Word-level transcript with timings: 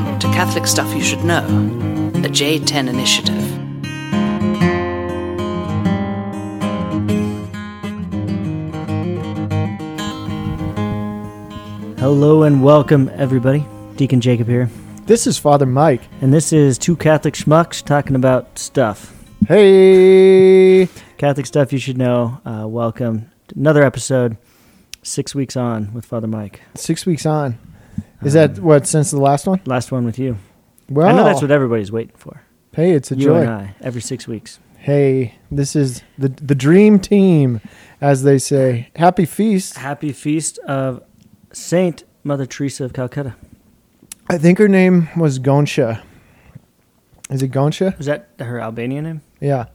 Welcome 0.00 0.18
to 0.20 0.28
Catholic 0.28 0.66
Stuff 0.66 0.94
You 0.94 1.02
Should 1.02 1.24
Know, 1.24 1.44
a 1.44 2.28
J10 2.30 2.88
initiative. 2.88 3.36
Hello 11.98 12.44
and 12.44 12.62
welcome, 12.62 13.10
everybody. 13.14 13.66
Deacon 13.96 14.20
Jacob 14.22 14.46
here, 14.48 14.70
This 15.04 15.26
is 15.26 15.36
Father 15.36 15.66
Mike. 15.66 16.00
and 16.22 16.32
this 16.32 16.50
is 16.52 16.78
two 16.78 16.96
Catholic 16.96 17.34
schmucks 17.34 17.84
talking 17.84 18.16
about 18.16 18.58
stuff. 18.58 19.14
Hey. 19.46 20.88
Catholic 21.18 21.44
stuff 21.44 21.72
you 21.74 21.78
should 21.78 21.98
know. 21.98 22.40
Uh, 22.46 22.66
welcome 22.66 23.30
another 23.54 23.82
episode, 23.82 24.38
six 25.02 25.34
weeks 25.34 25.56
on 25.56 25.92
with 25.92 26.06
Father 26.06 26.26
Mike. 26.26 26.62
Six 26.74 27.04
weeks 27.04 27.26
on. 27.26 27.58
Is 28.22 28.34
that 28.34 28.58
what 28.58 28.86
since 28.86 29.10
the 29.10 29.20
last 29.20 29.46
one? 29.46 29.60
Last 29.64 29.92
one 29.92 30.04
with 30.04 30.18
you. 30.18 30.36
Well, 30.88 31.08
I 31.08 31.12
know 31.12 31.24
that's 31.24 31.40
what 31.42 31.50
everybody's 31.50 31.92
waiting 31.92 32.16
for. 32.16 32.42
Hey, 32.72 32.92
it's 32.92 33.10
a 33.10 33.16
you 33.16 33.26
joy. 33.26 33.40
and 33.42 33.50
I, 33.50 33.74
every 33.80 34.00
six 34.00 34.28
weeks. 34.28 34.58
Hey, 34.76 35.36
this 35.50 35.74
is 35.76 36.02
the 36.18 36.28
the 36.28 36.54
dream 36.54 36.98
team, 36.98 37.60
as 38.00 38.22
they 38.22 38.38
say. 38.38 38.88
Happy 38.96 39.24
feast. 39.24 39.76
Happy 39.76 40.12
feast 40.12 40.58
of 40.60 41.02
Saint 41.52 42.04
Mother 42.24 42.46
Teresa 42.46 42.84
of 42.84 42.92
Calcutta. 42.92 43.36
I 44.28 44.38
think 44.38 44.58
her 44.58 44.68
name 44.68 45.08
was 45.16 45.38
Gonsha. 45.38 46.02
Is 47.30 47.42
it 47.42 47.50
Gonsha? 47.50 47.98
Is 47.98 48.06
that 48.06 48.30
her 48.38 48.60
Albanian 48.60 49.04
name? 49.04 49.22
Yeah. 49.40 49.66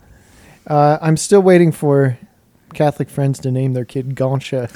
Uh, 0.67 0.97
I'm 1.01 1.17
still 1.17 1.41
waiting 1.41 1.71
for 1.71 2.17
Catholic 2.75 3.09
friends 3.09 3.39
to 3.39 3.51
name 3.51 3.73
their 3.73 3.85
kid 3.85 4.15
Gonsha. 4.15 4.69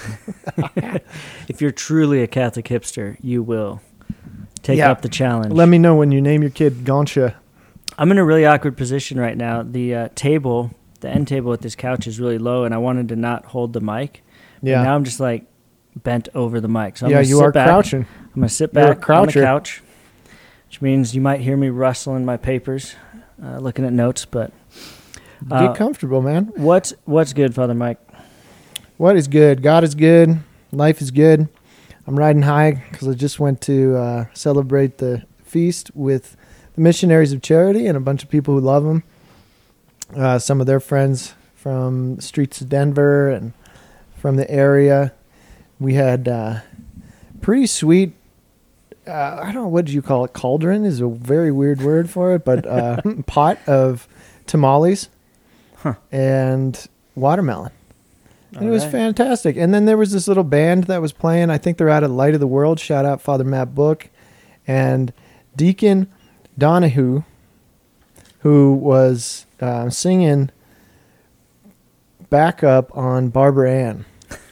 If 1.48 1.62
you're 1.62 1.72
truly 1.72 2.22
a 2.24 2.28
Catholic 2.28 2.66
hipster, 2.66 3.18
you 3.22 3.44
will 3.44 3.82
take 4.64 4.78
Yeah. 4.78 4.92
up 4.92 5.02
the 5.02 5.10
challenge. 5.10 5.54
Let 5.54 5.68
me 5.70 5.78
know 5.78 5.96
when 5.96 6.12
you 6.12 6.22
name 6.22 6.42
your 6.42 6.52
kid 6.52 6.84
Gonsha. 6.86 7.36
I'm 7.98 8.12
in 8.12 8.18
a 8.18 8.24
really 8.24 8.46
awkward 8.46 8.78
position 8.78 9.20
right 9.20 9.36
now. 9.38 9.62
The 9.64 9.96
uh, 9.96 10.10
table, 10.16 10.72
the 11.02 11.10
end 11.10 11.28
table 11.28 11.52
at 11.54 11.62
this 11.62 11.76
couch 11.76 12.08
is 12.08 12.20
really 12.20 12.38
low, 12.38 12.64
and 12.64 12.74
I 12.74 12.78
wanted 12.78 13.10
to 13.10 13.16
not 13.16 13.46
hold 13.46 13.74
the 13.74 13.82
mic. 13.82 14.24
Yeah. 14.62 14.84
now 14.84 14.96
I'm 14.96 15.04
just 15.04 15.20
like 15.20 15.46
bent 15.96 16.30
over 16.36 16.60
the 16.62 16.68
mic. 16.68 16.98
So 16.98 17.06
I'm 17.08 17.12
yeah, 17.12 17.22
you 17.22 17.42
are 17.42 17.52
back. 17.52 17.68
crouching. 17.68 18.06
I'm 18.36 18.36
gonna 18.42 18.50
sit 18.50 18.74
back 18.74 19.10
on 19.10 19.26
the 19.28 19.34
couch, 19.34 19.82
which 20.68 20.82
means 20.82 21.14
you 21.16 21.22
might 21.22 21.42
hear 21.42 21.58
me 21.58 21.70
rustling 21.70 22.26
my 22.26 22.38
papers, 22.38 22.96
uh, 23.44 23.58
looking 23.58 23.86
at 23.86 23.92
notes. 23.94 24.26
But 24.26 24.52
uh, 25.50 25.68
Get 25.68 25.76
comfortable, 25.78 26.22
man. 26.22 26.52
what's 26.56 26.94
what's 27.06 27.34
good, 27.34 27.54
Father 27.56 27.74
Mike? 27.74 28.00
What 28.98 29.16
is 29.16 29.28
good? 29.28 29.62
God 29.62 29.84
is 29.84 29.96
good. 29.96 30.40
Life 30.72 31.02
is 31.02 31.12
good. 31.12 31.48
I'm 32.06 32.18
riding 32.18 32.42
high 32.42 32.84
because 32.92 33.08
I 33.08 33.14
just 33.14 33.40
went 33.40 33.62
to 33.62 33.96
uh, 33.96 34.26
celebrate 34.34 34.98
the 34.98 35.24
feast 35.44 35.92
with 35.96 36.36
the 36.76 36.82
Missionaries 36.82 37.32
of 37.32 37.42
Charity 37.42 37.88
and 37.88 37.96
a 37.96 38.00
bunch 38.02 38.24
of 38.24 38.30
people 38.30 38.54
who 38.56 38.60
love 38.60 38.84
them. 38.84 39.04
Uh, 40.16 40.40
some 40.40 40.60
of 40.60 40.68
their 40.68 40.80
friends 40.80 41.34
from 41.56 42.16
the 42.16 42.22
streets 42.22 42.62
of 42.62 42.70
Denver 42.70 43.30
and 43.30 43.54
from 44.18 44.36
the 44.38 44.50
area. 44.50 45.14
We 45.80 45.94
had 45.94 46.28
uh, 46.28 46.60
pretty 47.42 47.68
sweet. 47.68 48.14
Uh, 49.08 49.40
I 49.42 49.46
don't 49.46 49.56
know 49.56 49.68
what 49.68 49.86
do 49.86 49.92
you 49.94 50.02
call 50.02 50.26
it. 50.26 50.34
Cauldron 50.34 50.84
is 50.86 51.00
a 51.00 51.08
very 51.08 51.52
weird 51.52 51.82
word 51.82 52.10
for 52.10 52.34
it, 52.36 52.44
but 52.44 52.66
uh, 52.66 53.02
pot 53.28 53.60
of 53.68 54.08
tamales 54.46 55.10
Huh. 55.80 55.94
and 56.12 56.88
watermelon. 57.16 57.72
And 58.56 58.68
it 58.68 58.72
was 58.72 58.82
Alright. 58.84 58.92
fantastic. 58.92 59.56
And 59.58 59.74
then 59.74 59.86
there 59.86 59.98
was 59.98 60.12
this 60.12 60.28
little 60.28 60.44
band 60.44 60.86
that 60.86 61.02
was 61.02 61.14
playing. 61.14 61.50
I 61.50 61.58
think 61.58 61.78
they're 61.78 61.90
out 61.90 62.04
of 62.04 62.12
Light 62.12 62.34
of 62.34 62.40
the 62.40 62.48
World. 62.48 62.80
Shout 62.80 63.06
out 63.06 63.22
Father 63.22 63.44
Matt 63.44 63.76
Book 63.76 64.10
and 64.68 65.14
Deacon 65.56 66.08
Donahue, 66.58 67.24
who 68.40 68.74
was 68.74 69.46
uh, 69.62 69.90
singing 69.90 70.50
backup 72.30 72.96
on 72.98 73.30
Barbara 73.30 73.72
Ann. 73.72 74.06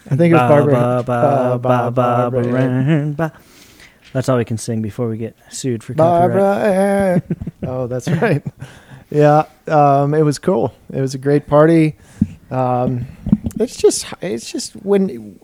I 0.10 0.16
think 0.16 0.32
it 0.32 0.36
was 0.36 0.50
Barbara. 0.50 0.74
Ba, 0.74 1.04
ba, 1.06 1.60
ba, 1.62 1.92
ba, 1.92 1.92
Barbara 2.32 2.62
Ann. 2.62 3.16
That's 4.14 4.30
all 4.30 4.38
we 4.38 4.46
can 4.46 4.58
sing 4.58 4.82
before 4.82 5.10
we 5.10 5.18
get 5.18 5.36
sued 5.50 5.84
for 5.84 5.94
copyright. 5.94 6.38
Barbara 6.38 6.74
Ann. 6.74 7.22
oh, 7.64 7.88
that's 7.88 8.08
right. 8.22 8.44
Yeah, 9.10 9.46
um, 9.68 10.14
it 10.14 10.24
was 10.24 10.38
cool. 10.40 10.74
It 10.92 11.00
was 11.02 11.14
a 11.16 11.18
great 11.18 11.48
party. 11.48 11.96
Um, 12.52 13.06
it's 13.60 13.78
just 13.78 14.06
it's 14.22 14.52
just 14.52 14.74
when 14.74 15.40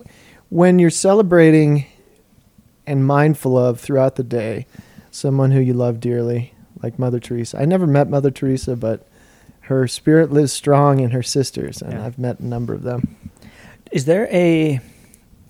when 0.49 0.79
you're 0.79 0.89
celebrating 0.89 1.85
and 2.85 3.05
mindful 3.05 3.57
of 3.57 3.79
throughout 3.79 4.15
the 4.15 4.23
day 4.23 4.67
someone 5.11 5.51
who 5.51 5.59
you 5.59 5.73
love 5.73 5.99
dearly, 5.99 6.53
like 6.81 6.99
Mother 6.99 7.19
Teresa. 7.19 7.59
I 7.61 7.65
never 7.65 7.87
met 7.87 8.09
Mother 8.09 8.31
Teresa, 8.31 8.75
but 8.75 9.07
her 9.61 9.87
spirit 9.87 10.31
lives 10.31 10.51
strong 10.51 10.99
in 10.99 11.11
her 11.11 11.23
sisters, 11.23 11.81
and 11.81 11.93
Yeah. 11.93 12.05
I've 12.05 12.17
met 12.19 12.39
a 12.39 12.45
number 12.45 12.73
of 12.73 12.83
them. 12.83 13.15
Is 13.91 14.05
there 14.05 14.27
a 14.31 14.81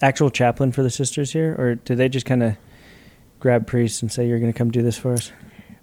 actual 0.02 0.30
chaplain 0.30 0.72
for 0.72 0.84
the 0.84 0.90
sisters 0.92 1.32
here, 1.34 1.56
or 1.58 1.76
do 1.76 1.96
they 1.96 2.10
just 2.10 2.26
kind 2.26 2.44
of 2.44 2.56
grab 3.40 3.66
priests 3.66 4.02
and 4.02 4.12
say, 4.12 4.28
"You're 4.28 4.40
going 4.40 4.52
to 4.52 4.58
come 4.58 4.70
do 4.70 4.82
this 4.84 4.98
for 4.98 5.14
us"? 5.14 5.32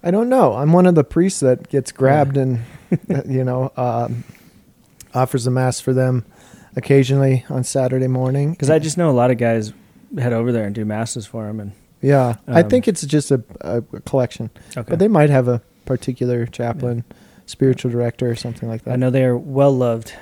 I 0.03 0.11
don't 0.11 0.29
know. 0.29 0.55
I'm 0.55 0.73
one 0.73 0.87
of 0.87 0.95
the 0.95 1.05
priests 1.05 1.41
that 1.41 1.69
gets 1.69 1.93
grabbed 1.93 2.37
and, 2.37 2.61
you 3.27 3.45
know, 3.45 3.73
um, 3.77 4.25
offers 5.15 5.47
a 5.47 5.51
mass 5.51 5.81
for 5.81 5.93
them 5.93 6.25
occasionally 6.77 7.45
on 7.49 7.65
Saturday 7.65 8.07
morning. 8.07 8.53
Because 8.53 8.71
I 8.71 8.79
just 8.79 8.97
know 8.97 9.11
a 9.11 9.13
lot 9.13 9.31
of 9.31 9.39
guys 9.39 9.73
head 10.19 10.33
over 10.33 10.53
there 10.53 10.65
and 10.65 10.75
do 10.75 10.85
masses 10.85 11.27
for 11.27 11.47
them, 11.47 11.61
and 11.61 11.73
yeah, 12.01 12.37
I 12.49 12.63
um, 12.63 12.71
think 12.71 12.89
it's 12.89 13.03
just 13.03 13.31
a, 13.31 13.43
a 13.61 13.83
collection, 13.83 14.51
okay. 14.77 14.89
but 14.89 14.99
they 14.99 15.09
might 15.09 15.31
have 15.31 15.49
a 15.49 15.63
particular 15.85 16.47
chaplain, 16.47 17.05
spiritual 17.47 17.91
director, 17.91 18.31
or 18.31 18.37
something 18.37 18.69
like 18.69 18.85
that. 18.85 18.93
I 18.93 18.97
know 18.97 19.11
they 19.11 19.25
are 19.25 19.37
well 19.37 19.73
loved. 19.73 20.15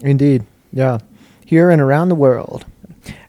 Indeed, 0.00 0.44
yeah, 0.72 0.98
here 1.44 1.70
and 1.70 1.80
around 1.80 2.08
the 2.10 2.14
world. 2.14 2.66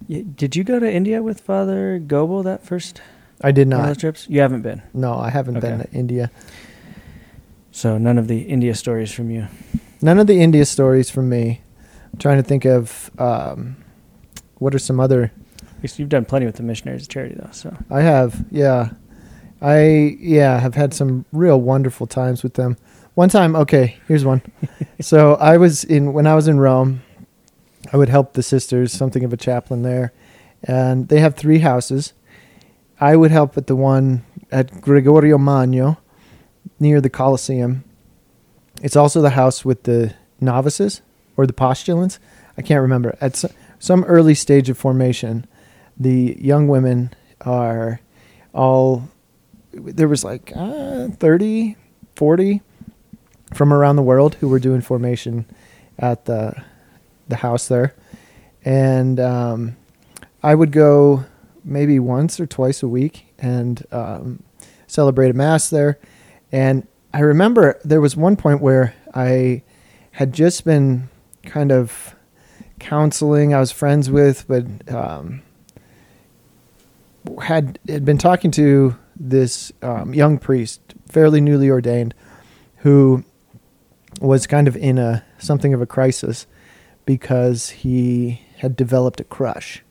Did 0.07 0.55
you 0.55 0.63
go 0.63 0.79
to 0.79 0.89
India 0.89 1.21
with 1.21 1.41
Father 1.41 1.99
Goebel 1.99 2.43
that 2.43 2.65
first 2.65 3.01
I 3.41 3.51
did 3.51 3.67
one 3.67 3.73
of 3.73 3.79
not. 3.81 3.87
those 3.87 3.97
trips? 3.97 4.25
You 4.29 4.41
haven't 4.41 4.61
been, 4.61 4.81
No, 4.93 5.15
I 5.17 5.29
haven't 5.29 5.59
been 5.59 5.81
Okay. 5.81 5.89
to 5.91 5.97
India. 5.97 6.31
so 7.71 7.97
none 7.97 8.17
of 8.17 8.27
the 8.27 8.41
India 8.41 8.73
stories 8.75 9.11
from 9.11 9.29
you. 9.29 9.47
None 10.01 10.19
of 10.19 10.27
the 10.27 10.41
India 10.41 10.65
stories 10.65 11.09
from 11.09 11.29
me. 11.29 11.61
I'm 12.13 12.19
trying 12.19 12.37
to 12.37 12.43
think 12.43 12.65
of 12.65 13.11
um, 13.19 13.77
what 14.57 14.73
are 14.73 14.79
some 14.79 14.99
other 14.99 15.31
You've 15.95 16.09
done 16.09 16.25
plenty 16.25 16.45
with 16.47 16.55
the 16.55 16.63
missionaries 16.63 17.03
of 17.03 17.09
charity, 17.09 17.35
though. 17.37 17.49
So 17.51 17.77
I 17.89 18.01
have, 18.01 18.43
yeah. 18.51 18.89
I 19.61 20.17
yeah, 20.19 20.59
have 20.59 20.75
had 20.75 20.93
some 20.93 21.23
real 21.31 21.61
wonderful 21.61 22.07
times 22.07 22.43
with 22.43 22.55
them. 22.55 22.77
One 23.13 23.29
time, 23.29 23.55
okay, 23.55 23.97
here's 24.07 24.25
one. 24.25 24.41
so 25.01 25.35
I 25.35 25.57
was 25.57 25.83
in 25.83 26.13
when 26.13 26.27
I 26.27 26.33
was 26.35 26.47
in 26.47 26.59
Rome, 26.59 27.03
I 27.93 27.97
would 27.97 28.09
help 28.09 28.33
the 28.33 28.43
sisters, 28.43 28.91
something 28.91 29.23
of 29.23 29.31
a 29.31 29.37
chaplain 29.37 29.83
there, 29.83 30.11
and 30.63 31.07
they 31.07 31.19
have 31.19 31.35
three 31.35 31.59
houses. 31.59 32.13
I 32.99 33.15
would 33.15 33.31
help 33.31 33.57
at 33.57 33.67
the 33.67 33.75
one 33.75 34.25
at 34.51 34.81
Gregorio 34.81 35.37
Magno, 35.37 35.97
near 36.79 37.01
the 37.01 37.09
Colosseum. 37.09 37.83
It's 38.81 38.95
also 38.95 39.21
the 39.21 39.31
house 39.31 39.65
with 39.65 39.83
the 39.83 40.13
novices 40.39 41.01
or 41.35 41.45
the 41.47 41.53
postulants. 41.53 42.19
I 42.57 42.61
can't 42.61 42.81
remember. 42.81 43.17
At 43.21 43.43
some 43.79 44.03
early 44.05 44.35
stage 44.35 44.69
of 44.69 44.77
formation, 44.77 45.45
the 45.97 46.37
young 46.39 46.67
women 46.67 47.13
are 47.41 47.99
all 48.53 49.09
there 49.73 50.07
was 50.07 50.23
like 50.23 50.51
uh, 50.55 51.09
30 51.09 51.75
40 52.15 52.61
from 53.53 53.71
around 53.71 53.95
the 53.95 54.01
world 54.01 54.35
who 54.35 54.47
were 54.47 54.59
doing 54.59 54.81
formation 54.81 55.45
at 55.99 56.25
the 56.25 56.63
the 57.27 57.35
house 57.35 57.67
there 57.67 57.93
and 58.65 59.19
um, 59.19 59.75
i 60.41 60.55
would 60.55 60.71
go 60.71 61.23
maybe 61.67 61.99
once 61.99 62.39
or 62.39 62.45
twice 62.45 62.81
a 62.81 62.87
week 62.87 63.33
and 63.37 63.85
um, 63.91 64.43
celebrate 64.87 65.29
a 65.29 65.33
mass 65.33 65.69
there. 65.69 65.99
And 66.51 66.87
i 67.13 67.19
remember 67.19 67.79
there 67.85 68.01
was 68.01 68.17
one 68.17 68.35
point 68.35 68.61
where 68.61 68.93
i 69.13 69.61
had 70.11 70.33
just 70.33 70.65
been 70.65 71.07
kind 71.43 71.71
of 71.71 72.15
counseling 72.79 73.53
i 73.53 73.59
was 73.59 73.71
friends 73.71 74.11
with 74.11 74.45
but 74.47 74.65
um, 74.93 75.41
had 77.41 77.79
had 77.87 78.05
been 78.05 78.17
talking 78.17 78.51
to 78.51 78.95
this 79.19 79.71
um, 79.81 80.13
young 80.13 80.37
priest, 80.37 80.81
fairly 81.07 81.41
newly 81.41 81.69
ordained, 81.69 82.13
who 82.77 83.23
was 84.21 84.47
kind 84.47 84.67
of 84.67 84.75
in 84.75 84.97
a 84.97 85.25
something 85.37 85.73
of 85.73 85.81
a 85.81 85.85
crisis 85.85 86.47
because 87.05 87.69
he 87.69 88.41
had 88.57 88.75
developed 88.75 89.19
a 89.19 89.23
crush 89.23 89.83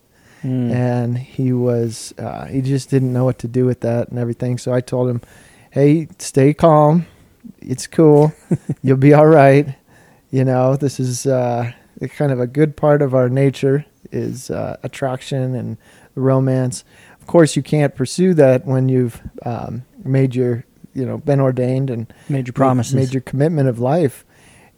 Mm. 0.43 0.71
and 0.71 1.19
he 1.19 1.53
was 1.53 2.12
uh, 2.19 2.44
he 2.47 2.61
just 2.61 2.91
didn't 2.91 3.12
know 3.12 3.25
what 3.25 3.38
to 3.41 3.49
do 3.49 3.65
with 3.65 3.81
that 3.81 4.09
and 4.09 4.19
everything. 4.19 4.59
So 4.59 4.73
I 4.73 4.81
told 4.81 5.09
him, 5.09 5.21
"Hey, 5.71 6.09
stay 6.19 6.53
calm. 6.55 7.06
It's 7.61 7.87
cool. 7.87 8.33
You'll 8.83 8.97
be 8.99 9.15
all 9.15 9.27
right. 9.27 9.75
You 10.31 10.44
know, 10.44 10.77
this 10.77 11.00
is 11.00 11.27
uh, 11.27 11.73
kind 12.17 12.33
of 12.33 12.41
a 12.41 12.47
good 12.47 12.77
part 12.77 13.00
of 13.03 13.15
our 13.15 13.29
nature 13.29 13.87
is 14.12 14.50
uh, 14.50 14.77
attraction 14.83 15.55
and 15.55 15.79
romance. 16.15 16.85
Of 17.21 17.27
course, 17.27 17.56
you 17.56 17.62
can't 17.62 17.94
pursue 17.94 18.35
that 18.35 18.67
when 18.67 18.89
you've 18.89 19.21
um, 19.44 19.85
made 20.05 20.35
your, 20.35 20.65
you 20.94 21.06
know, 21.06 21.19
been 21.19 21.41
ordained 21.41 21.91
and 21.91 22.12
Major 22.29 22.53
promises. 22.53 22.94
made 22.94 23.12
your 23.15 23.23
commitment 23.23 23.69
of 23.69 23.79
life. 23.79 24.25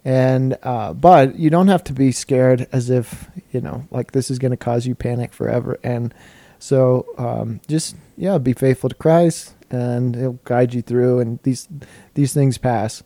And 0.08 0.56
uh, 0.62 0.94
but 0.94 1.38
you 1.38 1.50
don't 1.50 1.68
have 1.68 1.84
to 1.84 1.92
be 1.92 2.12
scared 2.12 2.66
as 2.72 2.88
if 2.88 3.28
you 3.52 3.60
know 3.60 3.86
like 3.90 4.12
this 4.12 4.30
is 4.30 4.38
going 4.38 4.52
to 4.52 4.56
cause 4.56 4.86
you 4.86 4.94
panic 4.94 5.34
forever. 5.34 5.78
And 5.84 6.14
so 6.58 7.04
um, 7.18 7.60
just 7.68 7.94
yeah, 8.16 8.38
be 8.38 8.54
faithful 8.54 8.88
to 8.88 8.94
Christ, 8.94 9.54
and 9.68 10.16
He'll 10.16 10.38
guide 10.44 10.72
you 10.72 10.80
through. 10.80 11.18
And 11.20 11.38
these 11.42 11.68
these 12.14 12.32
things 12.32 12.56
pass. 12.56 13.02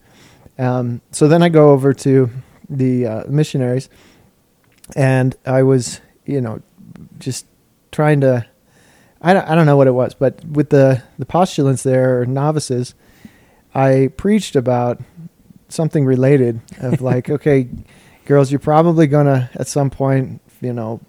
Um, 0.60 1.00
so 1.10 1.26
then 1.26 1.42
I 1.42 1.48
go 1.48 1.70
over 1.70 1.92
to 1.92 2.30
the 2.70 3.06
uh, 3.08 3.24
missionaries, 3.28 3.88
and 4.94 5.34
I 5.44 5.64
was 5.64 6.00
you 6.24 6.40
know 6.40 6.62
just 7.18 7.46
trying 7.90 8.20
to. 8.20 8.46
I 9.20 9.34
don't, 9.34 9.48
I 9.48 9.56
don't 9.56 9.66
know 9.66 9.76
what 9.76 9.88
it 9.88 9.92
was, 9.92 10.14
but 10.14 10.44
with 10.44 10.70
the, 10.70 11.02
the 11.16 11.26
postulants 11.26 11.84
there, 11.84 12.26
novices, 12.26 12.94
I 13.74 14.10
preached 14.16 14.56
about 14.56 15.00
something 15.72 16.04
related 16.04 16.60
of 16.78 17.00
like, 17.00 17.30
okay, 17.36 17.68
girls, 18.24 18.50
you're 18.50 18.58
probably 18.58 19.06
gonna 19.06 19.50
at 19.54 19.66
some 19.66 19.90
point, 19.90 20.40
you 20.60 20.72
know, 20.72 21.00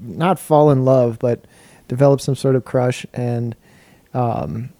not 0.00 0.38
fall 0.38 0.70
in 0.70 0.84
love, 0.84 1.18
but 1.18 1.44
develop 1.88 2.20
some 2.20 2.34
sort 2.34 2.54
of 2.54 2.64
crush, 2.64 3.04
and 3.12 3.56
um, 4.14 4.70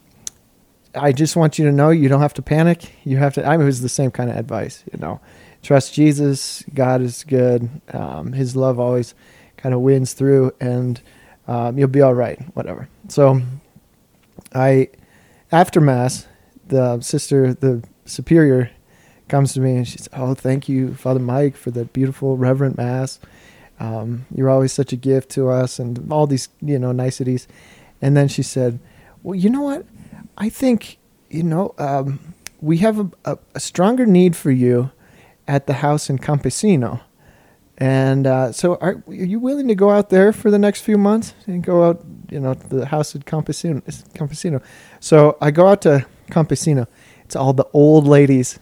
I 0.95 1.13
just 1.13 1.37
want 1.37 1.59
you 1.59 1.65
to 1.67 1.73
know 1.73 1.91
you 1.91 2.09
don't 2.09 2.21
have 2.21 2.35
to 2.35 2.43
panic. 2.43 2.93
You 3.05 3.17
have 3.19 3.35
to. 3.35 3.45
I 3.45 3.53
mean, 3.53 3.63
it 3.63 3.67
was 3.67 3.83
the 3.83 3.89
same 3.89 4.11
kind 4.11 4.31
of 4.31 4.37
advice, 4.37 4.85
you 4.93 4.99
know. 4.99 5.21
Trust 5.63 5.95
Jesus. 5.95 6.63
God 6.73 7.01
is 7.01 7.25
good. 7.25 7.69
Um, 7.93 8.33
his 8.33 8.55
love 8.55 8.79
always 8.79 9.15
kind 9.57 9.75
of 9.75 9.81
wins 9.81 10.13
through, 10.13 10.53
and 10.61 11.01
um, 11.47 11.79
you'll 11.79 11.89
be 11.89 12.01
all 12.01 12.15
right. 12.15 12.39
Whatever. 12.55 12.89
So, 13.09 13.43
I 14.55 14.89
after 15.51 15.81
mass, 15.81 16.27
the 16.67 17.01
sister, 17.01 17.55
the 17.55 17.83
superior, 18.09 18.71
comes 19.29 19.53
to 19.53 19.61
me 19.61 19.77
and 19.77 19.87
she 19.87 19.99
says, 19.99 20.09
"Oh, 20.13 20.35
thank 20.35 20.69
you, 20.69 20.95
Father 20.95 21.21
Mike, 21.21 21.57
for 21.57 21.71
that 21.73 21.93
beautiful 21.93 22.37
reverent 22.37 22.77
mass. 22.77 23.21
Um, 23.79 24.27
you're 24.35 24.51
always 24.51 24.73
such 24.73 24.93
a 24.93 24.97
gift 24.97 25.31
to 25.31 25.49
us, 25.49 25.79
and 25.79 26.11
all 26.11 26.27
these 26.27 26.49
you 26.61 26.79
know 26.79 26.93
niceties." 26.93 27.47
And 28.01 28.17
then 28.17 28.29
she 28.29 28.43
said, 28.43 28.79
"Well, 29.23 29.35
you 29.35 29.51
know 29.51 29.63
what? 29.63 29.87
I 30.37 30.49
think 30.49 30.99
you 31.31 31.43
know 31.43 31.75
um, 31.79 32.35
we 32.61 32.79
have 32.79 32.99
a, 32.99 33.11
a, 33.25 33.39
a 33.55 33.61
stronger 33.61 34.07
need 34.07 34.35
for 34.35 34.51
you 34.51 34.91
at 35.47 35.67
the 35.67 35.75
house 35.75 36.11
in 36.11 36.19
Campesino." 36.19 37.01
And 37.81 38.27
uh, 38.27 38.51
so, 38.51 38.75
are, 38.81 39.03
are 39.07 39.15
you 39.15 39.39
willing 39.39 39.69
to 39.69 39.77
go 39.77 39.91
out 39.91 40.11
there 40.11 40.33
for 40.33 40.51
the 40.51 40.59
next 40.59 40.81
few 40.81 40.99
months 40.99 41.35
and 41.47 41.63
go 41.63 41.85
out, 41.85 42.05
you 42.29 42.41
know, 42.41 42.55
to 42.55 42.69
the 42.69 42.87
house 42.87 43.15
at 43.15 43.25
Campesino? 43.25 43.81
Campesino. 44.15 44.61
So 44.99 45.39
I 45.41 45.53
go 45.53 45.69
out 45.69 45.83
to 45.83 46.05
Campesino. 46.29 46.89
It's 47.29 47.37
all 47.37 47.53
the 47.53 47.67
old 47.75 48.07
ladies. 48.07 48.59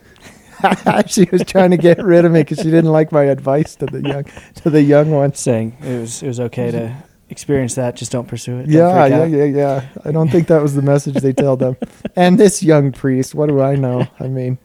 she 1.06 1.28
was 1.30 1.44
trying 1.44 1.70
to 1.70 1.76
get 1.76 2.02
rid 2.02 2.24
of 2.24 2.32
me 2.32 2.40
because 2.40 2.58
she 2.58 2.64
didn't 2.64 2.90
like 2.90 3.12
my 3.12 3.22
advice 3.22 3.76
to 3.76 3.86
the 3.86 4.02
young 4.02 4.24
to 4.56 4.70
the 4.70 4.82
young 4.82 5.12
ones. 5.12 5.38
saying 5.38 5.76
it 5.82 6.00
was 6.00 6.20
it 6.20 6.26
was 6.26 6.40
okay 6.40 6.72
to 6.72 6.96
experience 7.30 7.76
that. 7.76 7.94
Just 7.94 8.10
don't 8.10 8.26
pursue 8.26 8.58
it. 8.58 8.64
Don't 8.64 8.72
Yeah, 8.72 9.06
yeah, 9.06 9.24
yeah, 9.24 9.44
yeah. 9.44 9.88
I 10.04 10.10
don't 10.10 10.32
think 10.32 10.48
that 10.48 10.60
was 10.60 10.74
the 10.74 10.82
message 10.82 11.14
they 11.14 11.32
tell 11.32 11.56
them. 11.56 11.76
And 12.16 12.40
this 12.40 12.60
young 12.60 12.90
priest, 12.90 13.36
what 13.36 13.48
do 13.48 13.60
I 13.60 13.76
know? 13.76 14.08
I 14.18 14.26
mean, 14.26 14.58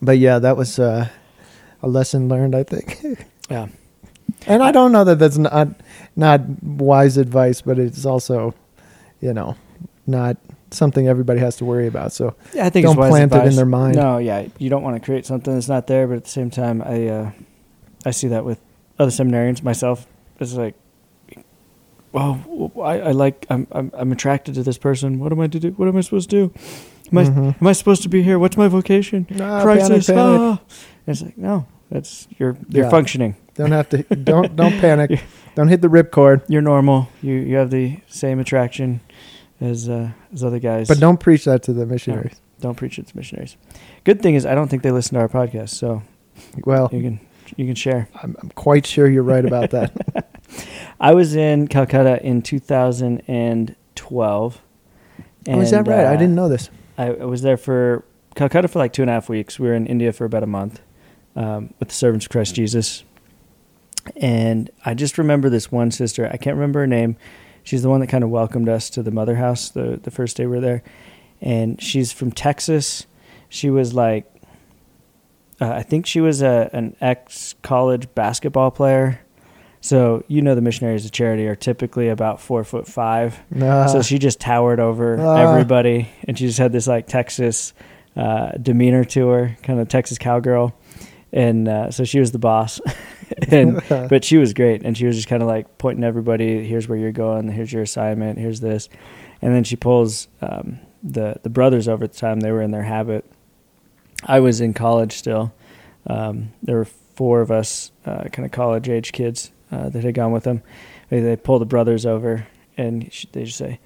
but 0.00 0.16
yeah, 0.16 0.38
that 0.38 0.56
was 0.56 0.78
uh, 0.78 1.06
a 1.82 1.88
lesson 1.88 2.28
learned, 2.30 2.54
I 2.54 2.62
think. 2.62 3.04
Yeah. 3.50 3.66
And 4.46 4.62
I 4.62 4.72
don't 4.72 4.92
know 4.92 5.04
that 5.04 5.18
that's 5.18 5.36
not 5.36 5.68
not 6.16 6.40
wise 6.62 7.18
advice, 7.18 7.60
but 7.60 7.78
it's 7.78 8.06
also, 8.06 8.54
you 9.20 9.34
know, 9.34 9.56
not 10.06 10.38
something 10.70 11.08
everybody 11.08 11.40
has 11.40 11.56
to 11.56 11.64
worry 11.64 11.86
about. 11.86 12.12
So 12.12 12.34
Yeah, 12.54 12.66
I 12.66 12.70
think 12.70 12.86
Don't 12.86 12.96
plant 12.96 13.32
it 13.34 13.46
in 13.46 13.56
their 13.56 13.66
mind. 13.66 13.96
No, 13.96 14.18
yeah, 14.18 14.46
you 14.58 14.70
don't 14.70 14.82
want 14.82 14.96
to 14.96 15.04
create 15.04 15.26
something 15.26 15.52
that's 15.54 15.68
not 15.68 15.86
there, 15.86 16.06
but 16.06 16.16
at 16.16 16.24
the 16.24 16.30
same 16.30 16.50
time, 16.50 16.82
I 16.82 17.08
uh, 17.08 17.30
I 18.06 18.10
see 18.12 18.28
that 18.28 18.44
with 18.44 18.60
other 18.98 19.10
seminarians. 19.10 19.62
Myself, 19.62 20.06
it's 20.38 20.54
like, 20.54 20.74
well, 22.12 22.72
I, 22.82 23.00
I 23.00 23.10
like 23.12 23.46
I'm, 23.50 23.66
I'm 23.72 23.90
I'm 23.94 24.12
attracted 24.12 24.54
to 24.56 24.62
this 24.62 24.78
person. 24.78 25.18
What 25.20 25.32
am 25.32 25.40
I 25.40 25.46
to 25.46 25.60
do? 25.60 25.70
What 25.70 25.88
am 25.88 25.96
I 25.96 26.00
supposed 26.00 26.30
to 26.30 26.48
do? 26.48 26.52
Am 27.12 27.18
I 27.18 27.24
Mhm. 27.24 27.60
am 27.60 27.66
I 27.66 27.72
supposed 27.72 28.02
to 28.02 28.08
be 28.08 28.22
here? 28.22 28.38
What's 28.38 28.56
my 28.56 28.68
vocation? 28.68 29.26
Ah, 29.40 29.62
Crisis. 29.62 30.06
panic, 30.06 30.06
panic. 30.06 30.40
ah. 30.40 30.60
It's 31.06 31.22
like 31.22 31.38
no, 31.38 31.66
that's 31.90 32.26
you're 32.38 32.56
you're 32.68 32.84
Yeah. 32.84 32.90
functioning. 32.90 33.36
Don't 33.54 33.72
have 33.72 33.88
to. 33.90 34.02
Don't 34.14 34.56
don't 34.56 34.78
panic. 34.80 35.20
Don't 35.54 35.68
hit 35.68 35.82
the 35.82 35.88
ripcord. 35.88 36.42
You're 36.48 36.62
normal. 36.62 37.08
You 37.22 37.34
you 37.34 37.56
have 37.56 37.70
the 37.70 37.98
same 38.08 38.38
attraction 38.40 39.00
as 39.60 39.88
uh, 39.88 40.10
as 40.32 40.44
other 40.44 40.58
guys. 40.58 40.88
But 40.88 41.00
don't 41.00 41.20
preach 41.20 41.44
that 41.44 41.62
to 41.64 41.72
the 41.72 41.86
missionaries. 41.86 42.40
don't 42.60 42.76
preach 42.76 42.98
it 42.98 43.06
to 43.06 43.16
missionaries. 43.16 43.56
Good 44.04 44.22
thing 44.22 44.34
is 44.34 44.46
I 44.46 44.54
don't 44.54 44.68
think 44.68 44.82
they 44.82 44.90
listen 44.90 45.14
to 45.14 45.20
our 45.20 45.28
podcast, 45.28 45.70
so 45.70 46.02
Well, 46.64 46.88
you 46.92 47.02
can 47.02 47.20
you 47.56 47.66
can 47.66 47.74
share. 47.74 48.08
I'm, 48.22 48.36
I'm 48.42 48.50
quite 48.50 48.86
sure 48.86 49.08
you're 49.08 49.22
right 49.22 49.44
about 49.44 49.70
that. 49.70 49.92
I 51.00 51.14
was 51.14 51.34
in 51.34 51.68
Calcutta 51.68 52.24
in 52.24 52.42
2012. 52.42 54.62
oh, 55.48 55.60
is 55.60 55.70
that 55.70 55.78
and, 55.78 55.88
right? 55.88 56.06
I 56.06 56.14
uh, 56.14 56.16
didn't 56.16 56.34
know 56.34 56.48
this. 56.48 56.70
I, 56.98 57.08
I 57.08 57.24
was 57.24 57.42
there 57.42 57.56
for 57.56 58.04
Calcutta 58.34 58.68
for 58.68 58.78
like 58.78 58.92
two 58.92 59.02
and 59.02 59.10
a 59.10 59.14
half 59.14 59.28
weeks. 59.28 59.58
We 59.58 59.68
were 59.68 59.74
in 59.74 59.86
India 59.86 60.12
for 60.12 60.24
about 60.24 60.42
a 60.42 60.46
month 60.46 60.80
um, 61.36 61.74
with 61.78 61.88
the 61.88 61.94
Servants 61.94 62.26
of 62.26 62.30
Christ 62.30 62.54
Jesus. 62.54 63.04
And 64.16 64.70
I 64.84 64.94
just 64.94 65.18
remember 65.18 65.50
this 65.50 65.70
one 65.70 65.90
sister. 65.90 66.28
I 66.32 66.36
can't 66.36 66.56
remember 66.56 66.80
her 66.80 66.86
name. 66.86 67.16
She's 67.62 67.82
the 67.82 67.90
one 67.90 68.00
that 68.00 68.08
kind 68.08 68.24
of 68.24 68.30
welcomed 68.30 68.68
us 68.68 68.90
to 68.90 69.02
the 69.02 69.10
mother 69.10 69.36
house 69.36 69.68
the, 69.70 69.98
the 70.02 70.10
first 70.10 70.36
day 70.36 70.46
we 70.46 70.56
were 70.56 70.60
there. 70.60 70.82
And 71.40 71.80
she's 71.80 72.12
from 72.12 72.32
Texas. 72.32 73.06
She 73.48 73.70
was 73.70 73.94
like, 73.94 74.26
uh, 75.60 75.70
I 75.70 75.82
think 75.82 76.06
she 76.06 76.20
was 76.20 76.42
a, 76.42 76.70
an 76.72 76.96
ex 77.00 77.54
college 77.62 78.12
basketball 78.14 78.70
player. 78.70 79.20
So, 79.82 80.24
you 80.28 80.42
know, 80.42 80.54
the 80.54 80.60
missionaries 80.60 81.04
of 81.06 81.12
charity 81.12 81.46
are 81.46 81.56
typically 81.56 82.08
about 82.08 82.40
four 82.40 82.64
foot 82.64 82.86
five 82.86 83.38
Nah. 83.50 83.86
so 83.86 84.02
she 84.02 84.18
just 84.18 84.38
towered 84.40 84.78
over 84.80 85.16
everybody, 85.38 86.08
and 86.28 86.38
she 86.38 86.46
just 86.46 86.58
had 86.58 86.70
this 86.72 86.86
like 86.86 87.06
Texas 87.06 87.72
uh, 88.14 88.52
demeanor 88.60 89.04
to 89.04 89.28
her, 89.28 89.56
kind 89.62 89.80
of 89.80 89.88
Texas 89.88 90.18
cowgirl, 90.18 90.74
and 91.32 91.66
uh, 91.66 91.90
so 91.90 92.04
she 92.04 92.20
was 92.20 92.32
the 92.32 92.38
boss. 92.38 92.78
and 93.50 93.82
but 93.88 94.24
she 94.24 94.38
was 94.38 94.52
great, 94.52 94.82
and 94.82 94.96
she 94.96 95.06
was 95.06 95.16
just 95.16 95.28
kind 95.28 95.42
of 95.42 95.48
like 95.48 95.78
pointing 95.78 96.04
everybody, 96.04 96.66
"Here's 96.66 96.88
where 96.88 96.98
you're 96.98 97.12
going. 97.12 97.48
Here's 97.48 97.72
your 97.72 97.82
assignment. 97.82 98.38
Here's 98.38 98.60
this," 98.60 98.88
and 99.42 99.54
then 99.54 99.64
she 99.64 99.76
pulls 99.76 100.28
um, 100.40 100.80
the 101.02 101.36
the 101.42 101.50
brothers 101.50 101.88
over 101.88 102.04
at 102.04 102.12
the 102.12 102.18
time. 102.18 102.40
They 102.40 102.52
were 102.52 102.62
in 102.62 102.70
their 102.70 102.82
habit. 102.82 103.24
I 104.24 104.40
was 104.40 104.60
in 104.60 104.74
college 104.74 105.12
still. 105.12 105.52
Um, 106.06 106.52
there 106.62 106.76
were 106.76 106.84
four 106.84 107.40
of 107.40 107.50
us, 107.50 107.92
uh, 108.06 108.24
kind 108.24 108.44
of 108.46 108.52
college 108.52 108.88
age 108.88 109.12
kids 109.12 109.52
uh, 109.70 109.88
that 109.90 110.04
had 110.04 110.14
gone 110.14 110.32
with 110.32 110.44
them. 110.44 110.62
They, 111.08 111.20
they 111.20 111.36
pull 111.36 111.58
the 111.58 111.66
brothers 111.66 112.06
over, 112.06 112.46
and 112.76 113.02
they 113.32 113.44
just 113.44 113.58
say, 113.58 113.80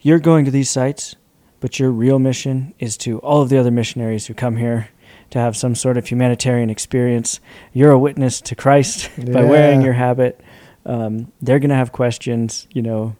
"You're 0.00 0.18
going 0.18 0.44
to 0.44 0.50
these 0.50 0.70
sites, 0.70 1.16
but 1.60 1.78
your 1.78 1.90
real 1.90 2.18
mission 2.18 2.74
is 2.78 2.96
to 2.98 3.18
all 3.20 3.42
of 3.42 3.48
the 3.48 3.58
other 3.58 3.70
missionaries 3.70 4.26
who 4.26 4.34
come 4.34 4.56
here 4.56 4.88
to 5.30 5.38
have 5.38 5.56
some 5.56 5.74
sort 5.74 5.96
of 5.96 6.06
humanitarian 6.06 6.70
experience. 6.70 7.40
You're 7.72 7.92
a 7.92 7.98
witness 7.98 8.40
to 8.42 8.54
Christ 8.54 9.10
by 9.18 9.44
wearing 9.44 9.82
your 9.82 9.92
habit. 9.94 10.40
Um, 10.86 11.32
they're 11.42 11.58
going 11.58 11.70
to 11.70 11.76
have 11.76 11.92
questions. 11.92 12.66
You 12.72 12.82
know, 12.82 13.16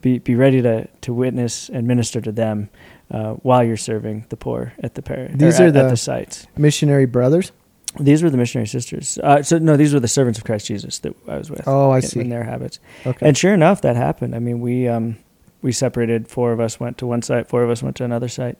be 0.00 0.18
be 0.18 0.34
ready 0.34 0.60
to 0.62 0.88
to 1.02 1.12
witness 1.14 1.68
and 1.68 1.86
minister 1.86 2.20
to 2.20 2.32
them." 2.32 2.68
Uh, 3.10 3.34
while 3.42 3.62
you're 3.62 3.76
serving 3.76 4.24
the 4.30 4.36
poor 4.38 4.72
at 4.82 4.94
the 4.94 5.02
parish. 5.02 5.32
These 5.34 5.60
are 5.60 5.64
at, 5.64 5.76
at 5.76 5.82
the- 5.82 5.88
the 5.90 5.96
sites, 5.98 6.46
missionary 6.56 7.04
brothers. 7.04 7.52
these 8.00 8.22
were 8.22 8.30
the 8.30 8.38
missionary 8.38 8.66
sisters. 8.66 9.18
Uh, 9.22 9.42
so 9.42 9.58
no, 9.58 9.76
these 9.76 9.92
were 9.92 10.00
the 10.00 10.08
servants 10.08 10.38
of 10.38 10.46
Christ 10.46 10.66
Jesus 10.66 10.98
that 11.00 11.14
I 11.28 11.36
was 11.36 11.50
with. 11.50 11.62
Oh, 11.68 11.90
I 11.90 11.96
in- 11.96 12.02
see. 12.02 12.20
In 12.20 12.30
their 12.30 12.44
habits, 12.44 12.80
Okay. 13.04 13.26
and 13.28 13.36
sure 13.36 13.52
enough, 13.52 13.82
that 13.82 13.96
happened. 13.96 14.34
I 14.34 14.38
mean, 14.38 14.60
we 14.62 14.88
um, 14.88 15.18
we 15.60 15.72
separated. 15.72 16.26
Four 16.26 16.52
of 16.52 16.60
us 16.60 16.80
went 16.80 16.96
to 16.98 17.06
one 17.06 17.20
site. 17.20 17.50
Four 17.50 17.62
of 17.62 17.68
us 17.68 17.82
went 17.82 17.96
to 17.96 18.04
another 18.04 18.28
site, 18.28 18.56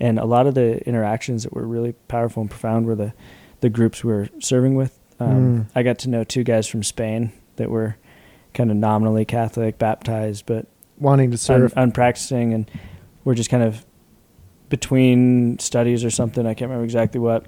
and 0.00 0.18
a 0.18 0.24
lot 0.24 0.46
of 0.46 0.54
the 0.54 0.78
interactions 0.86 1.42
that 1.44 1.52
were 1.52 1.66
really 1.66 1.92
powerful 2.08 2.40
and 2.42 2.50
profound 2.50 2.86
were 2.86 2.94
the 2.94 3.12
the 3.60 3.68
groups 3.68 4.04
we 4.04 4.12
were 4.12 4.28
serving 4.38 4.74
with. 4.76 4.98
Um, 5.20 5.28
Mm. 5.28 5.66
I 5.74 5.82
got 5.82 5.98
to 6.00 6.08
know 6.08 6.22
two 6.24 6.44
guys 6.44 6.66
from 6.68 6.82
Spain 6.84 7.32
that 7.56 7.68
were 7.70 7.96
kind 8.54 8.70
of 8.70 8.76
nominally 8.76 9.24
Catholic, 9.24 9.78
baptized, 9.78 10.46
but 10.46 10.66
Wanting 10.98 11.30
to 11.30 11.34
un, 11.34 11.38
serve. 11.38 11.72
unpracticing, 11.76 12.54
and 12.54 12.70
we're 13.24 13.34
just 13.34 13.50
kind 13.50 13.62
of 13.64 13.84
between 14.68 15.58
studies 15.58 16.04
or 16.04 16.10
something. 16.10 16.46
I 16.46 16.54
can't 16.54 16.68
remember 16.68 16.84
exactly 16.84 17.20
what. 17.20 17.46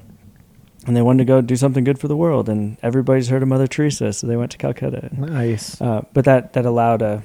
And 0.87 0.97
they 0.97 1.03
wanted 1.03 1.19
to 1.19 1.25
go 1.27 1.41
do 1.43 1.57
something 1.57 1.85
good 1.85 1.99
for 1.99 2.09
the 2.09 2.17
world, 2.17 2.49
and 2.49 2.79
everybody's 2.83 3.29
heard 3.29 3.43
of 3.43 3.49
Mother 3.49 3.67
Teresa, 3.67 4.13
so 4.15 4.27
they 4.27 4.37
went 4.37 4.51
to 4.53 4.59
Calcutta. 4.59 5.11
nice. 5.13 5.79
Uh, 5.81 6.03
but 6.15 6.25
that 6.25 6.55
that 6.55 6.65
allowed 6.65 7.03
a 7.03 7.23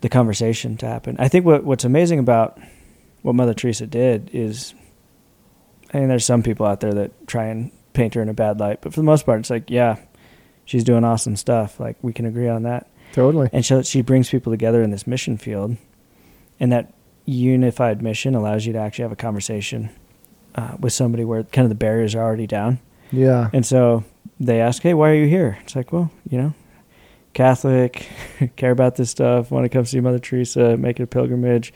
the 0.00 0.08
conversation 0.08 0.76
to 0.78 0.86
happen. 0.86 1.16
I 1.18 1.28
think 1.28 1.46
what 1.46 1.62
what's 1.64 1.84
amazing 1.84 2.18
about 2.18 2.58
what 3.26 3.34
Mother 3.34 3.54
Teresa 3.54 3.88
did 3.88 4.30
is, 4.32 4.72
I 5.92 5.98
mean, 5.98 6.06
there's 6.06 6.24
some 6.24 6.44
people 6.44 6.64
out 6.64 6.78
there 6.78 6.92
that 6.92 7.26
try 7.26 7.46
and 7.46 7.72
paint 7.92 8.14
her 8.14 8.22
in 8.22 8.28
a 8.28 8.34
bad 8.34 8.60
light, 8.60 8.80
but 8.82 8.94
for 8.94 9.00
the 9.00 9.04
most 9.04 9.26
part, 9.26 9.40
it's 9.40 9.50
like, 9.50 9.68
yeah, 9.68 9.96
she's 10.64 10.84
doing 10.84 11.02
awesome 11.02 11.34
stuff. 11.34 11.80
Like 11.80 11.96
we 12.02 12.12
can 12.12 12.24
agree 12.24 12.48
on 12.48 12.62
that. 12.62 12.88
Totally. 13.14 13.50
And 13.52 13.66
so 13.66 13.82
she 13.82 14.00
brings 14.00 14.30
people 14.30 14.52
together 14.52 14.80
in 14.80 14.90
this 14.90 15.08
mission 15.08 15.38
field, 15.38 15.76
and 16.60 16.70
that 16.70 16.94
unified 17.24 18.00
mission 18.00 18.36
allows 18.36 18.64
you 18.64 18.72
to 18.74 18.78
actually 18.78 19.02
have 19.02 19.12
a 19.12 19.16
conversation 19.16 19.90
uh, 20.54 20.76
with 20.78 20.92
somebody 20.92 21.24
where 21.24 21.42
kind 21.42 21.64
of 21.64 21.70
the 21.70 21.74
barriers 21.74 22.14
are 22.14 22.22
already 22.22 22.46
down. 22.46 22.78
Yeah. 23.10 23.50
And 23.52 23.66
so 23.66 24.04
they 24.38 24.60
ask, 24.60 24.82
"Hey, 24.82 24.94
why 24.94 25.10
are 25.10 25.14
you 25.16 25.26
here?" 25.26 25.58
It's 25.64 25.74
like, 25.74 25.92
well, 25.92 26.12
you 26.30 26.38
know, 26.38 26.54
Catholic, 27.34 28.06
care 28.56 28.70
about 28.70 28.94
this 28.94 29.10
stuff, 29.10 29.50
want 29.50 29.64
to 29.64 29.68
come 29.68 29.84
see 29.84 29.98
Mother 29.98 30.20
Teresa, 30.20 30.76
make 30.76 31.00
it 31.00 31.02
a 31.02 31.06
pilgrimage, 31.08 31.72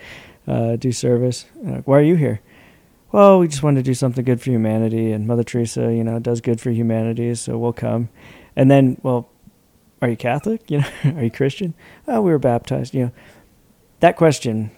uh, 0.51 0.77
do 0.77 0.91
service. 0.91 1.47
Like, 1.63 1.87
why 1.87 1.99
are 1.99 2.03
you 2.03 2.17
here? 2.17 2.41
Well, 3.13 3.39
we 3.39 3.49
just 3.49 3.63
wanted 3.63 3.85
to 3.85 3.91
do 3.91 3.95
something 3.95 4.25
good 4.25 4.41
for 4.41 4.51
humanity, 4.51 5.13
and 5.13 5.27
Mother 5.27 5.45
Teresa, 5.45 5.93
you 5.93 6.05
know, 6.05 6.19
does 6.19 6.41
good 6.41 6.61
for 6.61 6.71
humanity, 6.71 7.35
so 7.35 7.57
we'll 7.57 7.73
come. 7.73 8.09
And 8.57 8.71
then, 8.71 9.01
well, 9.03 9.29
are 10.03 10.09
you 10.09 10.17
Catholic? 10.17 10.71
You 10.71 10.81
know, 10.81 10.87
are 11.17 11.25
you 11.25 11.31
Christian? 11.31 11.75
Oh, 12.09 12.21
we 12.21 12.31
were 12.31 12.39
baptized. 12.39 12.95
You 12.95 13.07
know, 13.07 13.13
that 14.01 14.17
question 14.17 14.71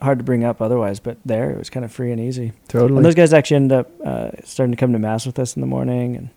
hard 0.00 0.18
to 0.18 0.24
bring 0.24 0.44
up 0.44 0.60
otherwise, 0.60 0.98
but 0.98 1.18
there 1.24 1.50
it 1.50 1.58
was 1.58 1.70
kind 1.70 1.84
of 1.84 1.92
free 1.92 2.10
and 2.10 2.20
easy. 2.20 2.52
Totally. 2.68 2.96
And 2.96 3.04
those 3.04 3.14
guys 3.14 3.32
actually 3.32 3.56
ended 3.56 3.78
up 3.78 3.90
uh, 4.04 4.30
starting 4.44 4.72
to 4.72 4.76
come 4.76 4.92
to 4.92 4.98
mass 4.98 5.26
with 5.26 5.38
us 5.38 5.54
in 5.56 5.60
the 5.60 5.66
morning 5.66 6.16
and 6.16 6.30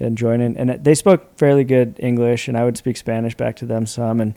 and 0.00 0.18
joining. 0.18 0.56
And 0.56 0.70
they 0.84 0.94
spoke 0.94 1.38
fairly 1.38 1.62
good 1.62 1.96
English, 2.00 2.48
and 2.48 2.56
I 2.56 2.64
would 2.64 2.76
speak 2.76 2.96
Spanish 2.96 3.36
back 3.36 3.54
to 3.56 3.66
them 3.66 3.86
some. 3.86 4.20
And 4.20 4.34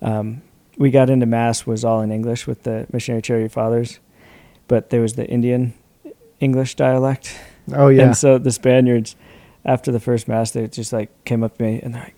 um, 0.00 0.42
we 0.76 0.90
got 0.90 1.10
into 1.10 1.26
mass 1.26 1.66
was 1.66 1.84
all 1.84 2.00
in 2.00 2.10
English 2.10 2.46
with 2.46 2.62
the 2.64 2.86
missionary 2.92 3.22
charity 3.22 3.48
fathers, 3.48 4.00
but 4.68 4.90
there 4.90 5.00
was 5.00 5.14
the 5.14 5.26
Indian 5.26 5.74
English 6.40 6.74
dialect. 6.74 7.38
oh 7.72 7.88
yeah. 7.88 8.02
And 8.06 8.16
so 8.16 8.38
the 8.38 8.50
Spaniards, 8.52 9.16
after 9.64 9.90
the 9.92 10.00
first 10.00 10.28
mass, 10.28 10.50
they 10.50 10.66
just 10.68 10.92
like 10.92 11.10
came 11.24 11.42
up 11.42 11.56
to 11.58 11.62
me 11.64 11.80
and 11.82 11.94
they're 11.94 12.02
like, 12.04 12.16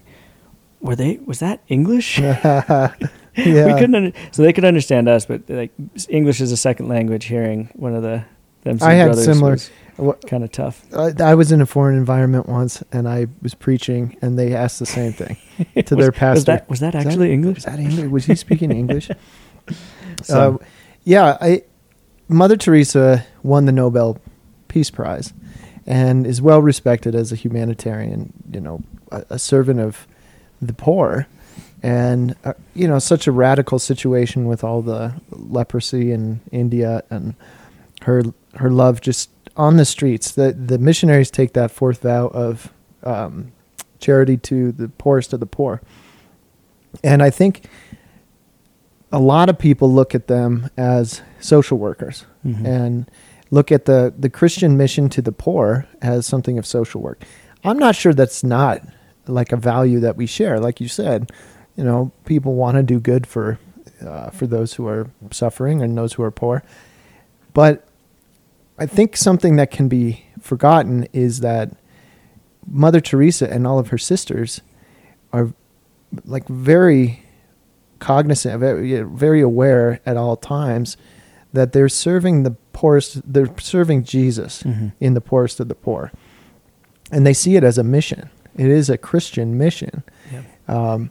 "Were 0.81 0.97
they? 0.97 1.19
Was 1.27 1.39
that 1.41 1.61
English?" 1.69 2.19
yeah. 2.19 2.93
we 3.37 3.45
couldn't. 3.75 3.95
Under, 3.95 4.13
so 4.33 4.43
they 4.43 4.53
could 4.53 4.65
understand 4.65 5.09
us, 5.09 5.27
but 5.27 5.43
like 5.49 5.73
English 6.09 6.41
is 6.41 6.53
a 6.53 6.57
second 6.57 6.89
language. 6.89 7.27
Hearing 7.27 7.69
one 7.75 7.95
of 7.95 8.03
the 8.03 8.25
them 8.65 8.79
I 8.83 8.95
had 8.95 9.07
brothers 9.07 9.25
similar- 9.25 9.53
Wha- 9.53 9.59
kind 10.27 10.45
of 10.45 10.53
tough. 10.53 10.85
I, 10.95 11.13
I 11.23 11.35
was 11.35 11.53
in 11.53 11.61
a 11.61 11.67
foreign 11.67 11.97
environment 11.97 12.49
once, 12.49 12.83
and 12.93 13.09
I 13.09 13.27
was 13.43 13.55
preaching, 13.55 14.17
and 14.23 14.39
they 14.39 14.55
asked 14.55 14.79
the 14.79 14.87
same 14.87 15.13
thing 15.13 15.37
to 15.85 15.95
their 15.97 16.11
Was 16.11 16.19
pastor. 16.19 16.45
that 16.53 16.69
was 16.71 16.81
that 16.81 16.95
Was 16.95 17.05
that- 17.05 17.07
actually 17.07 17.33
English? 17.33 17.57
Was 17.57 17.65
that 17.65 17.79
English? 17.79 18.11
Was 18.11 18.25
he 18.27 18.35
speaking 18.35 18.71
English? 18.73 19.11
So- 20.23 20.59
uh, 20.61 20.65
yeah, 21.05 21.37
I, 21.41 21.63
Mother 22.29 22.57
Teresa 22.57 23.25
won 23.43 23.67
the 23.67 23.73
Nobel 23.73 24.19
Peace 24.69 24.91
Prize, 24.91 25.33
and 25.87 26.27
is 26.27 26.41
well 26.43 26.61
respected 26.61 27.15
as 27.15 27.31
a 27.33 27.37
humanitarian. 27.37 28.33
You 28.53 28.61
know, 28.61 28.83
a, 29.13 29.25
a 29.31 29.39
servant 29.39 29.79
of 29.81 30.07
the 30.61 30.73
poor, 30.73 31.27
and 31.83 32.35
uh, 32.45 32.55
you 32.75 32.89
know, 32.89 32.99
such 32.99 33.27
a 33.29 33.33
radical 33.33 33.79
situation 33.79 34.47
with 34.47 34.65
all 34.65 34.83
the 34.83 35.15
leprosy 35.31 36.11
in 36.13 36.41
India, 36.51 37.05
and 37.11 37.35
her 38.03 38.23
her 38.55 38.71
love 38.71 39.01
just 39.01 39.31
on 39.57 39.77
the 39.77 39.85
streets. 39.85 40.33
The 40.33 40.53
the 40.53 40.79
missionaries 40.79 41.31
take 41.31 41.53
that 41.55 41.71
fourth 41.71 42.03
vow 42.03 42.27
of 42.29 42.73
um, 43.03 43.53
charity 43.99 44.37
to 44.39 44.73
the 44.73 44.89
poorest 44.89 45.33
of 45.33 45.41
the 45.41 45.47
poor, 45.47 45.81
and 47.05 47.23
I 47.23 47.31
think 47.31 47.65
a 49.13 49.19
lot 49.21 49.49
of 49.49 49.59
people 49.59 49.93
look 49.93 50.15
at 50.15 50.27
them 50.27 50.69
as 50.77 51.23
social 51.41 51.79
workers 51.79 52.25
Mhm. 52.45 52.65
and 52.67 53.11
look 53.51 53.71
at 53.71 53.85
the, 53.85 54.13
the 54.19 54.29
Christian 54.29 54.77
mission 54.77 55.09
to 55.11 55.23
the 55.23 55.31
poor 55.33 55.87
as 56.03 56.27
something 56.27 56.59
of 56.59 56.67
social 56.67 57.01
work. 57.01 57.23
I'm 57.65 57.79
not 57.79 57.95
sure 57.95 58.13
that's 58.13 58.43
not 58.43 58.83
like 59.29 59.53
a 59.53 59.57
value 59.57 60.01
that 60.01 60.17
we 60.17 60.27
share. 60.27 60.59
Like 60.59 60.81
you 60.81 60.89
said, 60.89 61.31
you 61.77 61.85
know, 61.85 62.11
people 62.25 62.55
want 62.55 62.77
to 62.77 62.83
do 62.83 62.99
good 63.01 63.27
for 63.27 63.59
uh, 64.05 64.29
for 64.31 64.47
those 64.47 64.75
who 64.75 64.87
are 64.89 65.09
suffering 65.31 65.81
and 65.83 65.97
those 65.97 66.15
who 66.15 66.23
are 66.23 66.31
poor. 66.33 66.63
But 67.55 67.86
I 68.79 68.87
think 68.87 69.17
something 69.17 69.57
that 69.57 69.71
can 69.71 69.89
be 69.89 70.27
forgotten 70.41 71.05
is 71.13 71.41
that 71.41 71.71
Mother 72.67 73.01
Teresa 73.01 73.51
and 73.51 73.67
all 73.67 73.79
of 73.79 73.89
her 73.89 73.99
sisters 73.99 74.61
are 75.33 75.53
like 76.25 76.47
very 76.49 77.23
cognizant, 77.99 78.61
very, 78.61 79.01
very 79.03 79.41
aware 79.41 80.01
at 80.05 80.17
all 80.17 80.37
times 80.37 80.97
that 81.53 81.73
they're 81.73 81.89
serving 81.89 82.43
the 82.43 82.51
poorest, 82.73 83.23
they're 83.33 83.49
serving 83.59 84.05
Jesus 84.05 84.63
Mhm. 84.63 84.93
in 85.01 85.15
the 85.15 85.21
poorest 85.23 85.59
of 85.61 85.69
the 85.69 85.75
poor. 85.75 86.13
And 87.11 87.27
they 87.27 87.33
see 87.33 87.57
it 87.57 87.65
as 87.65 87.79
a 87.79 87.85
mission. 87.85 88.29
It 88.57 88.67
is 88.69 88.91
a 88.91 88.99
Christian 88.99 89.57
mission. 89.57 90.03
Um, 90.69 91.11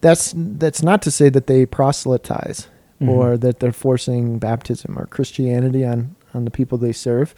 that's 0.00 0.32
that's 0.36 0.82
not 0.82 1.02
to 1.02 1.10
say 1.10 1.28
that 1.28 1.46
they 1.48 1.66
proselytize 1.66 2.68
Mhm. 3.00 3.08
or 3.08 3.36
that 3.38 3.60
they're 3.60 3.72
forcing 3.72 4.38
baptism 4.38 4.98
or 4.98 5.06
Christianity 5.06 5.84
on 5.84 6.16
on 6.34 6.44
the 6.44 6.50
people 6.50 6.76
they 6.78 6.92
serve, 6.92 7.34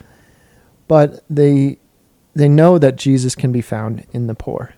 but 0.88 1.22
they 1.30 1.78
they 2.34 2.48
know 2.48 2.78
that 2.78 2.96
Jesus 2.96 3.34
can 3.34 3.52
be 3.52 3.60
found 3.60 4.04
in 4.12 4.26
the 4.26 4.34
poor, 4.34 4.72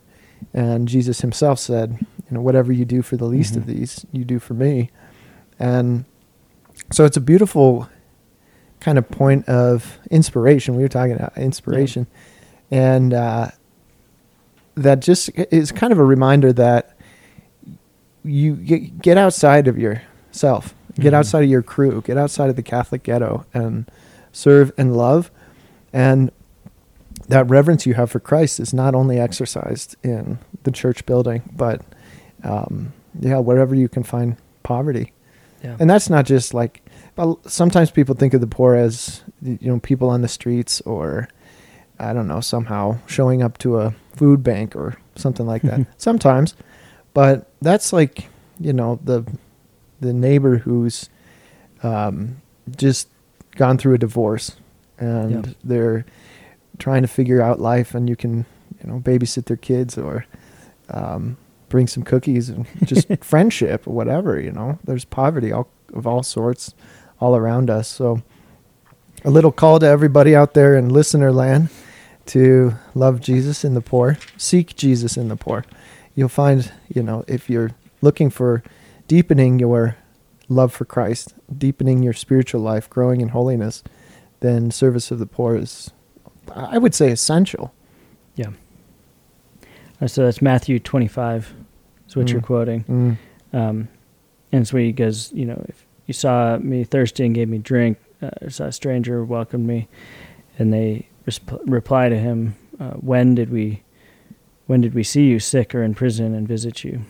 and 0.54 0.88
Jesus 0.88 1.20
Himself 1.20 1.58
said, 1.58 1.98
"You 2.00 2.34
know, 2.36 2.40
whatever 2.40 2.72
you 2.72 2.84
do 2.84 3.02
for 3.02 3.16
the 3.16 3.26
least 3.26 3.56
of 3.56 3.64
Mhm. 3.64 3.66
these, 3.66 4.06
you 4.12 4.24
do 4.24 4.38
for 4.38 4.54
me," 4.54 4.90
and 5.60 6.04
so 6.90 7.04
it's 7.04 7.16
a 7.16 7.20
beautiful 7.20 7.88
kind 8.80 8.98
of 8.98 9.08
point 9.10 9.48
of 9.48 9.98
inspiration. 10.10 10.74
We 10.74 10.82
were 10.82 10.88
talking 10.88 11.12
about 11.14 11.36
inspiration, 11.38 12.06
and 12.70 13.14
uh, 13.14 13.48
that 14.74 15.00
just 15.00 15.30
is 15.36 15.70
kind 15.72 15.92
of 15.92 15.98
a 15.98 16.04
reminder 16.04 16.52
that 16.54 16.96
you 18.24 18.56
get, 18.56 19.16
outside 19.18 19.68
of 19.68 19.78
yourself, 20.32 20.74
get 20.98 21.12
Mhm. 21.12 21.16
outside 21.16 21.44
of 21.44 21.50
your 21.50 21.62
crew, 21.62 22.02
get 22.04 22.16
outside 22.16 22.50
of 22.50 22.56
the 22.56 22.62
Catholic 22.62 23.02
ghetto, 23.02 23.44
and 23.52 23.90
serve 24.32 24.72
and 24.78 24.96
love, 24.96 25.30
and 25.92 26.30
that 27.28 27.48
reverence 27.48 27.86
you 27.86 27.94
have 27.94 28.10
for 28.10 28.18
Christ 28.20 28.58
is 28.58 28.74
not 28.74 28.94
only 28.94 29.18
exercised 29.20 29.96
in 30.02 30.38
the 30.64 30.70
church 30.70 31.04
building, 31.06 31.42
but 31.54 31.82
um, 32.44 32.92
yeah, 33.20 33.38
wherever 33.38 33.74
you 33.74 33.88
can 33.88 34.02
find 34.02 34.36
poverty. 34.62 35.12
Yeah. 35.62 35.76
And 35.78 35.88
that's 35.88 36.10
not 36.10 36.24
just 36.26 36.52
like, 36.54 36.82
well, 37.16 37.38
sometimes 37.46 37.90
people 37.92 38.14
think 38.16 38.34
of 38.34 38.40
the 38.40 38.46
poor 38.48 38.74
as, 38.74 39.22
you 39.42 39.58
know, 39.62 39.78
people 39.78 40.08
on 40.10 40.22
the 40.22 40.28
streets 40.28 40.80
or, 40.80 41.28
I 42.00 42.12
don't 42.12 42.26
know, 42.26 42.40
somehow 42.40 42.98
showing 43.06 43.42
up 43.42 43.58
to 43.58 43.78
a 43.78 43.94
food 44.16 44.42
bank 44.42 44.74
or 44.74 44.96
something 45.14 45.46
like 45.46 45.62
that. 45.62 45.86
sometimes. 45.98 46.56
But 47.14 47.48
that's 47.60 47.92
like, 47.92 48.28
you 48.58 48.72
know, 48.72 48.98
the, 49.04 49.24
the 50.02 50.12
neighbor 50.12 50.58
who's 50.58 51.08
um, 51.82 52.40
just 52.76 53.08
gone 53.56 53.78
through 53.78 53.94
a 53.94 53.98
divorce 53.98 54.56
and 54.98 55.46
Yeah. 55.46 55.52
they're 55.64 56.04
trying 56.78 57.02
to 57.02 57.08
figure 57.08 57.40
out 57.40 57.60
life 57.60 57.94
and 57.94 58.08
you 58.08 58.16
can, 58.16 58.44
you 58.82 58.90
know, 58.90 59.00
babysit 59.00 59.44
their 59.46 59.56
kids 59.56 59.96
or, 59.98 60.26
um, 60.90 61.36
bring 61.68 61.86
some 61.86 62.02
cookies 62.02 62.48
and 62.50 62.66
just 62.84 63.08
friendship 63.24 63.86
or 63.86 63.94
whatever, 63.94 64.38
you 64.40 64.52
know. 64.52 64.78
There's 64.84 65.04
poverty 65.04 65.52
all, 65.52 65.68
of 65.94 66.06
all 66.06 66.22
sorts 66.22 66.74
all 67.20 67.34
around 67.36 67.70
us. 67.70 67.88
So 67.88 68.22
a 69.24 69.30
little 69.30 69.52
call 69.52 69.78
to 69.78 69.86
everybody 69.86 70.34
out 70.36 70.54
there 70.54 70.76
in 70.76 70.88
listener 70.88 71.32
land 71.32 71.68
to 72.26 72.74
love 72.94 73.20
Jesus 73.20 73.64
in 73.64 73.74
the 73.74 73.80
poor, 73.80 74.18
seek 74.36 74.74
Jesus 74.76 75.16
in 75.16 75.28
the 75.28 75.36
poor. 75.36 75.64
You'll 76.14 76.28
find, 76.28 76.70
you 76.88 77.02
know, 77.02 77.24
if 77.26 77.48
you're 77.48 77.70
looking 78.02 78.30
for 78.30 78.62
deepening 79.16 79.58
your 79.58 79.94
love 80.48 80.72
for 80.72 80.86
Christ, 80.86 81.34
deepening 81.58 82.02
your 82.02 82.14
spiritual 82.14 82.62
life, 82.62 82.88
growing 82.88 83.20
in 83.20 83.28
holiness, 83.28 83.82
then 84.40 84.70
service 84.70 85.10
of 85.10 85.18
the 85.18 85.26
poor 85.26 85.54
is 85.54 85.90
I 86.54 86.78
would 86.78 86.94
say 86.94 87.10
essential. 87.10 87.74
Yeah. 88.36 88.52
Uh, 90.00 90.06
so 90.06 90.24
that's 90.24 90.40
Matthew 90.40 90.78
25 90.78 91.52
is 92.08 92.16
what 92.16 92.30
you're 92.30 92.40
Mm. 92.40 92.44
quoting. 92.46 92.84
Mm. 92.84 93.16
Um, 93.52 93.88
and 94.50 94.66
where 94.68 94.82
he 94.82 94.92
goes, 94.92 95.30
you 95.34 95.44
know, 95.44 95.62
if 95.68 95.86
you 96.06 96.14
saw 96.14 96.56
me 96.56 96.82
thirsty 96.84 97.26
and 97.26 97.34
gave 97.34 97.50
me 97.50 97.58
drink, 97.58 97.98
uh, 98.22 98.30
saw 98.48 98.64
a 98.64 98.72
stranger 98.72 99.22
welcomed 99.24 99.66
me, 99.66 99.88
and 100.58 100.72
they 100.72 101.06
resp- 101.28 101.60
reply 101.66 102.08
to 102.08 102.18
him, 102.18 102.54
uh, 102.80 102.92
when 102.94 103.34
did 103.34 103.50
we, 103.50 103.82
when 104.68 104.80
did 104.80 104.94
we 104.94 105.02
see 105.04 105.26
you 105.26 105.38
sick 105.38 105.74
or 105.74 105.82
in 105.82 105.94
prison 105.94 106.34
and 106.34 106.48
visit 106.48 106.82
you? 106.82 107.04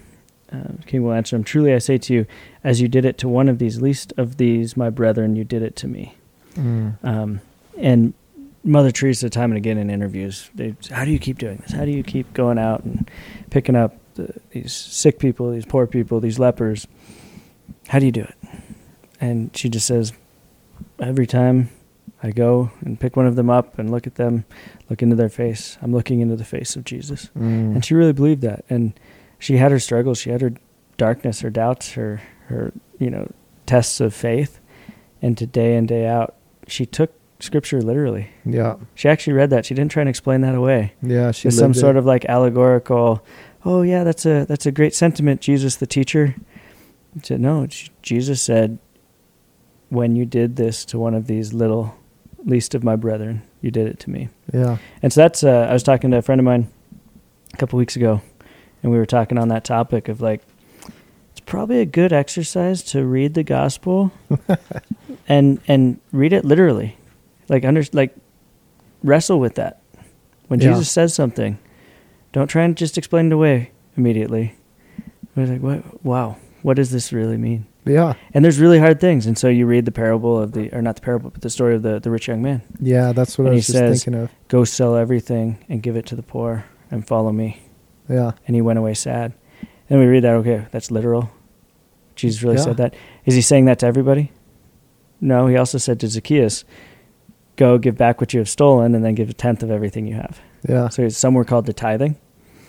Uh, 0.52 0.72
king 0.86 1.02
will 1.02 1.12
answer 1.12 1.34
him, 1.34 1.44
truly 1.44 1.72
I 1.72 1.78
say 1.78 1.96
to 1.98 2.12
you, 2.12 2.26
as 2.62 2.80
you 2.80 2.88
did 2.88 3.04
it 3.04 3.16
to 3.18 3.28
one 3.28 3.48
of 3.48 3.58
these 3.58 3.80
least 3.80 4.12
of 4.18 4.36
these, 4.36 4.76
my 4.76 4.90
brethren, 4.90 5.34
you 5.34 5.44
did 5.44 5.62
it 5.62 5.76
to 5.76 5.88
me. 5.88 6.14
Mm. 6.54 7.02
Um, 7.02 7.40
and 7.78 8.12
Mother 8.62 8.90
Teresa, 8.90 9.30
time 9.30 9.50
and 9.50 9.56
again 9.56 9.78
in 9.78 9.88
interviews, 9.88 10.50
they, 10.54 10.76
how 10.90 11.04
do 11.04 11.10
you 11.10 11.18
keep 11.18 11.38
doing 11.38 11.56
this? 11.56 11.72
How 11.72 11.84
do 11.84 11.90
you 11.90 12.02
keep 12.02 12.32
going 12.34 12.58
out 12.58 12.84
and 12.84 13.10
picking 13.50 13.76
up 13.76 13.96
the, 14.14 14.34
these 14.50 14.72
sick 14.72 15.18
people, 15.18 15.50
these 15.50 15.64
poor 15.64 15.86
people, 15.86 16.20
these 16.20 16.38
lepers? 16.38 16.86
How 17.88 17.98
do 17.98 18.06
you 18.06 18.12
do 18.12 18.22
it? 18.22 18.34
And 19.20 19.56
she 19.56 19.68
just 19.68 19.86
says, 19.86 20.12
every 20.98 21.26
time 21.26 21.70
I 22.22 22.30
go 22.30 22.70
and 22.82 23.00
pick 23.00 23.16
one 23.16 23.26
of 23.26 23.36
them 23.36 23.50
up 23.50 23.78
and 23.78 23.90
look 23.90 24.06
at 24.06 24.16
them, 24.16 24.44
look 24.90 25.02
into 25.02 25.16
their 25.16 25.28
face, 25.28 25.78
I'm 25.80 25.92
looking 25.92 26.20
into 26.20 26.36
the 26.36 26.44
face 26.44 26.76
of 26.76 26.84
Jesus. 26.84 27.30
Mm. 27.36 27.74
And 27.74 27.84
she 27.84 27.94
really 27.94 28.12
believed 28.12 28.42
that. 28.42 28.64
And 28.68 28.92
she 29.42 29.56
had 29.56 29.72
her 29.72 29.80
struggles, 29.80 30.18
she 30.18 30.30
had 30.30 30.40
her 30.40 30.52
darkness, 30.96 31.40
her 31.40 31.50
doubts, 31.50 31.94
her 31.94 32.22
her 32.46 32.72
you 32.98 33.10
know 33.10 33.28
tests 33.66 34.00
of 34.00 34.14
faith, 34.14 34.60
and 35.20 35.36
to 35.36 35.46
day 35.46 35.76
in 35.76 35.84
day 35.84 36.06
out, 36.06 36.36
she 36.68 36.86
took 36.86 37.12
scripture 37.40 37.82
literally. 37.82 38.30
Yeah. 38.44 38.76
She 38.94 39.08
actually 39.08 39.32
read 39.32 39.50
that. 39.50 39.66
She 39.66 39.74
didn't 39.74 39.90
try 39.90 40.02
and 40.02 40.08
explain 40.08 40.42
that 40.42 40.54
away. 40.54 40.92
Yeah. 41.02 41.32
She 41.32 41.50
some 41.50 41.72
lived 41.72 41.80
sort 41.80 41.96
of 41.96 42.06
like 42.06 42.24
allegorical. 42.26 43.24
Oh 43.64 43.82
yeah, 43.82 44.04
that's 44.04 44.24
a 44.26 44.44
that's 44.44 44.64
a 44.64 44.70
great 44.70 44.94
sentiment. 44.94 45.40
Jesus, 45.40 45.74
the 45.74 45.88
teacher, 45.88 46.36
He 47.14 47.20
said 47.24 47.40
no. 47.40 47.66
Jesus 48.00 48.40
said, 48.40 48.78
"When 49.88 50.14
you 50.14 50.24
did 50.24 50.54
this 50.54 50.84
to 50.86 51.00
one 51.00 51.14
of 51.14 51.26
these 51.26 51.52
little 51.52 51.96
least 52.44 52.76
of 52.76 52.84
my 52.84 52.94
brethren, 52.94 53.42
you 53.60 53.72
did 53.72 53.88
it 53.88 53.98
to 54.00 54.10
me." 54.10 54.28
Yeah. 54.54 54.78
And 55.02 55.12
so 55.12 55.22
that's. 55.22 55.42
Uh, 55.42 55.66
I 55.68 55.72
was 55.72 55.82
talking 55.82 56.12
to 56.12 56.18
a 56.18 56.22
friend 56.22 56.40
of 56.40 56.44
mine 56.44 56.68
a 57.52 57.56
couple 57.56 57.76
weeks 57.76 57.96
ago, 57.96 58.22
and 58.82 58.90
we 58.92 58.98
were 58.98 59.06
talking 59.06 59.38
on 59.38 59.48
that 59.48 59.64
topic 59.64 60.08
of 60.08 60.20
like, 60.20 60.42
it's 61.30 61.40
probably 61.40 61.80
a 61.80 61.86
good 61.86 62.12
exercise 62.12 62.82
to 62.84 63.04
read 63.04 63.34
the 63.34 63.42
gospel, 63.44 64.12
and 65.28 65.60
and 65.68 66.00
read 66.12 66.32
it 66.32 66.44
literally, 66.44 66.96
like 67.48 67.64
under 67.64 67.82
like 67.92 68.14
wrestle 69.02 69.40
with 69.40 69.54
that. 69.56 69.80
When 70.48 70.60
Yeah. 70.60 70.70
Jesus 70.70 70.90
says 70.90 71.14
something, 71.14 71.58
don't 72.32 72.48
try 72.48 72.64
and 72.64 72.76
just 72.76 72.98
explain 72.98 73.26
it 73.26 73.32
away 73.32 73.70
immediately. 73.96 74.54
We're 75.34 75.46
like, 75.46 75.62
what? 75.62 76.04
Wow, 76.04 76.36
what 76.62 76.76
does 76.76 76.90
this 76.90 77.12
really 77.12 77.38
mean? 77.38 77.66
Yeah. 77.86 78.14
And 78.34 78.44
there's 78.44 78.60
really 78.60 78.78
hard 78.78 79.00
things, 79.00 79.26
and 79.26 79.36
so 79.38 79.48
you 79.48 79.66
read 79.66 79.86
the 79.86 79.92
parable 79.92 80.38
of 80.38 80.52
the, 80.52 80.70
or 80.72 80.82
not 80.82 80.94
the 80.96 81.00
parable, 81.02 81.30
but 81.30 81.40
the 81.42 81.50
story 81.50 81.74
of 81.74 81.82
the 81.82 81.98
the 81.98 82.10
rich 82.10 82.28
young 82.28 82.42
man. 82.42 82.60
Yeah. 82.80 83.12
That's 83.12 83.38
what 83.38 83.44
And 83.46 83.52
I 83.52 83.56
was 83.56 83.66
just 83.66 83.78
says- 83.78 84.04
thinking 84.04 84.22
of. 84.22 84.30
Go 84.48 84.64
sell 84.64 84.94
everything 84.96 85.64
and 85.70 85.82
give 85.82 85.96
it 85.96 86.04
to 86.06 86.16
the 86.16 86.22
poor, 86.22 86.64
and 86.90 87.06
follow 87.06 87.32
me. 87.32 87.62
Yeah. 88.12 88.32
And 88.46 88.54
he 88.54 88.60
went 88.62 88.78
away 88.78 88.94
sad. 88.94 89.32
And 89.90 89.98
we 90.00 90.06
read 90.06 90.24
that. 90.24 90.34
Okay, 90.34 90.66
that's 90.70 90.90
literal. 90.90 91.30
Jesus 92.14 92.42
really 92.42 92.56
Yeah. 92.56 92.62
said 92.64 92.76
that. 92.76 92.94
Is 93.24 93.34
he 93.34 93.40
saying 93.40 93.64
that 93.66 93.78
to 93.80 93.86
everybody? 93.86 94.30
No. 95.20 95.46
He 95.46 95.56
also 95.56 95.78
said 95.78 95.98
to 96.00 96.08
Zacchaeus, 96.08 96.64
"Go 97.56 97.78
give 97.78 97.96
back 97.96 98.20
what 98.20 98.32
you 98.34 98.38
have 98.40 98.48
stolen, 98.48 98.94
and 98.94 99.04
then 99.04 99.14
give 99.14 99.30
a 99.30 99.32
tenth 99.32 99.62
of 99.62 99.70
everything 99.70 100.06
you 100.06 100.14
have." 100.14 100.40
Yeah. 100.68 100.88
So 100.88 101.08
some 101.08 101.34
were 101.34 101.44
called 101.44 101.66
to 101.66 101.72
tithing. 101.72 102.16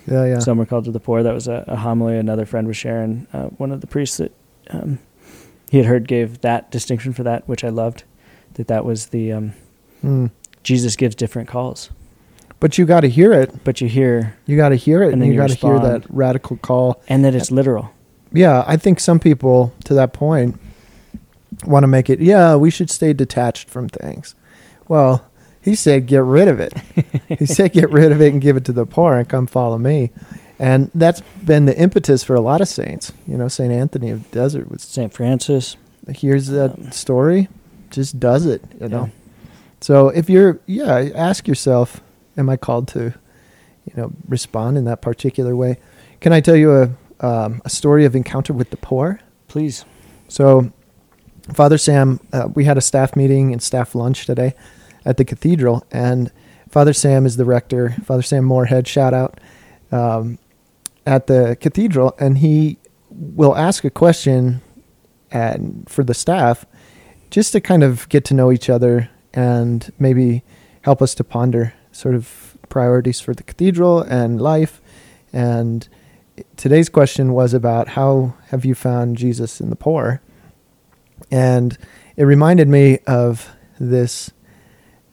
Yeah. 0.09 0.25
Yeah. 0.25 0.39
Some 0.39 0.57
were 0.57 0.65
called 0.65 0.85
to 0.85 0.91
the 0.91 0.99
poor. 0.99 1.23
That 1.23 1.33
was 1.33 1.47
a, 1.47 1.63
a 1.67 1.75
homily 1.75 2.17
another 2.17 2.45
friend 2.45 2.67
was 2.67 2.77
sharing. 2.77 3.27
Uh, 3.33 3.45
one 3.57 3.71
of 3.71 3.81
the 3.81 3.87
priests 3.87 4.17
that 4.17 4.31
um, 4.69 4.99
he 5.69 5.77
had 5.77 5.85
heard 5.87 6.07
gave 6.07 6.41
that 6.41 6.71
distinction 6.71 7.13
for 7.13 7.23
that, 7.23 7.47
which 7.47 7.63
I 7.63 7.69
loved. 7.69 8.03
That 8.55 8.67
that 8.67 8.85
was 8.85 9.07
the 9.07 9.31
um, 9.33 9.53
Mm. 10.03 10.31
Jesus 10.63 10.95
gives 10.97 11.15
different 11.15 11.47
calls, 11.47 11.89
But 12.63 12.77
you 12.77 12.85
got 12.85 13.01
to 13.01 13.09
hear 13.09 13.33
it. 13.33 13.61
but 13.65 13.81
you 13.81 13.89
hear 13.89 14.37
You 14.45 14.55
got 14.55 14.69
to 14.69 14.77
hear 14.77 15.03
it, 15.03 15.07
And 15.07 15.15
and, 15.15 15.21
then 15.23 15.27
you 15.27 15.33
you 15.33 15.39
got 15.41 15.49
to 15.49 15.55
hear 15.55 15.73
respond. 15.73 16.03
that 16.03 16.09
radical 16.09 16.55
call. 16.55 17.03
and 17.09 17.25
that 17.25 17.35
it's 17.35 17.51
literal. 17.51 17.91
Yeah, 18.31 18.63
I 18.65 18.77
think 18.77 19.01
some 19.01 19.19
people 19.19 19.73
to 19.83 19.93
that 19.95 20.13
point 20.13 20.57
want 21.65 21.83
to 21.83 21.87
make 21.87 22.09
it. 22.09 22.21
Yeah, 22.21 22.55
we 22.55 22.69
should 22.71 22.89
stay 22.89 23.11
detached 23.11 23.69
from 23.69 23.89
things. 23.89 24.33
Well, 24.87 25.29
he 25.61 25.75
said, 25.75 26.05
get 26.07 26.23
rid 26.23 26.47
of 26.47 26.61
it. 26.61 26.73
he 27.37 27.45
said, 27.45 27.73
get 27.73 27.89
rid 27.89 28.13
of 28.13 28.21
it 28.21 28.31
and 28.31 28.41
give 28.41 28.55
it 28.55 28.63
to 28.63 28.71
the 28.71 28.85
poor 28.85 29.17
and 29.17 29.27
come 29.27 29.45
follow 29.45 29.77
me. 29.77 30.11
And 30.57 30.89
that's 30.95 31.19
been 31.43 31.65
the 31.65 31.77
impetus 31.77 32.23
for 32.23 32.33
a 32.33 32.39
lot 32.41 32.61
of 32.61 32.69
saints. 32.69 33.11
You 33.27 33.35
know, 33.35 33.49
Saint 33.49 33.73
Anthony 33.73 34.09
of 34.09 34.23
the 34.31 34.35
Desert 34.39 34.71
was 34.71 34.83
St. 34.83 35.11
Francis. 35.11 35.75
hears 36.15 36.47
that 36.47 36.79
um, 36.79 36.91
story, 36.93 37.49
just 37.91 38.21
does 38.21 38.45
it. 38.45 38.63
You 38.79 38.87
know. 38.87 39.11
So 39.81 40.07
if 40.07 40.29
you're, 40.29 40.61
yeah, 40.65 41.09
ask 41.13 41.45
yourself, 41.45 41.99
am 42.37 42.49
I 42.49 42.57
called 42.57 42.87
to, 42.89 43.13
you 43.85 43.93
know, 43.95 44.11
respond 44.27 44.77
in 44.77 44.85
that 44.85 45.01
particular 45.01 45.55
way? 45.55 45.77
Can 46.19 46.33
I 46.33 46.41
tell 46.41 46.55
you 46.55 46.73
a 46.73 46.89
um, 47.19 47.61
a 47.63 47.69
story 47.69 48.05
of 48.05 48.15
encounter 48.15 48.53
with 48.53 48.69
the 48.69 48.77
poor? 48.77 49.19
Please. 49.47 49.85
So, 50.27 50.71
Father 51.53 51.77
Sam, 51.77 52.19
uh, 52.33 52.49
we 52.53 52.65
had 52.65 52.77
a 52.77 52.81
staff 52.81 53.15
meeting 53.15 53.51
and 53.53 53.61
staff 53.61 53.95
lunch 53.95 54.25
today 54.25 54.53
at 55.05 55.17
the 55.17 55.25
cathedral, 55.25 55.85
and 55.91 56.31
Father 56.69 56.93
Sam 56.93 57.25
is 57.25 57.37
the 57.37 57.45
rector. 57.45 57.91
Father 58.03 58.21
Sam 58.21 58.43
Morehead, 58.43 58.87
shout 58.87 59.13
out 59.13 59.39
um, 59.91 60.37
at 61.05 61.27
the 61.27 61.57
cathedral, 61.59 62.15
and 62.19 62.39
he 62.39 62.77
will 63.09 63.55
ask 63.55 63.83
a 63.85 63.89
question 63.89 64.61
and 65.31 65.85
for 65.89 66.03
the 66.03 66.13
staff 66.13 66.65
just 67.29 67.51
to 67.53 67.61
kind 67.61 67.83
of 67.83 68.07
get 68.09 68.25
to 68.25 68.33
know 68.33 68.51
each 68.51 68.69
other 68.69 69.09
and 69.33 69.91
maybe 69.97 70.43
help 70.81 71.01
us 71.01 71.15
to 71.15 71.23
ponder 71.23 71.73
sort 71.93 72.15
of 72.15 72.57
priorities 72.67 73.21
for 73.21 73.33
the 73.33 73.43
cathedral 73.43 74.01
and 74.01 74.41
life. 74.41 74.81
And 75.31 75.87
today's 76.57 76.89
question 76.89 77.33
was 77.33 77.53
about 77.53 77.89
how 77.89 78.35
have 78.47 78.65
you 78.65 78.75
found 78.75 79.17
Jesus 79.17 79.61
in 79.61 79.69
the 79.69 79.75
poor? 79.75 80.21
And 81.31 81.77
it 82.17 82.23
reminded 82.23 82.67
me 82.67 82.99
of 83.07 83.49
this 83.79 84.31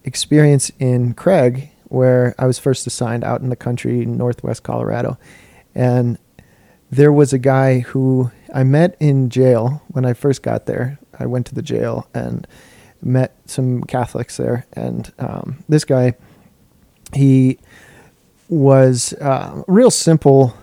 experience 0.05 0.71
in 0.79 1.15
Craig 1.15 1.71
where 1.85 2.35
I 2.39 2.47
was 2.47 2.59
first 2.59 2.87
assigned 2.87 3.25
out 3.25 3.41
in 3.41 3.49
the 3.49 3.57
country 3.57 4.03
in 4.03 4.17
northwest 4.17 4.63
Colorado. 4.63 5.19
And 5.75 6.19
there 6.91 7.13
was 7.13 7.33
a 7.33 7.39
guy 7.39 7.81
who 7.81 8.31
I 8.55 8.65
met 8.65 8.97
in 9.01 9.31
jail 9.31 9.83
when 9.89 10.05
I 10.05 10.13
first 10.13 10.43
got 10.43 10.67
there. 10.67 10.99
I 11.19 11.27
went 11.27 11.47
to 11.47 11.55
the 11.55 11.63
jail 11.63 12.09
and 12.15 12.47
met 13.03 13.37
some 13.47 13.83
Catholics 13.85 14.37
there. 14.37 14.67
And 14.73 15.13
um, 15.19 15.65
this 15.69 15.85
guy, 15.85 16.15
he 17.15 17.59
was 18.49 19.13
uh, 19.15 19.63
a 19.67 19.73
real 19.73 19.91
simple, 19.91 20.55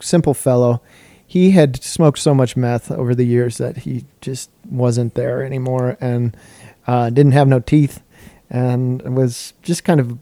simple 0.00 0.34
fellow. 0.34 0.82
He 1.26 1.50
had 1.52 1.82
smoked 1.82 2.18
so 2.18 2.34
much 2.34 2.56
meth 2.56 2.90
over 2.90 3.14
the 3.14 3.24
years 3.24 3.58
that 3.58 3.78
he 3.78 4.04
just 4.20 4.50
wasn't 4.68 5.14
there 5.14 5.42
anymore 5.42 5.96
and 6.00 6.36
uh, 6.86 7.10
didn't 7.10 7.32
have 7.32 7.48
no 7.48 7.58
teeth 7.58 8.02
and 8.48 9.16
was 9.16 9.54
just 9.62 9.82
kind 9.84 9.98
of 9.98 10.18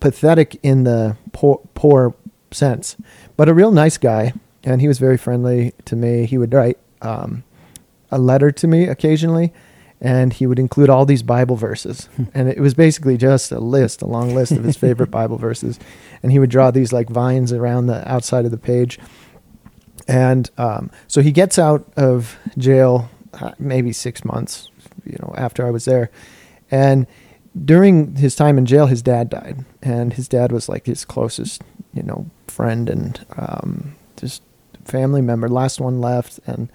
pathetic 0.00 0.58
in 0.62 0.84
the 0.84 1.16
poor, 1.32 1.60
poor 1.74 2.14
sense, 2.52 2.96
but 3.36 3.48
a 3.48 3.54
real 3.54 3.72
nice 3.72 3.98
guy. 3.98 4.32
And 4.62 4.80
he 4.80 4.88
was 4.88 4.98
very 4.98 5.16
friendly 5.16 5.74
to 5.84 5.96
me. 5.96 6.26
He 6.26 6.38
would 6.38 6.52
write 6.52 6.78
um, 7.00 7.44
a 8.10 8.18
letter 8.18 8.50
to 8.50 8.66
me 8.66 8.84
occasionally, 8.86 9.52
and 10.00 10.32
he 10.32 10.46
would 10.46 10.58
include 10.58 10.90
all 10.90 11.06
these 11.06 11.22
Bible 11.22 11.56
verses. 11.56 12.08
and 12.34 12.48
it 12.48 12.60
was 12.60 12.74
basically 12.74 13.16
just 13.16 13.50
a 13.52 13.60
list, 13.60 14.02
a 14.02 14.06
long 14.06 14.34
list 14.34 14.52
of 14.52 14.64
his 14.64 14.76
favorite 14.76 15.10
Bible 15.10 15.38
verses. 15.38 15.78
And 16.22 16.32
he 16.32 16.38
would 16.38 16.50
draw 16.50 16.70
these 16.70 16.92
like 16.92 17.08
vines 17.08 17.52
around 17.52 17.86
the 17.86 18.06
outside 18.10 18.44
of 18.44 18.50
the 18.50 18.58
page. 18.58 18.98
And 20.06 20.50
um, 20.58 20.90
so 21.08 21.22
he 21.22 21.32
gets 21.32 21.58
out 21.58 21.90
of 21.96 22.36
jail 22.58 23.08
uh, 23.34 23.52
maybe 23.58 23.92
six 23.92 24.24
months, 24.24 24.70
you 25.04 25.16
know, 25.20 25.34
after 25.36 25.66
I 25.66 25.70
was 25.70 25.84
there. 25.84 26.10
And 26.70 27.06
during 27.64 28.16
his 28.16 28.36
time 28.36 28.58
in 28.58 28.66
jail, 28.66 28.86
his 28.86 29.02
dad 29.02 29.30
died, 29.30 29.64
and 29.82 30.12
his 30.12 30.28
dad 30.28 30.52
was 30.52 30.68
like 30.68 30.86
his 30.86 31.04
closest, 31.04 31.62
you 31.94 32.02
know, 32.02 32.26
friend 32.46 32.90
and 32.90 33.24
um, 33.36 33.96
just 34.16 34.42
family 34.84 35.22
member. 35.22 35.48
Last 35.48 35.80
one 35.80 36.00
left, 36.00 36.38
and 36.46 36.70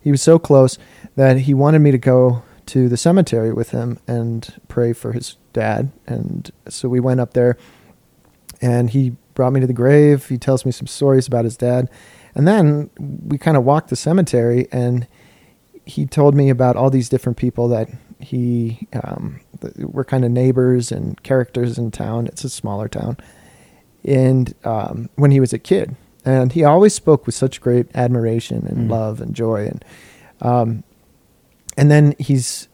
he 0.00 0.10
was 0.10 0.22
so 0.22 0.38
close 0.38 0.78
that 1.16 1.38
he 1.38 1.54
wanted 1.54 1.80
me 1.80 1.90
to 1.90 1.98
go 1.98 2.42
to 2.72 2.88
the 2.88 2.96
cemetery 2.96 3.52
with 3.52 3.70
him 3.70 3.98
and 4.06 4.54
pray 4.68 4.92
for 4.92 5.12
his 5.12 5.36
dad. 5.52 5.90
And 6.06 6.50
so 6.68 6.88
we 6.88 7.00
went 7.00 7.20
up 7.20 7.32
there, 7.34 7.56
and 8.62 8.90
he 8.90 9.16
brought 9.34 9.52
me 9.52 9.60
to 9.60 9.66
the 9.66 9.72
grave. 9.72 10.28
He 10.28 10.38
tells 10.38 10.64
me 10.66 10.72
some 10.72 10.86
stories 10.86 11.26
about 11.26 11.44
his 11.44 11.56
dad, 11.56 11.88
and 12.34 12.46
then 12.46 12.90
we 13.26 13.38
kind 13.38 13.56
of 13.56 13.64
walked 13.64 13.88
the 13.90 13.96
cemetery, 13.96 14.68
and 14.70 15.06
he 15.84 16.06
told 16.06 16.34
me 16.34 16.48
about 16.50 16.76
all 16.76 16.90
these 16.90 17.08
different 17.08 17.36
people 17.38 17.66
that 17.68 17.88
he 18.20 18.86
um, 19.02 19.40
were 19.78 20.04
kind 20.04 20.24
of 20.24 20.30
neighbors 20.30 20.92
and 20.92 21.20
characters 21.22 21.78
in 21.78 21.90
town. 21.90 22.26
It's 22.26 22.44
a 22.44 22.48
smaller 22.50 22.86
town, 22.88 23.16
and 24.04 24.54
um, 24.64 25.08
when 25.16 25.30
he 25.32 25.40
was 25.40 25.52
a 25.52 25.58
kid, 25.58 25.96
and 26.24 26.52
he 26.52 26.62
always 26.64 26.94
spoke 26.94 27.26
with 27.26 27.34
such 27.34 27.60
great 27.60 27.86
admiration 27.94 28.66
and 28.68 28.86
Mm. 28.86 28.90
love 28.90 29.20
and 29.20 29.34
joy, 29.34 29.66
and 29.66 29.84
um, 30.42 30.84
and 31.80 31.90
then 31.90 32.14
he's 32.18 32.68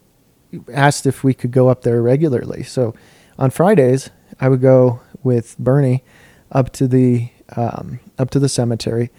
asked 0.74 1.06
if 1.06 1.22
we 1.22 1.32
could 1.32 1.52
go 1.52 1.68
up 1.68 1.82
there 1.82 2.02
regularly. 2.02 2.64
So 2.64 2.92
on 3.38 3.50
Fridays, 3.50 4.10
I 4.40 4.48
would 4.48 4.60
go 4.60 5.00
with 5.22 5.56
Bernie 5.58 6.02
up 6.50 6.72
to 6.72 6.88
the 6.88 7.30
um, 7.54 8.00
up 8.18 8.30
to 8.30 8.40
the 8.40 8.48
cemetery. 8.48 9.10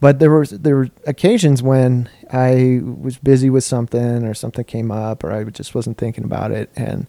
But 0.00 0.18
there 0.18 0.30
was 0.30 0.50
there 0.50 0.76
were 0.76 0.88
occasions 1.06 1.62
when 1.62 2.08
I 2.32 2.80
was 2.82 3.18
busy 3.18 3.50
with 3.50 3.64
something 3.64 4.24
or 4.24 4.32
something 4.32 4.64
came 4.64 4.90
up 4.90 5.22
or 5.22 5.30
I 5.30 5.44
just 5.44 5.74
wasn't 5.74 5.98
thinking 5.98 6.24
about 6.24 6.50
it, 6.50 6.70
and 6.74 7.06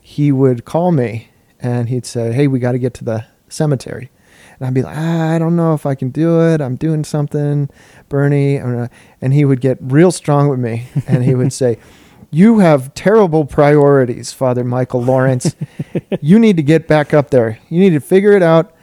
he 0.00 0.30
would 0.30 0.64
call 0.64 0.92
me 0.92 1.30
and 1.58 1.88
he'd 1.88 2.06
say, 2.06 2.32
"Hey, 2.32 2.46
we 2.46 2.60
got 2.60 2.72
to 2.72 2.78
get 2.78 2.94
to 2.94 3.04
the 3.04 3.26
cemetery." 3.48 4.10
And 4.58 4.66
I'd 4.66 4.74
be 4.74 4.82
like, 4.82 4.96
ah, 4.96 5.30
I 5.30 5.38
don't 5.38 5.56
know 5.56 5.74
if 5.74 5.86
I 5.86 5.94
can 5.94 6.10
do 6.10 6.40
it. 6.42 6.60
I'm 6.60 6.76
doing 6.76 7.04
something, 7.04 7.70
Bernie. 8.08 8.56
And 8.56 9.32
he 9.32 9.44
would 9.44 9.60
get 9.60 9.78
real 9.80 10.10
strong 10.10 10.48
with 10.48 10.58
me, 10.58 10.88
and 11.06 11.24
he 11.24 11.34
would 11.34 11.52
say, 11.52 11.78
"You 12.30 12.58
have 12.58 12.94
terrible 12.94 13.44
priorities, 13.44 14.32
Father 14.32 14.64
Michael 14.64 15.02
Lawrence. 15.02 15.54
you 16.20 16.38
need 16.38 16.56
to 16.56 16.62
get 16.62 16.88
back 16.88 17.14
up 17.14 17.30
there. 17.30 17.58
You 17.68 17.80
need 17.80 17.90
to 17.90 18.00
figure 18.00 18.32
it 18.32 18.42
out 18.42 18.74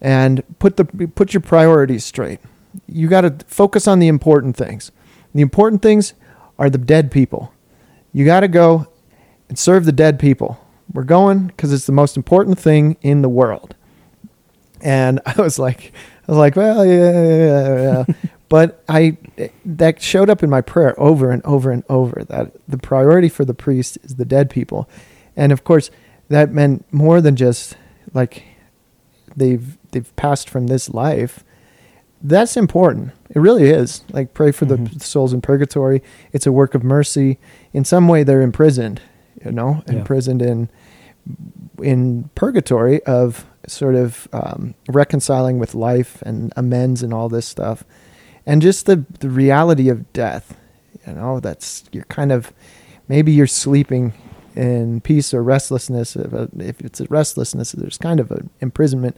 and 0.00 0.42
put 0.58 0.76
the 0.76 0.84
put 0.84 1.32
your 1.32 1.40
priorities 1.40 2.04
straight." 2.04 2.40
you 2.86 3.08
got 3.08 3.22
to 3.22 3.34
focus 3.46 3.86
on 3.86 3.98
the 3.98 4.08
important 4.08 4.56
things. 4.56 4.90
The 5.34 5.42
important 5.42 5.82
things 5.82 6.14
are 6.58 6.70
the 6.70 6.78
dead 6.78 7.10
people. 7.10 7.52
You 8.12 8.24
got 8.24 8.40
to 8.40 8.48
go 8.48 8.86
and 9.48 9.58
serve 9.58 9.84
the 9.84 9.92
dead 9.92 10.18
people. 10.18 10.60
We're 10.92 11.04
going 11.04 11.48
because 11.48 11.72
it's 11.72 11.86
the 11.86 11.92
most 11.92 12.16
important 12.16 12.58
thing 12.58 12.96
in 13.02 13.22
the 13.22 13.28
world. 13.28 13.74
And 14.84 15.20
I 15.26 15.34
was 15.42 15.58
like, 15.58 15.92
I 16.28 16.30
was 16.32 16.38
like, 16.38 16.54
well, 16.54 16.86
yeah, 16.86 17.22
yeah, 17.22 18.04
yeah. 18.08 18.14
but 18.48 18.84
I 18.88 19.16
that 19.64 20.00
showed 20.00 20.30
up 20.30 20.42
in 20.44 20.50
my 20.50 20.60
prayer 20.60 20.94
over 21.00 21.30
and 21.32 21.44
over 21.44 21.70
and 21.72 21.82
over 21.88 22.22
that 22.28 22.52
the 22.68 22.78
priority 22.78 23.28
for 23.28 23.44
the 23.44 23.54
priest 23.54 23.98
is 24.04 24.14
the 24.16 24.24
dead 24.24 24.48
people, 24.50 24.88
and 25.36 25.50
of 25.50 25.64
course 25.64 25.90
that 26.28 26.52
meant 26.52 26.84
more 26.92 27.20
than 27.20 27.34
just 27.34 27.76
like 28.12 28.44
they've 29.36 29.76
they've 29.90 30.14
passed 30.16 30.48
from 30.48 30.68
this 30.68 30.88
life. 30.90 31.42
That's 32.22 32.56
important. 32.56 33.10
It 33.34 33.38
really 33.38 33.68
is. 33.68 34.02
Like 34.10 34.32
pray 34.32 34.50
for 34.52 34.64
Mhm. 34.64 34.92
the 34.94 35.00
souls 35.04 35.32
in 35.34 35.42
purgatory. 35.42 36.02
It's 36.32 36.46
a 36.46 36.52
work 36.52 36.74
of 36.74 36.82
mercy. 36.82 37.38
In 37.74 37.84
some 37.84 38.08
way, 38.08 38.22
they're 38.22 38.40
imprisoned. 38.40 39.00
You 39.44 39.52
know, 39.52 39.82
Yeah. 39.86 39.94
imprisoned 39.98 40.40
in 40.42 40.68
in 41.82 42.30
purgatory 42.34 43.02
of 43.04 43.44
sort 43.70 43.94
of 43.94 44.28
um, 44.32 44.74
reconciling 44.88 45.58
with 45.58 45.74
life 45.74 46.22
and 46.22 46.52
amends 46.56 47.02
and 47.02 47.12
all 47.12 47.28
this 47.28 47.46
stuff, 47.46 47.84
and 48.46 48.62
just 48.62 48.86
the 48.86 49.04
the 49.20 49.30
reality 49.30 49.88
of 49.88 50.12
death. 50.12 50.56
You 51.06 51.14
know, 51.14 51.40
that's 51.40 51.84
you're 51.92 52.04
kind 52.04 52.32
of 52.32 52.52
maybe 53.08 53.32
you're 53.32 53.46
sleeping 53.46 54.12
in 54.54 55.00
peace 55.00 55.34
or 55.34 55.42
restlessness. 55.42 56.16
If, 56.16 56.32
uh, 56.32 56.46
if 56.58 56.80
it's 56.80 57.00
a 57.00 57.06
restlessness, 57.06 57.72
there's 57.72 57.98
kind 57.98 58.20
of 58.20 58.30
an 58.30 58.50
imprisonment, 58.60 59.16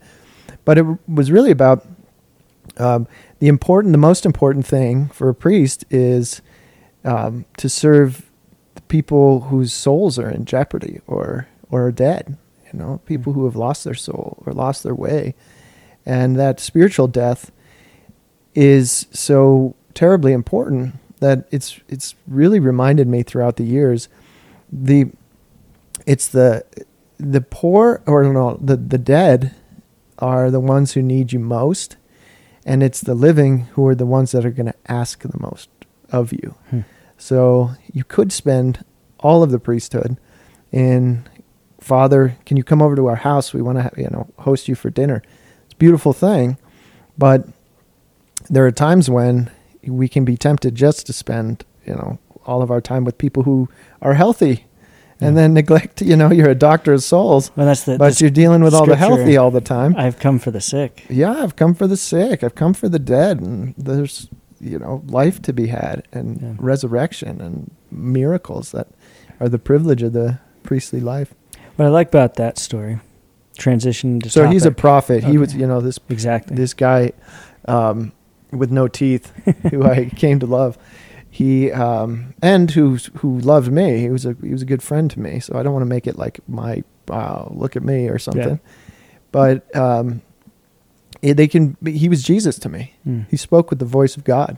but 0.64 0.78
it 0.78 0.86
was 1.08 1.30
really 1.30 1.50
about 1.50 1.86
um, 2.78 3.06
the 3.38 3.48
important, 3.48 3.92
the 3.92 3.98
most 3.98 4.26
important 4.26 4.66
thing 4.66 5.08
for 5.08 5.28
a 5.28 5.34
priest 5.34 5.84
is 5.90 6.42
um, 7.04 7.44
to 7.58 7.68
serve 7.68 8.30
the 8.74 8.82
people 8.82 9.42
whose 9.42 9.72
souls 9.72 10.18
are 10.18 10.30
in 10.30 10.44
jeopardy 10.44 11.00
or 11.06 11.48
or 11.70 11.86
are 11.86 11.92
dead. 11.92 12.36
You 12.76 12.82
know, 12.82 13.00
people 13.06 13.32
who 13.32 13.46
have 13.46 13.56
lost 13.56 13.84
their 13.84 13.94
soul 13.94 14.42
or 14.44 14.52
lost 14.52 14.82
their 14.82 14.94
way, 14.94 15.34
and 16.04 16.36
that 16.36 16.60
spiritual 16.60 17.08
death 17.08 17.50
is 18.54 19.06
so 19.12 19.74
terribly 19.94 20.34
important 20.34 20.96
that 21.20 21.48
it's 21.50 21.80
it's 21.88 22.14
really 22.28 22.60
reminded 22.60 23.08
me 23.08 23.22
throughout 23.22 23.56
the 23.56 23.64
years. 23.64 24.10
The 24.70 25.06
it's 26.06 26.28
the 26.28 26.66
the 27.16 27.40
poor 27.40 28.02
or 28.06 28.24
no 28.24 28.58
the 28.60 28.76
the 28.76 28.98
dead 28.98 29.54
are 30.18 30.50
the 30.50 30.60
ones 30.60 30.92
who 30.92 31.00
need 31.00 31.32
you 31.32 31.38
most 31.38 31.96
and 32.66 32.82
it's 32.82 33.00
the 33.00 33.14
living 33.14 33.60
who 33.72 33.86
are 33.86 33.94
the 33.94 34.04
ones 34.04 34.32
that 34.32 34.44
are 34.44 34.50
going 34.50 34.66
to 34.66 34.74
ask 34.86 35.22
the 35.22 35.38
most 35.38 35.70
of 36.10 36.30
you. 36.30 36.54
Hmm. 36.68 36.80
so 37.16 37.70
you 37.90 38.04
could 38.04 38.32
spend 38.32 38.84
all 39.20 39.42
of 39.42 39.50
the 39.50 39.58
priesthood 39.58 40.18
in 40.70 41.24
father 41.86 42.36
can 42.46 42.56
you 42.56 42.64
come 42.64 42.82
over 42.82 42.96
to 42.96 43.06
our 43.06 43.14
house 43.30 43.54
we 43.54 43.62
want 43.62 43.78
to 43.78 43.88
you 44.00 44.08
know 44.10 44.26
host 44.40 44.66
you 44.68 44.74
for 44.74 44.90
dinner 44.90 45.22
it's 45.64 45.74
a 45.74 45.76
beautiful 45.76 46.12
thing 46.12 46.56
but 47.16 47.46
there 48.50 48.66
are 48.66 48.72
times 48.72 49.08
when 49.08 49.50
we 49.84 50.08
can 50.08 50.24
be 50.24 50.36
tempted 50.36 50.74
just 50.74 51.06
to 51.06 51.12
spend 51.12 51.64
you 51.84 51.94
know 51.94 52.18
all 52.44 52.60
of 52.62 52.70
our 52.70 52.80
time 52.80 53.04
with 53.04 53.16
people 53.18 53.42
who 53.44 53.68
are 54.02 54.14
healthy 54.14 54.64
and 55.20 55.34
Yeah. 55.36 55.42
then 55.42 55.54
neglect 55.54 56.02
you 56.02 56.16
know 56.16 56.30
you're 56.32 56.50
a 56.50 56.54
doctor 56.70 56.92
of 56.92 57.02
souls 57.04 57.50
Well, 57.56 57.66
that's 57.66 57.84
the. 57.84 57.96
but 57.98 58.20
you're 58.20 58.30
dealing 58.42 58.62
with 58.64 58.74
all 58.74 58.86
the 58.86 58.96
healthy 58.96 59.36
all 59.36 59.50
the 59.52 59.60
time 59.60 59.94
I've 59.96 60.18
come 60.18 60.38
for 60.40 60.50
the 60.50 60.60
sick. 60.60 61.04
yeah 61.08 61.34
i've 61.42 61.54
come 61.56 61.74
for 61.74 61.86
the 61.86 61.96
sick 61.96 62.42
i've 62.42 62.56
come 62.56 62.74
for 62.74 62.88
the 62.88 62.98
dead 62.98 63.40
and 63.40 63.74
there's 63.78 64.28
you 64.60 64.78
know 64.80 65.02
life 65.06 65.40
to 65.42 65.52
be 65.52 65.66
had 65.68 66.02
and 66.12 66.40
Yeah. 66.42 66.54
resurrection 66.58 67.40
and 67.40 67.70
miracles 67.92 68.72
that 68.72 68.88
are 69.40 69.48
the 69.48 69.58
privilege 69.58 70.02
of 70.02 70.12
the 70.14 70.38
priestly 70.62 71.00
life 71.00 71.32
What 71.76 71.86
I 71.86 71.88
like 71.88 72.08
about 72.08 72.34
that 72.34 72.58
story, 72.58 73.00
transition 73.56 74.20
to 74.20 74.30
so 74.30 74.48
he's 74.48 74.64
a 74.64 74.70
topic. 74.70 74.80
prophet 74.80 75.24
he 75.24 75.38
was 75.38 75.54
you 75.54 75.66
know 75.66 75.80
this 75.80 75.98
exactly. 76.08 76.56
this 76.56 76.74
guy 76.74 77.12
um, 77.66 78.12
with 78.50 78.70
no 78.70 78.88
teeth 78.88 79.32
who 79.70 79.84
I 79.84 80.06
came 80.06 80.40
to 80.40 80.46
love. 80.46 80.78
He 81.30 81.70
um, 81.70 82.34
and 82.40 82.70
who 82.70 82.96
who 83.16 83.38
loved 83.40 83.70
me. 83.70 83.98
He 83.98 84.08
was 84.08 84.24
a 84.24 84.34
he 84.42 84.52
was 84.52 84.62
a 84.62 84.66
good 84.66 84.82
friend 84.82 85.10
to 85.10 85.20
me. 85.20 85.40
So 85.40 85.58
I 85.58 85.62
don't 85.62 85.72
want 85.72 85.82
to 85.82 85.88
make 85.88 86.06
it 86.06 86.16
like 86.16 86.40
my 86.48 86.82
wow, 87.08 87.52
look 87.54 87.76
at 87.76 87.82
me 87.82 88.08
or 88.08 88.18
something. 88.18 88.58
But 89.32 89.76
um, 89.76 90.22
it, 91.22 91.34
they 91.34 91.48
can. 91.48 91.76
He 91.84 92.08
was 92.08 92.22
Jesus 92.22 92.58
to 92.60 92.68
me. 92.68 92.94
Mm. 93.06 93.26
He 93.30 93.36
spoke 93.36 93.70
with 93.70 93.78
the 93.78 93.84
voice 93.84 94.16
of 94.16 94.24
God, 94.24 94.56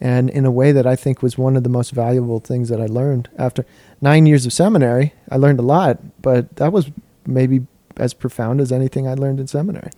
and 0.00 0.30
in 0.30 0.44
a 0.46 0.50
way 0.50 0.72
that 0.72 0.86
I 0.86 0.96
think 0.96 1.22
was 1.22 1.36
one 1.36 1.56
of 1.56 1.62
the 1.62 1.68
most 1.68 1.90
valuable 1.90 2.40
things 2.40 2.68
that 2.70 2.80
I 2.80 2.86
learned 2.86 3.28
after 3.38 3.64
nine 4.00 4.26
years 4.26 4.46
of 4.46 4.52
seminary. 4.52 5.12
I 5.30 5.36
learned 5.36 5.58
a 5.58 5.62
lot, 5.62 5.98
but 6.22 6.56
that 6.56 6.72
was 6.72 6.90
maybe 7.26 7.66
as 7.96 8.14
profound 8.14 8.60
as 8.60 8.72
anything 8.72 9.06
I 9.06 9.14
learned 9.14 9.40
in 9.40 9.46
seminary. 9.46 9.90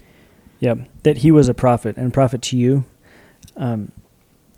Yep, 0.60 0.78
that 1.02 1.18
he 1.18 1.30
was 1.30 1.48
a 1.48 1.54
prophet 1.54 1.96
and 1.96 2.08
a 2.08 2.10
prophet 2.10 2.42
to 2.42 2.56
you. 2.56 2.84
Um, 3.56 3.92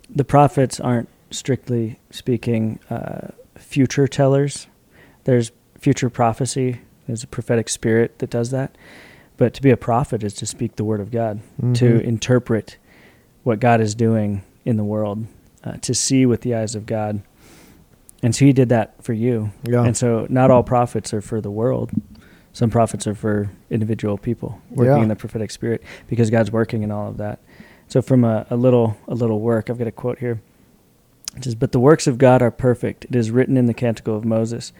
the 0.09 0.23
prophets 0.23 0.79
aren't 0.79 1.09
strictly 1.31 1.99
speaking 2.11 2.79
uh, 2.89 3.29
future 3.57 4.07
tellers. 4.07 4.67
There's 5.25 5.51
future 5.79 6.09
prophecy. 6.09 6.81
There's 7.07 7.23
a 7.23 7.27
prophetic 7.27 7.69
spirit 7.69 8.19
that 8.19 8.29
does 8.29 8.51
that. 8.51 8.75
But 9.37 9.53
to 9.55 9.61
be 9.61 9.69
a 9.71 9.77
prophet 9.77 10.23
is 10.23 10.33
to 10.35 10.45
speak 10.45 10.75
the 10.75 10.83
word 10.83 11.01
of 11.01 11.11
God, 11.11 11.41
to 11.73 11.99
Mhm. 11.99 12.01
interpret 12.03 12.77
what 13.43 13.59
God 13.59 13.81
is 13.81 13.93
doing 13.95 14.43
in 14.63 14.77
the 14.77 14.83
world, 14.83 15.25
uh, 15.65 15.77
to 15.81 15.93
see 15.93 16.25
with 16.25 16.41
the 16.41 16.55
eyes 16.55 16.75
of 16.75 16.85
God. 16.85 17.21
And 18.23 18.33
so 18.35 18.45
he 18.45 18.53
did 18.53 18.69
that 18.69 19.03
for 19.03 19.13
you. 19.13 19.51
Yeah. 19.63 19.83
And 19.83 19.95
so 19.97 20.25
not 20.29 20.51
all 20.51 20.63
prophets 20.63 21.13
are 21.13 21.21
for 21.21 21.41
the 21.41 21.51
world. 21.51 21.91
Some 22.53 22.69
prophets 22.69 23.05
are 23.07 23.15
for 23.15 23.51
individual 23.69 24.17
people 24.17 24.61
working 24.69 24.95
Yeah. 24.95 25.03
in 25.03 25.09
the 25.09 25.15
prophetic 25.15 25.51
spirit 25.51 25.83
because 26.07 26.29
God's 26.29 26.51
working 26.51 26.83
in 26.83 26.91
all 26.91 27.09
of 27.09 27.17
that. 27.17 27.39
So 27.87 28.01
from 28.01 28.23
a, 28.23 28.47
a 28.49 28.55
little 28.55 28.97
a 29.07 29.13
little 29.13 29.39
work, 29.41 29.69
I've 29.69 29.77
got 29.77 29.87
a 29.87 29.91
quote 29.91 30.19
here. 30.19 30.41
It 31.35 31.43
says, 31.43 31.53
But 31.55 31.71
the 31.73 31.79
works 31.79 32.07
of 32.07 32.17
God 32.17 32.41
are 32.41 32.51
perfect. 32.51 33.05
It 33.05 33.15
is 33.15 33.29
written 33.29 33.57
in 33.57 33.65
the 33.65 33.73
canticle 33.73 34.15
of 34.15 34.23
Moses. 34.25 34.71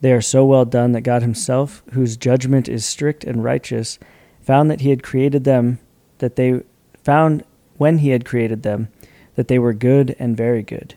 They 0.00 0.12
are 0.12 0.20
so 0.20 0.44
well 0.44 0.64
done 0.64 0.92
that 0.92 1.02
God 1.02 1.22
himself, 1.22 1.82
whose 1.92 2.16
judgment 2.16 2.68
is 2.68 2.84
strict 2.84 3.22
and 3.22 3.44
righteous, 3.44 4.00
found 4.40 4.68
that 4.70 4.80
he 4.80 4.90
had 4.90 5.04
created 5.04 5.44
them 5.44 5.78
that 6.18 6.34
they 6.36 6.62
found 7.04 7.44
when 7.78 7.98
he 7.98 8.10
had 8.10 8.24
created 8.24 8.64
them 8.64 8.88
that 9.34 9.48
they 9.48 9.58
were 9.58 9.72
good 9.72 10.14
and 10.18 10.36
very 10.36 10.62
good. 10.62 10.94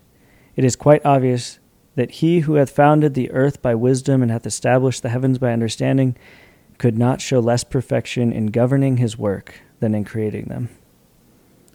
It 0.56 0.64
is 0.64 0.76
quite 0.76 1.06
obvious 1.06 1.60
that 1.96 2.12
he 2.12 2.42
who 2.42 2.56
hath 2.56 2.70
founded 2.70 3.14
the 3.14 3.32
earth 3.32 3.62
by 3.62 3.76
wisdom 3.76 4.22
and 4.22 4.32
hath 4.32 4.46
established 4.46 5.02
the 5.02 5.10
heavens 5.10 5.38
by 5.38 5.54
understanding 5.54 6.18
could 6.78 6.98
not 6.98 7.22
show 7.22 7.40
less 7.40 7.64
perfection 7.64 8.32
in 8.32 8.48
governing 8.48 8.98
his 8.98 9.18
work 9.18 9.62
than 9.80 9.96
in 9.96 10.04
creating 10.04 10.46
them. 10.46 10.70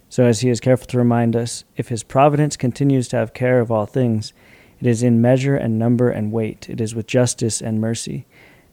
So, 0.08 0.24
as 0.24 0.40
he 0.40 0.50
is 0.50 0.60
careful 0.60 0.86
to 0.88 0.98
remind 0.98 1.36
us, 1.36 1.64
if 1.76 1.88
his 1.88 2.02
providence 2.02 2.56
continues 2.56 3.08
to 3.08 3.16
have 3.16 3.32
care 3.32 3.60
of 3.60 3.70
all 3.70 3.86
things, 3.86 4.32
it 4.80 4.86
is 4.86 5.02
in 5.02 5.22
measure 5.22 5.56
and 5.56 5.78
number 5.78 6.10
and 6.10 6.32
weight, 6.32 6.68
it 6.68 6.80
is 6.80 6.94
with 6.94 7.06
justice 7.06 7.62
and 7.62 7.80
mercy. 7.80 8.26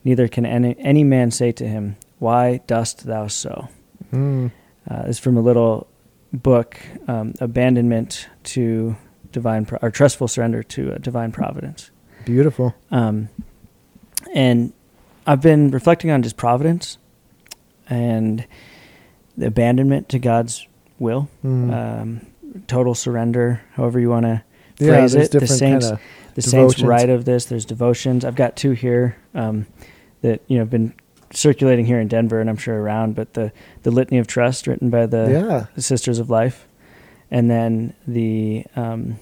Neither 0.04 0.28
can 0.28 0.45
any, 0.45 0.76
any 0.80 1.04
man 1.04 1.32
say 1.32 1.52
to 1.54 1.67
him, 1.67 1.97
Why 2.17 2.62
dost 2.65 3.06
thou 3.06 3.28
so? 3.28 3.69
Mm. 4.12 4.52
Uh, 4.89 5.04
is 5.08 5.19
from 5.19 5.38
a 5.38 5.41
little 5.41 5.88
book, 6.34 6.80
um, 7.08 7.34
Abandonment 7.40 8.28
to 8.44 8.96
Divine, 9.32 9.66
Pro- 9.66 9.80
or 9.82 9.92
Trustful 9.92 10.28
Surrender 10.28 10.63
to 10.63 10.94
uh, 10.94 10.98
Divine 10.98 11.32
Providence. 11.32 11.92
Beautiful. 12.26 12.76
Um, 12.92 13.30
and 14.34 14.74
I've 15.26 15.42
been 15.42 15.72
reflecting 15.72 16.12
on 16.12 16.24
just 16.24 16.38
providence 16.38 16.98
and 17.90 18.46
the 19.38 19.48
abandonment 19.48 20.10
to 20.10 20.20
God's 20.20 20.68
will, 21.00 21.30
Mm. 21.46 21.74
um, 22.02 22.26
total 22.68 22.96
surrender, 22.96 23.62
however 23.74 24.00
you 24.00 24.10
want 24.10 24.26
to 24.26 24.44
yeah, 24.80 24.90
phrase 24.90 25.16
it. 25.16 25.32
The 25.32 25.48
saints, 25.48 25.90
the 26.36 26.42
saints 26.42 26.52
devotions. 26.76 26.84
write 26.84 27.10
of 27.10 27.26
this. 27.26 27.46
There's 27.46 27.66
devotions. 27.66 28.26
I've 28.26 28.36
got 28.36 28.56
two 28.56 28.72
here 28.72 29.16
um, 29.34 29.68
that 30.22 30.42
you 30.48 30.58
know 30.58 30.63
have 30.63 30.70
been 30.70 30.94
circulating 31.32 31.86
here 31.86 32.00
in 32.00 32.08
Denver, 32.08 32.40
and 32.40 32.50
I'm 32.50 32.58
sure 32.58 32.80
around. 32.80 33.16
But 33.16 33.34
the 33.34 33.52
the 33.84 33.92
Litany 33.92 34.18
of 34.18 34.28
Trust, 34.28 34.68
written 34.68 34.90
by 34.90 35.06
the 35.06 35.30
yeah. 35.30 35.66
the 35.76 35.82
Sisters 35.82 36.20
of 36.20 36.30
Life, 36.30 36.68
and 37.32 37.50
then 37.50 37.94
the 38.08 38.66
um, 38.76 39.20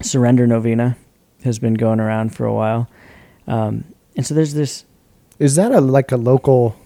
Surrender 0.00 0.46
Novena 0.46 0.96
has 1.44 1.58
been 1.58 1.74
going 1.74 2.00
around 2.00 2.34
for 2.34 2.46
a 2.46 2.54
while. 2.54 2.88
Um, 3.46 3.84
and 4.16 4.26
so 4.26 4.34
there's 4.34 4.54
this. 4.54 4.84
Is 5.38 5.56
that 5.56 5.72
a 5.72 5.80
like 5.80 6.12
a 6.12 6.16
local 6.16 6.76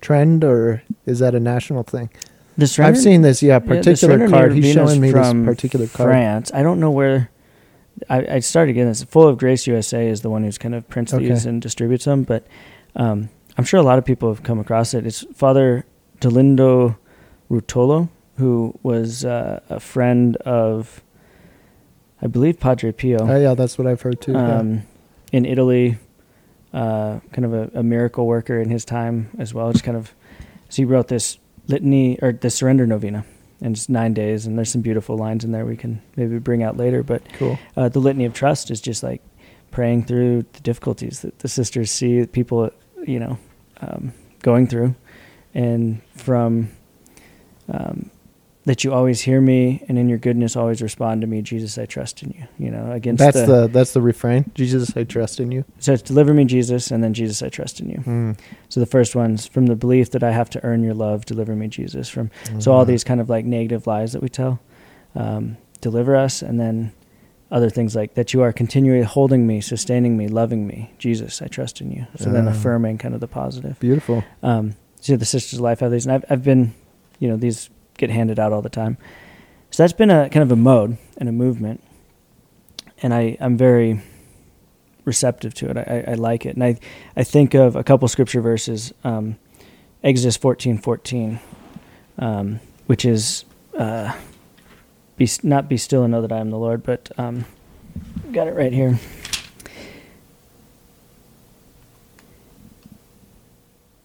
trend 0.00 0.44
or 0.44 0.82
is 1.06 1.18
that 1.18 1.34
a 1.34 1.40
national 1.40 1.82
thing? 1.82 2.10
The 2.56 2.66
surrender, 2.68 2.96
I've 2.96 3.02
seen 3.02 3.22
this, 3.22 3.42
yeah, 3.42 3.54
yeah, 3.54 3.58
particular 3.58 3.96
Surrender 3.96 4.28
card. 4.28 4.52
He's 4.52 4.72
showing 4.72 5.00
me 5.00 5.10
this 5.10 5.28
from 5.28 5.44
particular 5.44 5.88
card. 5.88 6.08
France. 6.08 6.52
I 6.54 6.62
don't 6.62 6.78
know 6.78 6.90
where. 6.90 7.30
I, 8.08 8.36
I 8.36 8.38
started 8.40 8.74
getting 8.74 8.88
this. 8.88 9.02
Full 9.04 9.26
of 9.26 9.38
Grace 9.38 9.66
USA 9.66 10.08
is 10.08 10.22
the 10.22 10.30
one 10.30 10.44
who's 10.44 10.58
kind 10.58 10.74
of 10.74 10.88
prints 10.88 11.12
Okay. 11.12 11.28
these 11.28 11.46
and 11.46 11.60
distributes 11.60 12.04
them, 12.04 12.22
but 12.22 12.46
um, 12.96 13.28
I'm 13.56 13.64
sure 13.64 13.78
a 13.78 13.84
lot 13.84 13.98
of 13.98 14.04
people 14.04 14.28
have 14.28 14.42
come 14.42 14.58
across 14.58 14.94
it. 14.94 15.06
It's 15.06 15.24
Father 15.34 15.84
Dolindo 16.20 16.96
Ruotolo, 17.50 18.08
who 18.36 18.78
was 18.82 19.24
uh, 19.24 19.60
a 19.68 19.78
friend 19.80 20.36
of, 20.38 21.02
I 22.20 22.26
believe, 22.26 22.58
Padre 22.58 22.90
Pio 22.92 23.18
Oh 23.20 23.38
yeah, 23.40 23.54
that's 23.54 23.78
what 23.78 23.86
I've 23.86 24.02
heard 24.02 24.20
too. 24.20 24.32
yeah. 24.32 24.58
um, 24.58 24.82
in 25.32 25.44
Italy, 25.44 25.98
uh, 26.72 27.20
kind 27.32 27.44
of 27.44 27.54
a, 27.54 27.70
a 27.78 27.82
miracle 27.82 28.26
worker 28.26 28.60
in 28.60 28.70
his 28.70 28.84
time 28.84 29.30
as 29.38 29.54
well. 29.54 29.70
Just 29.72 29.84
kind 29.84 29.96
of, 29.96 30.12
so 30.68 30.76
he 30.82 30.84
wrote 30.84 31.08
this 31.08 31.38
litany 31.68 32.18
or 32.20 32.32
the 32.32 32.50
surrender 32.50 32.86
novena 32.86 33.24
in 33.60 33.74
just 33.74 33.88
nine 33.88 34.14
days, 34.14 34.46
and 34.46 34.58
there's 34.58 34.70
some 34.70 34.80
beautiful 34.82 35.16
lines 35.16 35.44
in 35.44 35.52
there 35.52 35.64
we 35.64 35.76
can 35.76 36.02
maybe 36.16 36.38
bring 36.38 36.62
out 36.64 36.76
later. 36.76 37.02
But 37.04 37.22
Cool. 37.34 37.58
uh, 37.76 37.88
the 37.88 38.00
litany 38.00 38.24
of 38.24 38.34
trust 38.34 38.70
is 38.70 38.80
just 38.80 39.02
like 39.04 39.22
praying 39.70 40.04
through 40.04 40.44
the 40.54 40.60
difficulties 40.60 41.20
that 41.20 41.38
the 41.38 41.48
sisters 41.48 41.90
see 41.90 42.26
people, 42.26 42.70
you 43.06 43.18
know, 43.20 43.38
um, 43.80 44.12
going 44.42 44.66
through, 44.66 44.94
and 45.54 46.02
from 46.16 46.70
um, 47.68 48.10
that 48.66 48.82
you 48.82 48.92
always 48.94 49.20
hear 49.20 49.40
me, 49.42 49.84
and 49.88 49.98
in 49.98 50.08
your 50.08 50.16
goodness 50.16 50.56
always 50.56 50.80
respond 50.80 51.20
to 51.20 51.26
me, 51.26 51.42
Jesus, 51.42 51.76
I 51.76 51.84
trust 51.84 52.22
in 52.22 52.30
you. 52.30 52.46
You 52.58 52.70
know, 52.70 52.92
against 52.92 53.18
That's 53.20 53.40
the, 53.40 53.46
the, 53.62 53.68
that's 53.68 53.92
the 53.92 54.00
refrain. 54.00 54.50
Jesus, 54.54 54.96
I 54.96 55.04
trust 55.04 55.38
in 55.38 55.52
you. 55.52 55.64
so 55.80 55.92
it's 55.92 56.02
deliver 56.02 56.32
me, 56.32 56.44
Jesus, 56.46 56.90
and 56.90 57.04
then 57.04 57.12
Jesus, 57.12 57.42
I 57.42 57.50
trust 57.50 57.80
in 57.80 57.90
you. 57.90 57.98
Mm. 57.98 58.38
So 58.70 58.80
the 58.80 58.86
first 58.86 59.14
one's 59.14 59.46
from 59.46 59.66
the 59.66 59.76
belief 59.76 60.10
that 60.12 60.22
I 60.22 60.32
have 60.32 60.48
to 60.50 60.64
earn 60.64 60.82
your 60.82 60.94
love, 60.94 61.26
deliver 61.26 61.54
me, 61.54 61.68
Jesus. 61.68 62.08
From 62.08 62.30
so 62.58 62.72
all 62.72 62.84
Mhm. 62.84 62.88
these 62.88 63.04
kind 63.04 63.20
of 63.20 63.28
like 63.28 63.44
negative 63.44 63.86
lies 63.86 64.12
that 64.12 64.22
we 64.22 64.28
tell, 64.30 64.60
um, 65.14 65.58
deliver 65.82 66.16
us, 66.16 66.40
and 66.40 66.58
then 66.58 66.92
other 67.54 67.70
things 67.70 67.94
like 67.94 68.14
that 68.14 68.32
you 68.34 68.42
are 68.42 68.52
continually 68.52 69.04
holding 69.04 69.46
me, 69.46 69.60
sustaining 69.60 70.16
me, 70.16 70.26
loving 70.28 70.66
me, 70.66 70.90
Jesus, 70.98 71.40
I 71.40 71.46
trust 71.46 71.80
in 71.80 71.90
you. 71.92 72.06
So 72.16 72.30
then 72.30 72.46
Ah. 72.48 72.50
affirming 72.50 72.98
kind 72.98 73.14
of 73.14 73.20
the 73.20 73.28
positive. 73.28 73.78
beautiful. 73.78 74.24
Um, 74.42 74.74
so 75.00 75.16
the 75.16 75.24
Sisters 75.24 75.58
of 75.60 75.62
Life 75.70 75.80
have 75.80 75.92
these, 75.92 76.04
and 76.06 76.12
I've, 76.16 76.24
I've 76.28 76.42
been, 76.42 76.74
you 77.20 77.28
know, 77.28 77.36
these 77.36 77.70
get 77.96 78.10
handed 78.10 78.38
out 78.38 78.52
all 78.52 78.60
the 78.62 78.68
time. 78.82 78.96
So 79.70 79.82
that's 79.82 79.92
been 79.92 80.10
a 80.10 80.28
kind 80.30 80.42
of 80.42 80.50
a 80.52 80.56
mode 80.56 80.96
and 81.18 81.28
a 81.28 81.32
movement, 81.32 81.80
and 83.02 83.14
I 83.14 83.36
I'm 83.40 83.56
very 83.56 84.00
receptive 85.04 85.52
to 85.54 85.70
it. 85.70 85.76
I, 85.76 86.12
I, 86.12 86.14
like 86.14 86.46
it, 86.46 86.54
and 86.56 86.64
I 86.64 86.78
I 87.16 87.24
think 87.24 87.54
of 87.54 87.76
a 87.76 87.84
couple 87.84 88.08
scripture 88.08 88.40
verses, 88.40 88.92
um, 89.04 89.36
Exodus 90.02 90.36
fourteen 90.36 90.78
fourteen, 90.78 91.38
um, 92.18 92.60
which 92.86 93.04
is 93.04 93.44
uh, 93.78 94.12
be 95.16 95.28
not 95.42 95.68
be 95.68 95.76
still 95.76 96.02
and 96.02 96.12
know 96.12 96.22
that 96.22 96.32
I 96.32 96.38
am 96.38 96.50
the 96.50 96.58
Lord, 96.58 96.82
but 96.82 97.10
um, 97.18 97.44
got 98.32 98.48
it 98.48 98.54
right 98.54 98.72
here. 98.72 98.98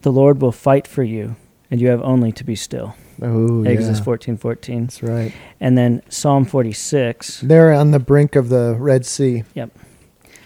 The 0.02 0.12
Lord 0.12 0.40
will 0.40 0.52
fight 0.52 0.86
for 0.86 1.02
you, 1.02 1.36
and 1.70 1.80
you 1.80 1.88
have 1.88 2.02
only 2.02 2.32
to 2.32 2.44
be 2.44 2.56
still. 2.56 2.94
Oh, 3.22 3.64
Exodus 3.64 3.98
yeah. 3.98 4.04
fourteen 4.04 4.36
fourteen, 4.38 4.84
That's 4.84 5.02
right. 5.02 5.32
and 5.60 5.76
then 5.76 6.02
Psalm 6.08 6.46
forty 6.46 6.72
six. 6.72 7.40
They're 7.40 7.72
on 7.72 7.90
the 7.90 7.98
brink 7.98 8.34
of 8.34 8.48
the 8.48 8.76
Red 8.78 9.04
Sea. 9.04 9.44
Yep. 9.54 9.70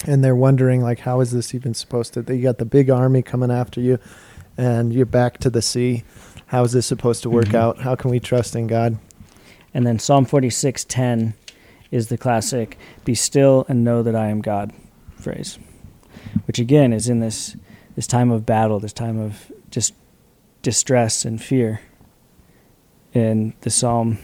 And 0.07 0.23
they're 0.25 0.37
wondering, 0.37 0.83
like, 0.83 0.99
how 1.01 1.21
is 1.21 1.31
this 1.31 1.55
even 1.55 1.73
supposed 1.73 2.15
to? 2.15 2.35
You 2.35 2.43
got 2.43 2.59
the 2.59 2.65
big 2.67 2.91
army 2.91 3.23
coming 3.23 3.51
after 3.51 3.81
you, 3.81 3.99
and 4.59 4.93
you're 4.93 5.07
back 5.07 5.39
to 5.39 5.51
the 5.51 5.63
sea. 5.63 6.03
How 6.47 6.65
is 6.65 6.73
this 6.73 6.87
supposed 6.87 7.23
to 7.23 7.31
work 7.31 7.47
Mhm. 7.47 7.55
out? 7.55 7.81
How 7.81 7.95
can 7.95 8.11
we 8.11 8.21
trust 8.21 8.55
in 8.57 8.67
God? 8.67 8.99
And 9.75 9.87
then 9.87 9.99
Psalm 9.99 10.25
forty 10.25 10.51
six 10.51 10.85
ten 10.85 11.35
is 11.91 12.09
the 12.09 12.17
classic 12.17 12.79
"Be 13.05 13.15
still 13.15 13.67
and 13.69 13.85
know 13.85 14.03
that 14.03 14.15
I 14.15 14.29
am 14.29 14.41
God" 14.41 14.73
phrase, 15.17 15.59
which 16.47 16.59
again 16.59 16.93
is 16.93 17.09
in 17.09 17.21
this 17.21 17.57
this 17.97 18.07
time 18.07 18.31
of 18.31 18.47
battle, 18.47 18.79
this 18.81 18.93
time 18.93 19.19
of 19.19 19.51
just 19.71 19.95
distress 20.63 21.25
and 21.25 21.43
fear. 21.43 21.81
And 23.13 23.53
the 23.61 23.71
psalm 23.71 24.19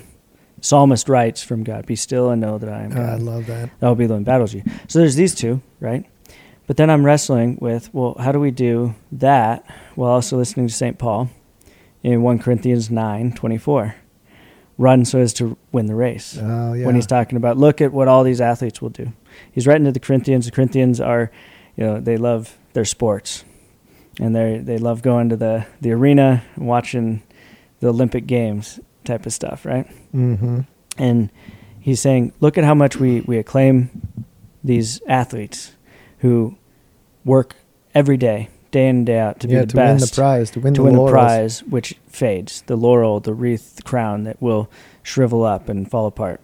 psalmist 0.60 1.08
writes 1.08 1.42
from 1.42 1.64
God, 1.64 1.86
"Be 1.86 1.96
still 1.96 2.30
and 2.30 2.40
know 2.40 2.58
that 2.58 2.68
I 2.68 2.82
am 2.82 2.92
Ah, 2.92 2.94
God." 2.94 3.08
I 3.08 3.14
love 3.16 3.46
that. 3.46 3.70
that 3.78 3.88
will 3.88 3.94
be 3.94 4.06
the 4.06 4.14
one 4.14 4.24
battles 4.24 4.54
you. 4.54 4.62
So 4.88 4.98
there's 4.98 5.14
these 5.16 5.34
two, 5.34 5.62
right? 5.80 6.04
But 6.66 6.76
then 6.76 6.88
I'm 6.90 7.04
wrestling 7.04 7.58
with, 7.60 7.92
well, 7.92 8.14
how 8.20 8.30
do 8.30 8.38
we 8.38 8.52
do 8.52 8.94
that 9.10 9.64
while 9.96 10.12
also 10.12 10.36
listening 10.36 10.68
to 10.68 10.72
St. 10.72 10.98
Paul 10.98 11.28
in 12.04 12.22
1 12.22 12.38
Corinthians 12.38 12.90
9 12.90 13.32
24? 13.32 13.96
Run 14.80 15.04
so 15.04 15.18
as 15.18 15.34
to 15.34 15.56
win 15.72 15.86
the 15.86 15.94
race. 15.94 16.38
Oh, 16.40 16.72
yeah. 16.72 16.86
When 16.86 16.94
he's 16.94 17.06
talking 17.06 17.36
about, 17.36 17.58
look 17.58 17.80
at 17.80 17.92
what 17.92 18.08
all 18.08 18.24
these 18.24 18.40
athletes 18.40 18.80
will 18.80 18.88
do. 18.88 19.12
He's 19.52 19.66
writing 19.66 19.84
to 19.84 19.92
the 19.92 20.00
Corinthians. 20.00 20.46
The 20.46 20.52
Corinthians 20.52 21.00
are, 21.00 21.30
you 21.76 21.84
know, 21.84 22.00
they 22.00 22.16
love 22.16 22.56
their 22.72 22.86
sports. 22.86 23.44
And 24.18 24.34
they 24.34 24.58
they 24.58 24.78
love 24.78 25.02
going 25.02 25.28
to 25.28 25.36
the, 25.36 25.66
the 25.80 25.92
arena 25.92 26.42
and 26.56 26.66
watching 26.66 27.22
the 27.80 27.88
Olympic 27.88 28.26
Games 28.26 28.80
type 29.04 29.26
of 29.26 29.32
stuff, 29.32 29.64
right? 29.64 29.86
mm-hmm. 30.14 30.60
and 30.98 31.30
he's 31.80 32.00
saying, 32.00 32.32
look 32.40 32.58
at 32.58 32.64
how 32.64 32.74
much 32.74 32.96
we, 32.96 33.20
we 33.22 33.38
acclaim 33.38 33.90
these 34.62 35.00
athletes 35.06 35.72
who 36.18 36.56
work 37.24 37.56
every 37.94 38.16
day, 38.16 38.48
day 38.70 38.88
in 38.88 38.96
and 38.98 39.06
day 39.06 39.18
out, 39.18 39.40
to 39.40 39.48
yeah, 39.48 39.60
be 39.60 39.66
the 39.66 39.72
to 39.72 39.76
win 39.76 39.96
the 39.96 40.00
best, 40.00 40.14
prize, 40.14 40.50
to 40.52 40.60
win 40.60 40.74
to 40.74 40.80
the 40.80 40.84
win 40.84 40.94
the 41.04 41.10
prize, 41.10 41.62
which 41.64 41.96
fades, 42.06 42.62
the 42.62 42.76
laurel, 42.76 43.20
the 43.20 43.34
wreath, 43.34 43.76
the 43.76 43.82
crown 43.82 44.24
that 44.24 44.40
will 44.40 44.70
shrivel 45.02 45.44
up 45.44 45.68
and 45.68 45.90
fall 45.90 46.06
apart. 46.06 46.40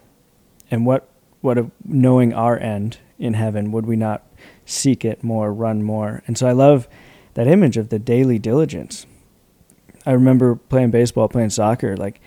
And 0.69 0.85
what, 0.85 1.07
what 1.41 1.57
of 1.57 1.71
knowing 1.85 2.33
our 2.33 2.57
end 2.59 2.97
in 3.17 3.33
heaven, 3.35 3.71
would 3.71 3.85
we 3.85 3.95
not 3.95 4.23
seek 4.65 5.05
it 5.05 5.23
more, 5.23 5.53
run 5.53 5.83
more? 5.83 6.21
And 6.27 6.37
so 6.37 6.47
I 6.47 6.51
love 6.51 6.87
that 7.35 7.47
image 7.47 7.77
of 7.77 7.89
the 7.89 7.99
daily 7.99 8.39
diligence. 8.39 9.05
I 10.05 10.11
remember 10.11 10.55
playing 10.55 10.91
baseball, 10.91 11.27
playing 11.29 11.51
soccer, 11.51 11.95
like 11.97 12.19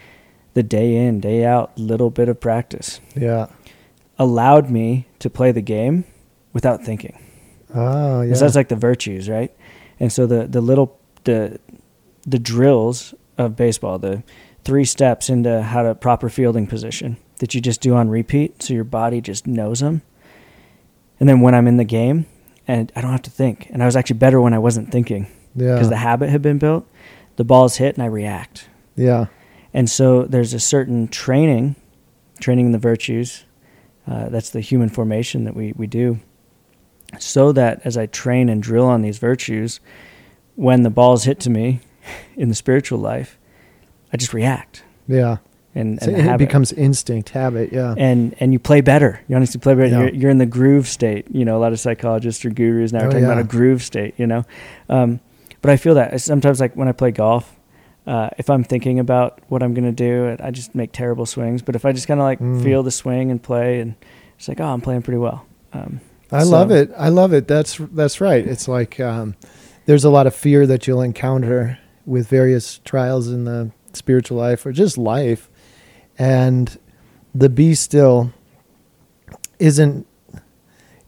the 0.54 0.62
day 0.62 0.96
in, 0.96 1.20
day 1.20 1.44
out, 1.44 1.76
little 1.78 2.10
bit 2.10 2.28
of 2.28 2.40
practice 2.40 3.00
Yeah. 3.14 3.46
allowed 4.18 4.70
me 4.70 5.06
to 5.20 5.30
play 5.30 5.52
the 5.52 5.60
game 5.62 6.04
without 6.52 6.82
thinking. 6.84 7.18
Oh, 7.74 8.22
yeah. 8.22 8.30
'Cause 8.30 8.40
that's 8.40 8.56
like 8.56 8.68
the 8.68 8.76
virtues, 8.76 9.28
right? 9.28 9.52
And 10.00 10.12
so 10.12 10.26
the 10.26 10.46
the 10.46 10.60
little 10.60 10.98
the 11.24 11.60
the 12.26 12.38
drills 12.38 13.14
of 13.38 13.54
baseball, 13.56 13.98
the 13.98 14.22
three 14.64 14.84
steps 14.84 15.30
into 15.30 15.62
how 15.62 15.82
to 15.82 15.94
proper 15.94 16.28
fielding 16.28 16.66
position 16.66 17.16
that 17.38 17.54
you 17.54 17.60
just 17.60 17.80
do 17.80 17.94
on 17.94 18.08
repeat, 18.08 18.62
so 18.62 18.74
your 18.74 18.84
body 18.84 19.20
just 19.20 19.46
knows 19.46 19.80
them. 19.80 20.02
And 21.18 21.28
then 21.28 21.40
when 21.40 21.54
I'm 21.54 21.66
in 21.66 21.76
the 21.76 21.84
game, 21.84 22.26
and 22.66 22.90
I 22.96 23.00
don't 23.00 23.12
have 23.12 23.22
to 23.22 23.30
think, 23.30 23.68
and 23.70 23.82
I 23.82 23.86
was 23.86 23.96
actually 23.96 24.18
better 24.18 24.40
when 24.40 24.54
I 24.54 24.58
wasn't 24.58 24.90
thinking 24.90 25.26
yeah. 25.54 25.74
because 25.74 25.88
the 25.88 25.96
habit 25.96 26.30
had 26.30 26.42
been 26.42 26.58
built. 26.58 26.86
The 27.36 27.44
ball's 27.44 27.76
hit 27.76 27.94
and 27.94 28.02
I 28.02 28.06
react. 28.06 28.68
yeah. 28.96 29.26
And 29.72 29.88
so 29.88 30.24
there's 30.24 30.52
a 30.52 30.60
certain 30.60 31.06
training, 31.08 31.76
training 32.40 32.66
in 32.66 32.72
the 32.72 32.78
virtues. 32.78 33.44
Uh, 34.06 34.28
that's 34.28 34.50
the 34.50 34.60
human 34.60 34.88
formation 34.88 35.44
that 35.44 35.54
we, 35.54 35.72
we 35.76 35.86
do. 35.86 36.18
So 37.18 37.52
that 37.52 37.80
as 37.84 37.96
I 37.96 38.06
train 38.06 38.48
and 38.48 38.62
drill 38.62 38.86
on 38.86 39.02
these 39.02 39.18
virtues, 39.18 39.80
when 40.56 40.82
the 40.82 40.90
ball's 40.90 41.24
hit 41.24 41.40
to 41.40 41.50
me 41.50 41.80
in 42.36 42.48
the 42.48 42.54
spiritual 42.54 42.98
life, 42.98 43.38
I 44.12 44.16
just 44.16 44.32
react. 44.34 44.84
Yeah. 45.08 45.38
And, 45.74 46.02
So 46.02 46.10
it 46.10 46.18
habit. 46.20 46.46
becomes 46.46 46.72
instinct, 46.72 47.28
habit. 47.30 47.72
Yeah. 47.72 47.94
and 47.96 48.34
and 48.40 48.52
you 48.52 48.58
play 48.58 48.80
better. 48.80 49.20
You 49.28 49.36
honestly 49.36 49.60
play 49.60 49.74
better. 49.74 49.86
Yeah. 49.88 49.98
You're, 50.00 50.14
you're 50.14 50.30
in 50.30 50.38
the 50.38 50.46
groove 50.46 50.88
state. 50.88 51.26
You 51.30 51.44
know, 51.44 51.56
a 51.56 51.60
lot 51.60 51.72
of 51.72 51.78
psychologists 51.78 52.44
or 52.44 52.50
gurus 52.50 52.92
now 52.92 53.00
are 53.04 53.06
Oh, 53.06 53.10
talking 53.10 53.24
about 53.24 53.38
a 53.38 53.44
groove 53.44 53.82
state. 53.82 54.14
You 54.16 54.26
know, 54.26 54.44
um, 54.88 55.20
but 55.62 55.70
I 55.70 55.76
feel 55.76 55.94
that 55.94 56.20
sometimes, 56.20 56.58
like 56.60 56.74
when 56.74 56.88
I 56.88 56.92
play 56.92 57.12
golf, 57.12 57.54
uh, 58.06 58.30
if 58.36 58.50
I'm 58.50 58.64
thinking 58.64 58.98
about 58.98 59.38
what 59.48 59.62
I'm 59.62 59.72
gonna 59.74 59.92
do, 59.92 60.36
I 60.40 60.50
just 60.50 60.74
make 60.74 60.90
terrible 60.90 61.24
swings. 61.26 61.62
But 61.62 61.76
if 61.76 61.84
I 61.84 61.92
just 61.92 62.08
kind 62.08 62.18
of 62.18 62.24
like 62.24 62.40
Mm. 62.40 62.62
feel 62.64 62.82
the 62.82 62.90
swing 62.90 63.30
and 63.30 63.40
play, 63.40 63.78
and 63.80 63.94
it's 64.38 64.48
like, 64.48 64.60
oh, 64.60 64.64
I'm 64.66 64.80
playing 64.80 65.02
pretty 65.02 65.18
well. 65.18 65.44
Um, 65.72 66.00
I 66.32 66.44
So- 66.44 66.50
love 66.50 66.70
it. 66.70 66.90
I 66.96 67.08
love 67.08 67.32
it. 67.32 67.48
That's 67.48 67.76
that's 67.92 68.20
right. 68.20 68.46
It's 68.46 68.68
like 68.68 69.00
um, 69.00 69.34
there's 69.86 70.04
a 70.04 70.10
lot 70.10 70.26
of 70.26 70.34
fear 70.34 70.66
that 70.66 70.86
you'll 70.86 71.02
encounter 71.02 71.78
with 72.06 72.28
various 72.28 72.78
trials 72.84 73.28
in 73.28 73.44
the 73.44 73.70
spiritual 73.92 74.38
life 74.38 74.64
or 74.64 74.72
just 74.72 74.96
life, 74.96 75.50
and 76.18 76.78
the 77.34 77.48
be 77.48 77.74
still 77.74 78.32
isn't 79.58 80.06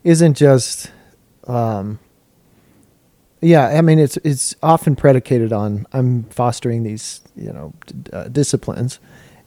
isn't 0.03 0.35
just 0.35 0.91
um, 1.47 1.99
yeah. 3.41 3.67
I 3.67 3.81
mean, 3.81 3.99
it's 3.99 4.17
it's 4.17 4.55
often 4.61 4.95
predicated 4.95 5.51
on 5.53 5.85
I'm 5.93 6.23
fostering 6.25 6.83
these 6.83 7.21
you 7.35 7.51
know 7.51 7.73
uh, 8.11 8.25
disciplines, 8.29 8.99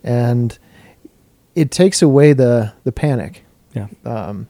and 0.02 0.58
it 1.54 1.70
takes 1.70 2.02
away 2.02 2.32
the 2.32 2.72
the 2.84 2.92
panic 2.92 3.44
yeah, 3.74 3.88
um, 4.04 4.48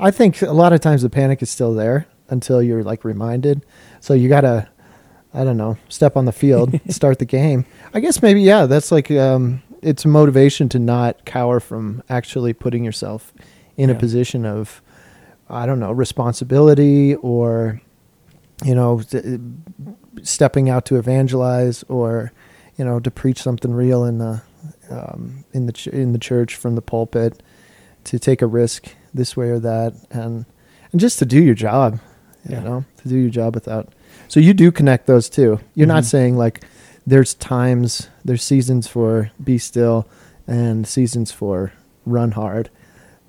I 0.00 0.10
think 0.10 0.42
a 0.42 0.52
lot 0.52 0.72
of 0.72 0.80
times 0.80 1.02
the 1.02 1.10
panic 1.10 1.42
is 1.42 1.50
still 1.50 1.74
there 1.74 2.06
until 2.28 2.62
you're 2.62 2.82
like 2.82 3.04
reminded. 3.04 3.64
So 4.00 4.14
you 4.14 4.28
gotta, 4.28 4.68
I 5.34 5.44
don't 5.44 5.56
know, 5.56 5.76
step 5.88 6.16
on 6.16 6.24
the 6.24 6.32
field, 6.32 6.78
start 6.88 7.18
the 7.18 7.24
game. 7.24 7.66
I 7.92 8.00
guess 8.00 8.22
maybe 8.22 8.40
yeah, 8.40 8.66
that's 8.66 8.90
like 8.90 9.10
um, 9.10 9.62
it's 9.82 10.04
a 10.04 10.08
motivation 10.08 10.68
to 10.70 10.78
not 10.78 11.24
cower 11.24 11.60
from 11.60 12.02
actually 12.08 12.52
putting 12.52 12.84
yourself 12.84 13.32
in 13.76 13.90
a 13.90 13.94
position 13.94 14.44
of, 14.44 14.82
I 15.48 15.66
don't 15.66 15.80
know, 15.80 15.92
responsibility 15.92 17.14
or, 17.16 17.80
you 18.64 18.74
know, 18.74 19.00
th- 19.00 19.40
stepping 20.22 20.68
out 20.68 20.84
to 20.86 20.96
evangelize 20.96 21.82
or, 21.84 22.32
you 22.76 22.84
know, 22.84 23.00
to 23.00 23.10
preach 23.10 23.42
something 23.42 23.72
real 23.72 24.04
in 24.04 24.18
the 24.18 24.42
um, 24.90 25.44
in 25.52 25.66
the 25.66 25.72
ch- 25.72 25.86
in 25.86 26.12
the 26.12 26.18
church 26.18 26.56
from 26.56 26.74
the 26.74 26.82
pulpit 26.82 27.42
to 28.04 28.18
take 28.18 28.42
a 28.42 28.46
risk 28.46 28.94
this 29.14 29.36
way 29.36 29.50
or 29.50 29.58
that, 29.60 29.94
and 30.10 30.44
and 30.92 31.00
just 31.00 31.18
to 31.20 31.24
do 31.26 31.42
your 31.42 31.54
job, 31.54 32.00
you 32.48 32.56
Yeah. 32.56 32.62
know, 32.62 32.84
to 33.02 33.08
do 33.08 33.16
your 33.16 33.30
job 33.30 33.54
without. 33.54 33.88
So 34.28 34.40
you 34.40 34.54
do 34.54 34.70
connect 34.72 35.06
those 35.06 35.28
two. 35.28 35.60
You're 35.74 35.86
not 35.86 36.02
Mhm. 36.02 36.06
saying 36.06 36.36
like 36.36 36.64
there's 37.06 37.34
times, 37.34 38.08
there's 38.24 38.42
seasons 38.42 38.86
for 38.86 39.30
be 39.42 39.58
still, 39.58 40.06
and 40.46 40.86
seasons 40.86 41.30
for 41.32 41.72
run 42.06 42.32
hard. 42.32 42.70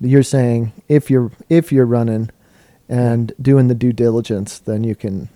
You're 0.00 0.22
saying 0.24 0.72
if 0.88 1.10
you're 1.10 1.30
if 1.48 1.70
you're 1.72 1.86
running 1.86 2.30
and 2.88 3.32
doing 3.40 3.68
the 3.68 3.74
due 3.74 3.92
diligence, 3.92 4.58
then 4.58 4.82
you 4.84 4.94
can 4.94 5.28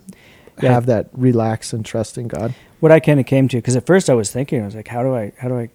Yeah. 0.61 0.73
have 0.73 0.87
that 0.87 1.09
relax 1.13 1.73
and 1.73 1.85
trust 1.85 2.19
in 2.19 2.29
God. 2.29 2.55
what 2.79 2.93
I 2.93 3.01
kind 3.01 3.19
of 3.19 3.25
came 3.25 3.49
to 3.49 3.57
because 3.57 3.75
at 3.75 3.87
first 3.87 4.11
I 4.11 4.15
was 4.15 4.31
thinking 4.31 4.61
I 4.63 4.67
was 4.67 4.75
like, 4.75 4.89
how 4.89 5.03
do 5.03 5.15
I 5.15 5.33
how 5.39 5.49
do 5.49 5.57
I 5.59 5.71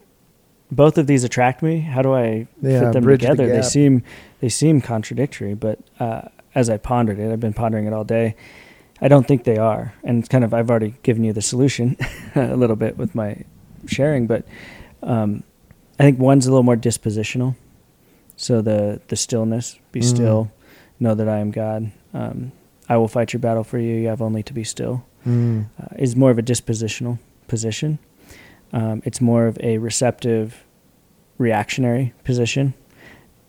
both 0.72 0.98
of 0.98 1.06
these 1.08 1.24
attract 1.24 1.62
me? 1.62 1.82
How 1.82 2.02
do 2.02 2.14
I 2.14 2.48
Yeah, 2.62 2.80
fit 2.86 2.94
them 2.94 3.04
bridge 3.04 3.22
the 3.22 3.30
together? 3.30 3.52
They 3.54 3.62
seem 3.62 4.04
they 4.40 4.50
seem 4.50 4.82
contradictory, 4.82 5.54
but 5.54 5.80
uh, 6.00 6.22
as 6.56 6.70
I 6.70 6.78
pondered 6.78 7.20
it, 7.20 7.32
I've 7.32 7.40
been 7.40 7.54
pondering 7.54 7.86
it 7.88 7.94
all 7.94 8.04
day. 8.04 8.36
I 9.04 9.08
don't 9.08 9.28
think 9.28 9.44
they 9.46 9.58
are, 9.58 9.94
and 10.04 10.20
it's 10.20 10.30
kind 10.30 10.44
of 10.44 10.54
I've 10.54 10.70
already 10.70 10.94
given 11.04 11.24
you 11.24 11.34
the 11.34 11.42
solution 11.42 11.98
a 12.36 12.56
little 12.56 12.76
bit 12.76 12.98
with 12.98 13.16
my 13.16 13.44
sharing, 13.88 14.28
but 14.28 14.46
um, 15.04 15.44
I 16.00 16.04
think 16.04 16.20
one's 16.20 16.46
a 16.46 16.52
little 16.52 16.64
more 16.64 16.78
dispositional. 16.78 17.56
So 18.38 18.62
the 18.62 19.02
the 19.08 19.16
stillness, 19.16 19.78
be 19.92 20.00
Mm. 20.02 20.04
still, 20.04 20.52
know 21.00 21.16
that 21.16 21.28
I 21.28 21.40
am 21.40 21.52
God. 21.52 21.92
Um, 22.14 22.52
I 22.90 22.98
will 22.98 23.08
fight 23.08 23.34
your 23.34 23.40
battle 23.40 23.64
for 23.64 23.78
you. 23.80 23.96
You 23.96 24.08
have 24.10 24.22
only 24.22 24.44
to 24.44 24.54
be 24.54 24.64
still 24.64 25.04
Mm. 25.26 25.66
uh, 25.82 25.96
is 25.98 26.16
more 26.16 26.32
of 26.32 26.38
a 26.40 26.44
dispositional 26.44 27.20
position. 27.48 28.00
Um, 28.74 29.02
it's 29.06 29.20
more 29.22 29.48
of 29.48 29.58
a 29.62 29.78
receptive, 29.78 30.64
reactionary 31.38 32.14
position. 32.24 32.74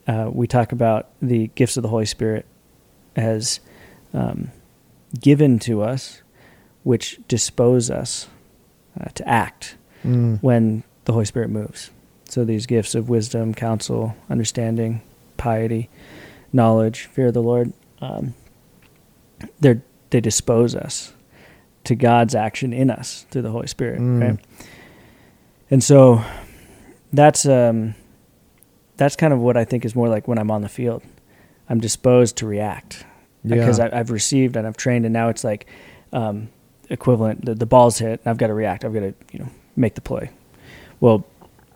Uh, 0.07 0.31
we 0.33 0.47
talk 0.47 0.73
about 0.73 1.11
the 1.21 1.49
gifts 1.55 1.77
of 1.77 1.83
the 1.83 1.89
Holy 1.89 2.07
Spirit 2.07 2.45
as 3.15 3.61
um, 4.13 4.51
given 5.21 5.59
to 5.61 5.83
us, 5.83 6.23
which 6.83 7.21
dispose 7.29 7.91
us 7.91 8.29
uh, 9.01 9.07
to 9.15 9.29
act 9.29 9.77
Mm. 10.05 10.43
when 10.43 10.83
the 11.05 11.13
Holy 11.13 11.25
Spirit 11.25 11.49
moves. 11.49 11.91
So 12.29 12.45
these 12.45 12.67
gifts 12.67 12.97
of 12.97 13.09
wisdom, 13.09 13.55
counsel, 13.55 14.17
understanding, 14.29 15.01
piety, 15.37 15.89
knowledge, 16.53 17.05
fear 17.07 17.29
of 17.29 17.35
the 17.35 17.43
Lord, 17.43 17.73
um, 18.01 18.35
they 19.61 19.81
they 20.11 20.21
dispose 20.21 20.75
us 20.75 21.13
to 21.85 21.95
God's 21.95 22.35
action 22.35 22.73
in 22.73 22.91
us 22.91 23.27
through 23.31 23.43
the 23.43 23.53
Holy 23.53 23.69
Spirit, 23.69 24.01
Mm. 24.01 24.21
right? 24.21 24.41
And 25.73 25.83
so 25.83 26.23
that's 27.15 27.47
um, 27.47 27.95
that's 28.99 29.17
kind 29.17 29.33
of 29.33 29.39
what 29.41 29.57
I 29.57 29.65
think 29.65 29.87
is 29.87 29.97
more 29.97 30.07
like 30.07 30.29
when 30.29 30.37
I'm 30.39 30.51
on 30.51 30.61
the 30.61 30.69
field. 30.69 31.03
I'm 31.67 31.81
disposed 31.81 32.37
to 32.37 32.47
react 32.47 33.07
because 33.47 33.79
Yeah. 33.79 33.87
I, 33.87 34.01
I've 34.01 34.11
received 34.11 34.55
and 34.57 34.67
I've 34.67 34.77
trained, 34.77 35.07
and 35.07 35.15
now 35.15 35.31
it's 35.31 35.45
like 35.45 35.67
um, 36.13 36.51
equivalent. 36.91 37.47
The, 37.47 37.55
the 37.55 37.65
ball's 37.65 37.97
hit, 37.97 38.21
and 38.21 38.27
I've 38.27 38.37
got 38.37 38.49
to 38.49 38.55
react. 38.55 38.85
I've 38.85 38.93
got 38.93 39.01
to 39.01 39.15
you 39.33 39.39
know 39.39 39.49
make 39.75 39.95
the 39.95 40.03
play. 40.03 40.29
Well, 41.01 41.25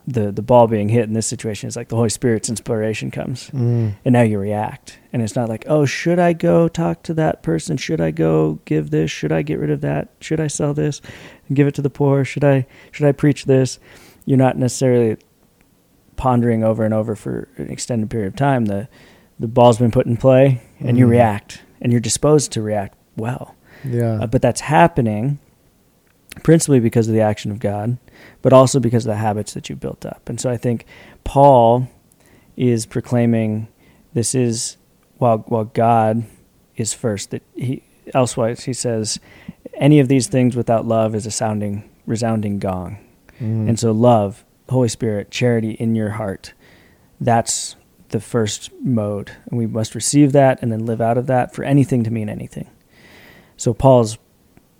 the 0.06 0.30
the 0.30 0.42
ball 0.42 0.66
being 0.68 0.88
hit 0.88 1.04
in 1.04 1.14
this 1.14 1.26
situation 1.26 1.66
is 1.68 1.76
like 1.76 1.88
the 1.88 1.96
Holy 1.96 2.08
Spirit's 2.10 2.48
inspiration 2.48 3.10
comes, 3.10 3.50
Mm. 3.50 3.94
and 4.04 4.12
now 4.12 4.22
you 4.22 4.38
react, 4.38 4.98
and 5.12 5.20
it's 5.22 5.34
not 5.34 5.48
like 5.48 5.64
oh 5.68 5.84
should 5.84 6.18
I 6.18 6.32
go 6.32 6.68
talk 6.68 7.02
to 7.04 7.14
that 7.14 7.42
person? 7.42 7.76
Should 7.76 8.00
I 8.00 8.12
go 8.12 8.58
give 8.66 8.90
this? 8.90 9.10
Should 9.10 9.32
I 9.32 9.42
get 9.42 9.58
rid 9.58 9.70
of 9.70 9.80
that? 9.80 10.08
Should 10.20 10.38
I 10.40 10.46
sell 10.46 10.74
this 10.74 11.00
and 11.48 11.56
give 11.56 11.66
it 11.66 11.74
to 11.74 11.82
the 11.82 11.90
poor? 11.90 12.24
Should 12.24 12.44
I 12.44 12.66
should 12.92 13.06
I 13.06 13.12
preach 13.12 13.46
this? 13.46 13.78
You're 14.24 14.38
not 14.38 14.56
necessarily 14.56 15.16
pondering 16.16 16.62
over 16.64 16.84
and 16.84 16.94
over 16.94 17.14
for 17.14 17.48
an 17.56 17.68
extended 17.70 18.08
period 18.10 18.28
of 18.28 18.36
time. 18.36 18.66
The 18.66 18.88
the 19.38 19.48
ball's 19.48 19.78
been 19.78 19.90
put 19.90 20.06
in 20.06 20.16
play, 20.16 20.62
and 20.80 20.96
you 20.96 21.06
Mhm. 21.06 21.10
react, 21.10 21.62
and 21.82 21.92
you're 21.92 22.00
disposed 22.00 22.52
to 22.52 22.62
react 22.62 22.96
well. 23.16 23.54
Yeah. 23.84 24.20
Uh, 24.22 24.26
but 24.26 24.40
that's 24.40 24.62
happening 24.62 25.38
principally 26.42 26.80
because 26.80 27.08
of 27.08 27.14
the 27.14 27.20
action 27.20 27.50
of 27.50 27.58
God, 27.58 27.98
but 28.42 28.52
also 28.52 28.80
because 28.80 29.06
of 29.06 29.10
the 29.10 29.16
habits 29.16 29.54
that 29.54 29.68
you've 29.68 29.80
built 29.80 30.04
up. 30.04 30.28
And 30.28 30.40
so 30.40 30.50
I 30.50 30.56
think 30.56 30.86
Paul 31.24 31.88
is 32.56 32.86
proclaiming 32.86 33.68
this 34.14 34.34
is 34.34 34.76
while 35.18 35.38
while 35.48 35.64
God 35.64 36.24
is 36.76 36.94
first 36.94 37.30
that 37.30 37.42
he 37.54 37.82
elsewise 38.14 38.64
he 38.64 38.72
says 38.72 39.18
any 39.74 40.00
of 40.00 40.08
these 40.08 40.26
things 40.26 40.56
without 40.56 40.86
love 40.86 41.14
is 41.14 41.26
a 41.26 41.30
sounding 41.30 41.88
resounding 42.06 42.58
gong. 42.58 42.98
Mm. 43.40 43.68
And 43.68 43.78
so 43.78 43.92
love, 43.92 44.44
Holy 44.68 44.88
Spirit, 44.88 45.30
charity 45.30 45.72
in 45.72 45.94
your 45.94 46.10
heart. 46.10 46.54
That's 47.20 47.76
the 48.08 48.20
first 48.20 48.70
mode. 48.82 49.32
And 49.46 49.58
we 49.58 49.66
must 49.66 49.94
receive 49.94 50.32
that 50.32 50.62
and 50.62 50.72
then 50.72 50.86
live 50.86 51.00
out 51.00 51.18
of 51.18 51.26
that 51.26 51.54
for 51.54 51.64
anything 51.64 52.04
to 52.04 52.10
mean 52.10 52.28
anything. 52.28 52.70
So 53.56 53.74
Paul's, 53.74 54.18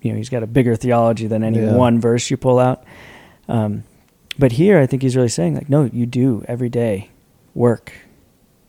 you 0.03 0.11
know, 0.13 0.17
he's 0.19 0.29
got 0.29 0.43
a 0.43 0.47
bigger 0.47 0.77
theology 0.77 1.27
than 1.27 1.43
any 1.43 1.61
Yeah. 1.61 1.75
one 1.75 2.01
verse 2.01 2.31
you 2.31 2.37
pull 2.37 2.59
out. 2.59 2.85
Um, 3.49 3.85
but 4.39 4.53
here, 4.53 4.79
I 4.79 4.87
think 4.87 5.03
he's 5.03 5.17
really 5.17 5.29
saying, 5.29 5.55
like, 5.55 5.69
no, 5.69 5.85
you 5.85 6.05
do 6.07 6.45
every 6.47 6.69
day 6.69 7.11
work, 7.55 7.93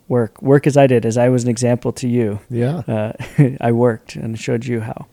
work, 0.08 0.42
work 0.42 0.66
as 0.66 0.78
I 0.78 0.88
did, 0.88 1.06
as 1.06 1.18
I 1.18 1.30
was 1.30 1.44
an 1.44 1.50
example 1.50 1.92
to 1.94 2.08
you. 2.08 2.40
yeah. 2.50 2.78
Uh, 2.88 3.14
I 3.62 3.72
worked 3.74 4.16
and 4.16 4.40
showed 4.40 4.66
you 4.66 4.80
how. 4.82 5.08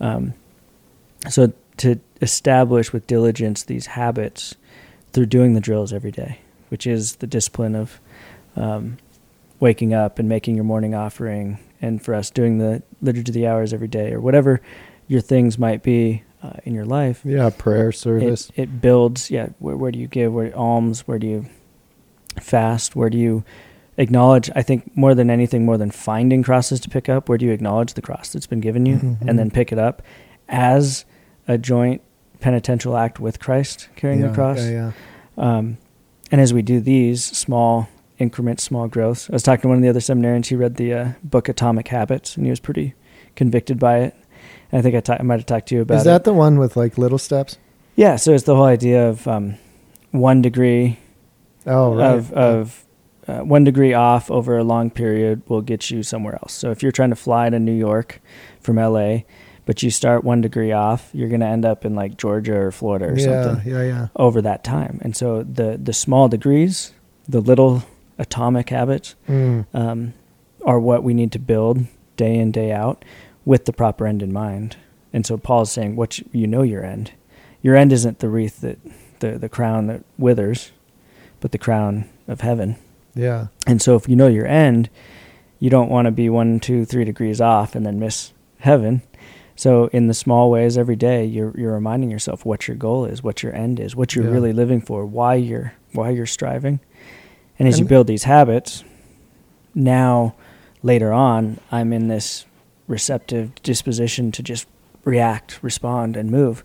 Um, 0.00 0.34
so 1.28 1.52
to 1.78 2.00
establish 2.20 2.92
with 2.92 3.06
diligence 3.06 3.62
these 3.64 3.86
habits 3.86 4.54
through 5.12 5.26
doing 5.26 5.54
the 5.54 5.60
drills 5.60 5.92
every 5.92 6.10
day, 6.10 6.38
which 6.70 6.86
is 6.86 7.16
the 7.16 7.26
discipline 7.26 7.74
of 7.76 8.00
um, 8.56 8.96
waking 9.60 9.92
up 9.94 10.18
and 10.18 10.28
making 10.28 10.54
your 10.56 10.64
morning 10.64 10.94
offering, 10.94 11.58
and 11.80 12.02
for 12.02 12.14
us 12.14 12.30
doing 12.30 12.58
the 12.58 12.82
liturgy 13.00 13.30
of 13.30 13.34
the 13.34 13.46
hours 13.46 13.72
every 13.74 13.88
day, 13.88 14.12
or 14.12 14.20
whatever 14.20 14.60
your 15.12 15.20
things 15.20 15.58
might 15.58 15.82
be 15.82 16.22
uh, 16.42 16.54
in 16.64 16.72
your 16.74 16.86
life. 16.86 17.20
Yeah. 17.22 17.50
Prayer 17.50 17.92
service. 17.92 18.50
it 18.56 18.80
builds. 18.80 19.30
Yeah, 19.30 19.50
where, 19.58 19.76
where 19.76 19.92
do 19.92 19.98
you 19.98 20.08
give? 20.08 20.32
Where 20.32 20.56
alms? 20.56 21.06
Where 21.06 21.18
do 21.18 21.26
you 21.26 21.46
fast? 22.40 22.96
Where 22.96 23.10
do 23.10 23.18
you 23.18 23.44
acknowledge? 23.98 24.50
I 24.56 24.62
think 24.62 24.96
more 24.96 25.14
than 25.14 25.28
anything, 25.28 25.66
more 25.66 25.76
than 25.76 25.90
finding 25.90 26.42
crosses 26.42 26.80
to 26.80 26.88
pick 26.88 27.10
up, 27.10 27.28
where 27.28 27.36
do 27.36 27.44
you 27.44 27.52
acknowledge 27.52 27.92
the 27.92 28.00
cross 28.02 28.32
that's 28.32 28.46
been 28.46 28.60
given 28.60 28.86
you, 28.86 28.96
Mhm. 28.96 29.28
and 29.28 29.38
then 29.38 29.50
pick 29.50 29.70
it 29.70 29.78
up 29.78 30.02
as 30.48 31.04
a 31.46 31.58
joint 31.58 32.00
penitential 32.40 32.96
act 32.96 33.20
with 33.20 33.38
Christ 33.38 33.88
carrying 33.96 34.20
yeah, 34.22 34.28
the 34.28 34.34
cross? 34.34 34.58
Yeah. 34.60 34.92
Yeah. 35.36 35.56
Um, 35.56 35.76
and 36.30 36.40
as 36.40 36.54
we 36.54 36.62
do 36.62 36.80
these 36.80 37.22
small 37.22 37.88
increments, 38.18 38.62
small 38.62 38.88
growths, 38.88 39.28
I 39.28 39.34
was 39.34 39.42
talking 39.42 39.62
to 39.62 39.68
one 39.68 39.76
of 39.76 39.82
the 39.82 39.90
other 39.90 40.00
seminarians. 40.00 40.46
He 40.46 40.56
read 40.56 40.76
the 40.76 40.94
uh, 40.94 41.08
book 41.22 41.50
Atomic 41.50 41.88
Habits, 41.88 42.36
and 42.36 42.46
he 42.46 42.50
was 42.50 42.60
pretty 42.60 42.94
convicted 43.36 43.78
by 43.78 43.98
it. 43.98 44.14
I 44.72 44.80
think 44.82 44.94
I 44.94 45.00
ta- 45.00 45.16
I 45.20 45.22
might 45.22 45.38
have 45.40 45.46
talked 45.46 45.68
to 45.68 45.74
you 45.74 45.82
about 45.82 45.96
Is 45.96 46.02
it. 46.02 46.04
that 46.06 46.24
the 46.24 46.32
one 46.32 46.58
with 46.58 46.76
like 46.76 46.96
little 46.98 47.18
steps? 47.18 47.58
Yeah, 47.96 48.16
so 48.16 48.32
it's 48.32 48.44
the 48.44 48.56
whole 48.56 48.64
idea 48.64 49.08
of 49.08 49.26
um, 49.28 49.56
one 50.12 50.40
degree 50.42 50.98
Oh, 51.66 51.94
right. 51.94 52.06
of 52.14 52.32
of 52.32 52.84
uh, 53.28 53.40
one 53.40 53.64
degree 53.64 53.92
off 53.92 54.30
over 54.30 54.58
a 54.58 54.64
long 54.64 54.90
period 54.90 55.42
will 55.48 55.60
get 55.60 55.90
you 55.90 56.02
somewhere 56.02 56.34
else. 56.34 56.52
So 56.54 56.70
if 56.70 56.82
you're 56.82 56.90
trying 56.92 57.10
to 57.10 57.16
fly 57.16 57.48
to 57.50 57.58
New 57.60 57.72
York 57.76 58.20
from 58.60 58.76
LA, 58.76 59.18
but 59.64 59.80
you 59.82 59.90
start 59.90 60.24
one 60.24 60.40
degree 60.40 60.72
off, 60.72 61.08
you're 61.12 61.28
going 61.28 61.40
to 61.40 61.46
end 61.46 61.64
up 61.64 61.84
in 61.84 61.94
like 61.94 62.16
Georgia 62.16 62.56
or 62.56 62.72
Florida 62.72 63.06
or 63.06 63.16
yeah, 63.18 63.44
something 63.44 63.70
yeah, 63.72 63.82
yeah. 63.84 64.08
over 64.16 64.42
that 64.42 64.64
time. 64.64 64.98
And 65.02 65.14
so 65.16 65.42
the 65.44 65.78
the 65.80 65.92
small 65.92 66.28
degrees, 66.28 66.92
the 67.28 67.40
little 67.40 67.84
atomic 68.18 68.70
habits, 68.70 69.14
Mm. 69.28 69.66
um, 69.74 70.14
are 70.64 70.80
what 70.80 71.02
we 71.04 71.12
need 71.14 71.30
to 71.32 71.38
build 71.38 71.84
day 72.16 72.34
in 72.36 72.50
day 72.50 72.72
out 72.72 73.04
with 73.44 73.64
the 73.64 73.72
proper 73.72 74.06
end 74.06 74.22
in 74.22 74.32
mind. 74.32 74.76
And 75.12 75.26
so 75.26 75.36
Paul's 75.36 75.70
saying, 75.72 75.96
"What 75.96 76.18
you, 76.18 76.24
you 76.32 76.46
know 76.46 76.62
your 76.62 76.84
end. 76.84 77.12
Your 77.62 77.76
end 77.76 77.92
isn't 77.92 78.18
the 78.20 78.28
wreath 78.28 78.60
that 78.60 78.78
the 79.20 79.38
the 79.38 79.48
crown 79.48 79.86
that 79.88 80.02
withers, 80.18 80.72
but 81.40 81.52
the 81.52 81.58
crown 81.58 82.08
of 82.28 82.40
heaven." 82.40 82.76
Yeah. 83.14 83.48
And 83.66 83.82
so 83.82 83.94
if 83.96 84.08
you 84.08 84.16
know 84.16 84.28
your 84.28 84.46
end, 84.46 84.88
you 85.60 85.68
don't 85.70 85.90
want 85.90 86.06
to 86.06 86.10
be 86.12 86.28
one, 86.30 86.60
two, 86.60 86.84
three 86.86 87.04
degrees 87.04 87.40
off 87.40 87.74
and 87.74 87.84
then 87.84 88.00
miss 88.00 88.32
heaven. 88.60 89.02
So 89.54 89.88
in 89.88 90.06
the 90.08 90.14
small 90.14 90.50
ways 90.50 90.78
every 90.78 90.96
day, 90.96 91.24
you're 91.26 91.52
you're 91.58 91.74
reminding 91.74 92.10
yourself 92.10 92.46
what 92.46 92.66
your 92.66 92.76
goal 92.76 93.04
is, 93.04 93.22
what 93.22 93.42
your 93.42 93.54
end 93.54 93.78
is, 93.80 93.94
what 93.94 94.14
you're 94.14 94.24
Yeah. 94.24 94.30
really 94.32 94.52
living 94.54 94.80
for, 94.80 95.04
why 95.04 95.34
you're 95.34 95.74
why 95.92 96.08
you're 96.10 96.24
striving. 96.26 96.80
And 97.58 97.68
as 97.68 97.78
you 97.78 97.84
build 97.84 98.06
these 98.06 98.24
habits, 98.24 98.82
now 99.74 100.34
later 100.82 101.12
on, 101.12 101.58
I'm 101.70 101.92
in 101.92 102.08
this 102.08 102.46
receptive 102.92 103.54
disposition 103.62 104.30
to 104.32 104.42
just 104.42 104.68
react, 105.04 105.58
respond, 105.62 106.16
and 106.16 106.30
move. 106.30 106.62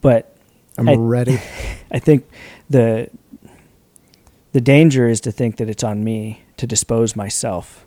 But 0.00 0.34
I'm 0.78 0.88
I- 0.88 0.94
ready. 0.94 1.38
I 1.90 1.98
think 1.98 2.26
the 2.70 3.10
the 4.52 4.60
danger 4.60 5.08
is 5.08 5.20
to 5.22 5.32
think 5.32 5.56
that 5.58 5.68
it's 5.68 5.84
on 5.84 6.02
me 6.02 6.42
to 6.56 6.66
dispose 6.66 7.14
myself 7.14 7.86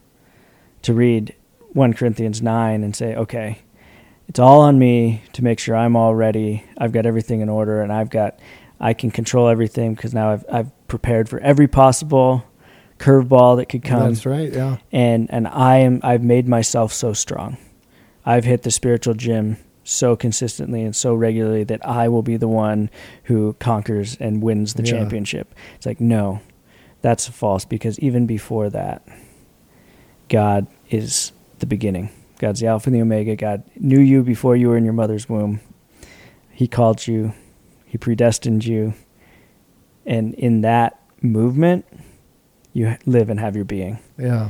to 0.81 0.93
read 0.93 1.35
1 1.73 1.93
Corinthians 1.93 2.41
9 2.41 2.83
and 2.83 2.95
say, 2.95 3.15
okay, 3.15 3.59
it's 4.29 4.39
all 4.39 4.61
on 4.61 4.79
me 4.79 5.21
to 5.33 5.43
make 5.43 5.59
sure 5.59 5.75
I'm 5.75 5.95
all 5.97 6.15
ready. 6.15 6.63
I've 6.77 6.93
got 6.93 7.05
everything 7.05 7.41
in 7.41 7.49
order 7.49 7.81
and 7.81 7.91
I've 7.91 8.09
got 8.09 8.39
I 8.79 8.93
can 8.93 9.11
control 9.11 9.47
everything 9.47 9.93
because 9.95 10.13
now 10.13 10.31
I've 10.31 10.45
I've 10.51 10.87
prepared 10.87 11.29
for 11.29 11.39
every 11.39 11.67
possible 11.67 12.43
curveball 13.03 13.57
that 13.57 13.67
could 13.67 13.83
come. 13.83 14.09
That's 14.09 14.25
right. 14.25 14.51
Yeah. 14.51 14.77
and 14.91 15.29
and 15.31 15.47
I 15.47 15.77
am 15.77 15.99
I've 16.03 16.23
made 16.23 16.47
myself 16.47 16.93
so 16.93 17.13
strong. 17.13 17.57
I've 18.25 18.45
hit 18.45 18.63
the 18.63 18.71
spiritual 18.71 19.13
gym 19.15 19.57
so 19.83 20.15
consistently 20.15 20.81
and 20.83 20.95
so 20.95 21.13
regularly 21.13 21.65
that 21.65 21.85
I 21.85 22.07
will 22.07 22.21
be 22.21 22.37
the 22.37 22.47
one 22.47 22.89
who 23.23 23.53
conquers 23.59 24.15
and 24.19 24.41
wins 24.41 24.75
the 24.75 24.83
Yeah. 24.83 24.91
championship. 24.91 25.53
It's 25.75 25.85
like 25.85 25.99
no, 25.99 26.39
that's 27.01 27.27
false 27.27 27.65
because 27.65 27.99
even 27.99 28.25
before 28.25 28.69
that, 28.69 29.05
God 30.29 30.67
is 30.89 31.31
the 31.59 31.65
beginning. 31.65 32.09
God's 32.39 32.59
the 32.61 32.67
Alpha 32.67 32.87
and 32.89 32.95
the 32.95 33.01
Omega. 33.01 33.35
God 33.35 33.63
knew 33.75 33.99
you 33.99 34.23
before 34.23 34.55
you 34.55 34.69
were 34.69 34.77
in 34.77 34.83
your 34.83 34.93
mother's 34.93 35.27
womb. 35.29 35.59
He 36.51 36.67
called 36.67 37.05
you. 37.07 37.33
He 37.85 37.97
predestined 37.97 38.65
you. 38.65 38.93
And 40.05 40.33
in 40.35 40.61
that 40.61 40.99
movement, 41.21 41.85
you 42.73 42.95
live 43.05 43.29
and 43.29 43.39
have 43.39 43.55
your 43.55 43.65
being. 43.65 43.99
Yeah. 44.17 44.49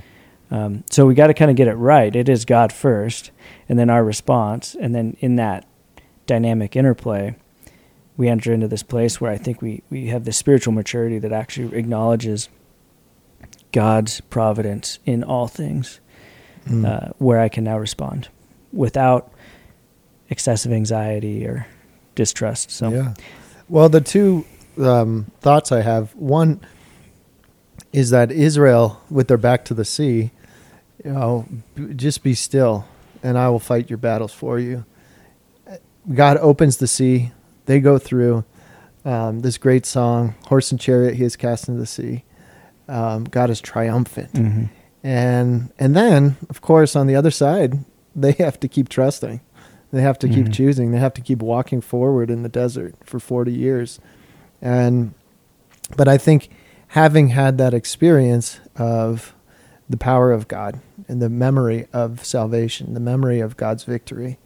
Um, 0.49 0.84
so 0.89 1.05
we 1.05 1.13
got 1.15 1.28
to 1.28 1.34
kind 1.34 1.49
of 1.51 1.57
get 1.57 1.67
it 1.67 1.74
right. 1.74 2.15
It 2.15 2.30
is 2.30 2.45
God 2.45 2.71
first, 2.71 3.32
and 3.67 3.78
then 3.80 3.89
our 3.89 4.03
response, 4.03 4.76
and 4.80 4.93
then 4.95 5.17
in 5.19 5.36
that 5.38 5.65
dynamic 6.28 6.76
interplay, 6.76 7.36
we 8.17 8.28
enter 8.30 8.53
into 8.53 8.67
this 8.67 8.84
place 8.84 9.19
where 9.19 9.32
I 9.32 9.38
think 9.38 9.61
we 9.61 9.82
we 9.89 10.07
have 10.07 10.26
this 10.26 10.38
spiritual 10.38 10.74
maturity 10.74 11.17
that 11.19 11.32
actually 11.32 11.76
acknowledges 11.78 12.49
God's 13.71 14.21
providence 14.21 14.99
in 15.05 15.24
all 15.24 15.47
things, 15.47 15.99
Mm. 16.67 16.86
uh, 16.86 17.09
where 17.17 17.39
I 17.41 17.49
can 17.49 17.63
now 17.65 17.78
respond 17.78 18.30
without 18.71 19.32
excessive 20.30 20.71
anxiety 20.71 21.45
or 21.45 21.65
distrust. 22.15 22.71
So 22.71 22.89
Yeah. 22.89 23.13
Well, 23.67 23.89
the 23.89 23.99
two 24.01 24.45
um, 24.80 25.26
thoughts 25.41 25.71
I 25.71 25.82
have 25.82 26.15
one 26.15 26.61
is 27.94 28.10
that 28.10 28.32
Israel, 28.32 29.00
with 29.10 29.28
their 29.30 29.38
back 29.38 29.64
to 29.66 29.74
the 29.74 29.86
sea, 29.86 30.32
you 31.06 31.12
know, 31.12 31.46
b- 31.76 31.94
just 31.94 32.24
be 32.24 32.34
still, 32.34 32.86
and 33.22 33.38
I 33.38 33.50
will 33.50 33.60
fight 33.60 33.89
your 33.89 33.98
battles 33.98 34.34
for 34.34 34.60
you. 34.60 34.84
God 36.14 36.38
opens 36.38 36.78
the 36.78 36.88
sea; 36.88 37.32
they 37.66 37.80
go 37.80 37.98
through. 37.98 38.44
Um, 39.06 39.41
this 39.41 39.58
great 39.58 39.86
song, 39.86 40.36
"Horse 40.48 40.72
and 40.72 40.80
Chariot," 40.80 41.16
He 41.16 41.24
has 41.24 41.36
cast 41.36 41.68
into 41.68 41.80
the 41.80 41.86
sea. 41.86 42.24
Um, 42.88 43.24
God 43.26 43.50
is 43.50 43.62
triumphant, 43.62 44.34
Mhm. 44.34 44.70
and 45.04 45.72
and 45.80 45.96
then, 45.96 46.36
of 46.50 46.62
course, 46.62 46.96
on 46.96 47.08
the 47.08 47.16
other 47.16 47.32
side, 47.32 47.80
they 48.16 48.34
have 48.34 48.60
to 48.62 48.68
keep 48.68 48.89
trusting. 48.89 49.39
They 49.91 50.02
have 50.02 50.18
to 50.20 50.28
keep 50.28 50.48
Mhm. 50.48 50.54
choosing. 50.54 50.91
They 50.91 50.98
have 51.00 51.14
to 51.14 51.22
keep 51.22 51.41
walking 51.41 51.80
forward 51.80 52.30
in 52.32 52.44
the 52.44 52.50
desert 52.50 52.96
for 53.06 53.20
40 53.20 53.52
years. 53.54 54.00
And 54.62 55.14
but 55.96 56.08
I 56.08 56.18
think 56.18 56.50
having 56.94 57.30
had 57.30 57.58
that 57.58 57.74
experience 57.74 58.60
of 58.76 59.34
the 59.89 59.98
power 59.98 60.32
of 60.32 60.48
God 60.48 60.80
and 61.08 61.22
the 61.22 61.30
memory 61.30 61.88
of 61.91 62.24
salvation, 62.24 62.94
the 62.94 63.00
memory 63.00 63.39
of 63.39 63.58
God's 63.58 63.84
victory. 63.84 64.38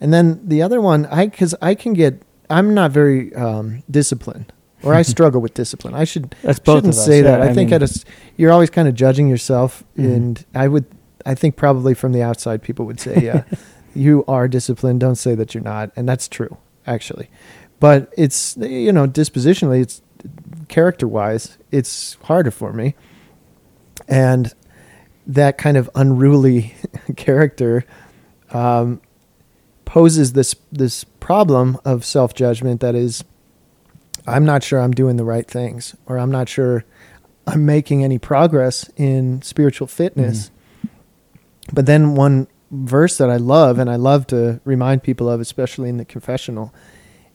And 0.00 0.12
then 0.12 0.40
the 0.46 0.62
other 0.62 0.80
one, 0.80 1.06
I 1.06 1.28
cuz 1.28 1.54
I 1.60 1.74
can 1.74 1.92
get 1.94 2.22
I'm 2.50 2.72
not 2.72 2.90
very 2.92 3.34
um, 3.34 3.82
disciplined 3.90 4.52
or 4.82 4.94
I 4.94 5.02
struggle 5.14 5.40
with 5.40 5.54
discipline. 5.54 5.94
I 5.94 6.04
should 6.04 6.34
That's 6.42 6.58
both 6.58 6.76
shouldn't 6.78 6.94
us, 6.94 7.04
say 7.04 7.20
that. 7.22 7.40
I, 7.42 7.48
I 7.48 7.54
think 7.54 7.70
mean- 7.70 7.82
at 7.82 7.90
a 7.90 8.04
you're 8.36 8.52
always 8.52 8.70
kind 8.70 8.86
of 8.88 8.94
judging 8.94 9.28
yourself, 9.28 9.82
Mhm. 9.98 10.14
and 10.14 10.44
I 10.54 10.68
would, 10.68 10.84
I 11.26 11.34
think 11.34 11.56
probably 11.56 11.94
from 11.94 12.12
the 12.12 12.22
outside, 12.22 12.62
people 12.62 12.86
would 12.86 13.00
say, 13.00 13.18
"Yeah, 13.22 13.42
you 13.94 14.24
are 14.28 14.46
disciplined." 14.46 15.00
Don't 15.00 15.16
say 15.16 15.34
that 15.34 15.52
you're 15.54 15.64
not, 15.64 15.90
and 15.96 16.08
that's 16.08 16.28
true, 16.28 16.56
actually. 16.86 17.28
But 17.80 18.12
it's 18.16 18.56
you 18.58 18.92
know 18.92 19.06
dispositionally, 19.08 19.80
it's 19.82 20.00
character 20.68 21.08
wise, 21.08 21.58
it's 21.70 22.16
harder 22.24 22.50
for 22.50 22.72
me, 22.72 22.94
and 24.06 24.52
that 25.26 25.58
kind 25.58 25.76
of 25.76 25.90
unruly 25.94 26.74
character 27.16 27.84
um, 28.50 29.00
poses 29.84 30.32
this 30.32 30.54
this 30.72 31.04
problem 31.04 31.78
of 31.84 32.04
self 32.04 32.34
judgment 32.34 32.80
that 32.80 32.94
is 32.94 33.24
I'm 34.26 34.44
not 34.44 34.62
sure 34.62 34.80
I'm 34.80 34.92
doing 34.92 35.16
the 35.16 35.24
right 35.24 35.46
things, 35.46 35.96
or 36.06 36.18
I'm 36.18 36.30
not 36.30 36.48
sure 36.48 36.84
I'm 37.46 37.64
making 37.64 38.04
any 38.04 38.18
progress 38.18 38.90
in 38.96 39.40
spiritual 39.42 39.86
fitness. 39.86 40.50
But 41.72 41.86
then 41.86 42.14
one 42.14 42.46
verse 42.70 43.16
that 43.18 43.30
I 43.30 43.36
love, 43.36 43.78
and 43.78 43.88
I 43.88 43.96
love 43.96 44.26
to 44.28 44.60
remind 44.64 45.02
people 45.02 45.30
of, 45.30 45.40
especially 45.40 45.88
in 45.88 45.96
the 45.96 46.04
confessional, 46.04 46.74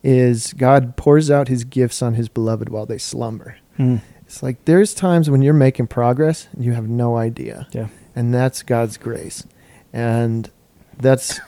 is 0.04 0.54
God 0.54 0.96
pours 0.98 1.32
out 1.32 1.48
his 1.48 1.64
gifts 1.64 2.02
on 2.02 2.16
his 2.16 2.28
beloved 2.30 2.70
while 2.70 2.86
they 2.86 2.98
slumber. 2.98 3.58
Mm. 3.80 4.02
It's 4.22 4.44
like 4.44 4.66
there's 4.66 4.94
times 4.94 5.30
when 5.30 5.42
you're 5.42 5.54
making 5.54 5.88
progress 5.88 6.48
and 6.54 6.64
you 6.66 6.74
have 6.74 6.88
no 6.90 7.16
idea. 7.18 7.68
Yeah. 7.72 7.88
And 8.16 8.34
that's 8.34 8.64
God's 8.64 8.98
grace. 8.98 9.46
And 9.92 10.50
that's 10.98 11.40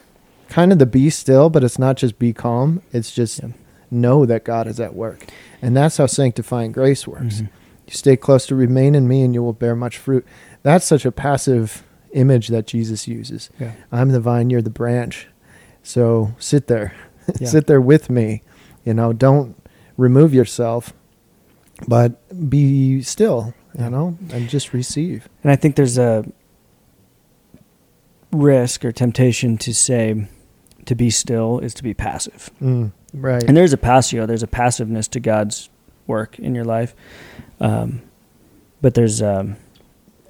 kind 0.50 0.72
of 0.72 0.80
the 0.80 0.86
be 0.86 1.10
still, 1.10 1.50
but 1.50 1.64
it's 1.64 1.80
not 1.80 1.98
just 1.98 2.18
be 2.20 2.32
calm. 2.34 2.82
It's 2.94 3.12
just 3.14 3.40
Yeah. 3.42 3.50
know 3.92 4.26
that 4.26 4.44
God 4.44 4.68
is 4.68 4.80
at 4.80 4.96
work. 4.96 5.26
And 5.62 5.76
that's 5.76 5.98
how 5.98 6.06
sanctifying 6.06 6.72
grace 6.72 7.08
works. 7.08 7.42
Mhm. 7.42 7.50
You 7.88 7.94
stay 7.94 8.16
close 8.16 8.46
to 8.48 8.56
remain 8.56 8.96
in 8.96 9.08
me 9.08 9.22
and 9.24 9.34
you 9.34 9.44
will 9.44 9.54
bear 9.54 9.76
much 9.76 9.98
fruit. 9.98 10.26
That's 10.64 10.86
such 10.86 11.06
a 11.06 11.12
passive 11.12 11.84
image 12.14 12.48
that 12.48 12.66
Jesus 12.68 13.08
uses. 13.08 13.50
Yeah. 13.60 13.72
I'm 13.92 14.10
the 14.10 14.20
vine, 14.20 14.50
you're 14.50 14.62
the 14.62 14.70
branch. 14.70 15.28
So 15.84 16.32
sit 16.40 16.68
there. 16.68 16.94
Yeah. 17.40 17.48
sit 17.48 17.68
there 17.68 17.82
with 17.82 18.10
me. 18.10 18.44
You 18.84 18.94
know, 18.94 19.12
don't 19.12 19.56
remove 19.98 20.34
yourself, 20.34 20.94
but 21.88 22.50
be 22.50 23.02
still, 23.02 23.54
you 23.78 23.90
know, 23.90 24.18
and 24.32 24.48
just 24.48 24.74
receive. 24.74 25.28
And 25.44 25.52
I 25.52 25.56
think 25.56 25.76
there's 25.76 25.98
a 25.98 26.24
risk 28.32 28.86
or 28.86 28.92
temptation 28.92 29.58
to 29.58 29.74
say 29.74 30.28
to 30.86 30.96
be 30.96 31.10
still 31.10 31.60
is 31.60 31.74
to 31.76 31.84
be 31.84 31.94
passive. 31.94 32.52
Mm, 32.62 32.92
right. 33.14 33.44
And 33.44 33.58
there's 33.58 33.74
a 33.74 33.78
passio, 33.78 34.26
there's 34.26 34.44
a 34.44 34.48
passiveness 34.48 35.08
to 35.10 35.20
God's 35.20 35.70
work 36.08 36.38
in 36.40 36.54
your 36.56 36.66
life. 36.66 36.96
Um, 37.60 38.02
but 38.82 38.94
there's 38.94 39.22
um, 39.22 39.58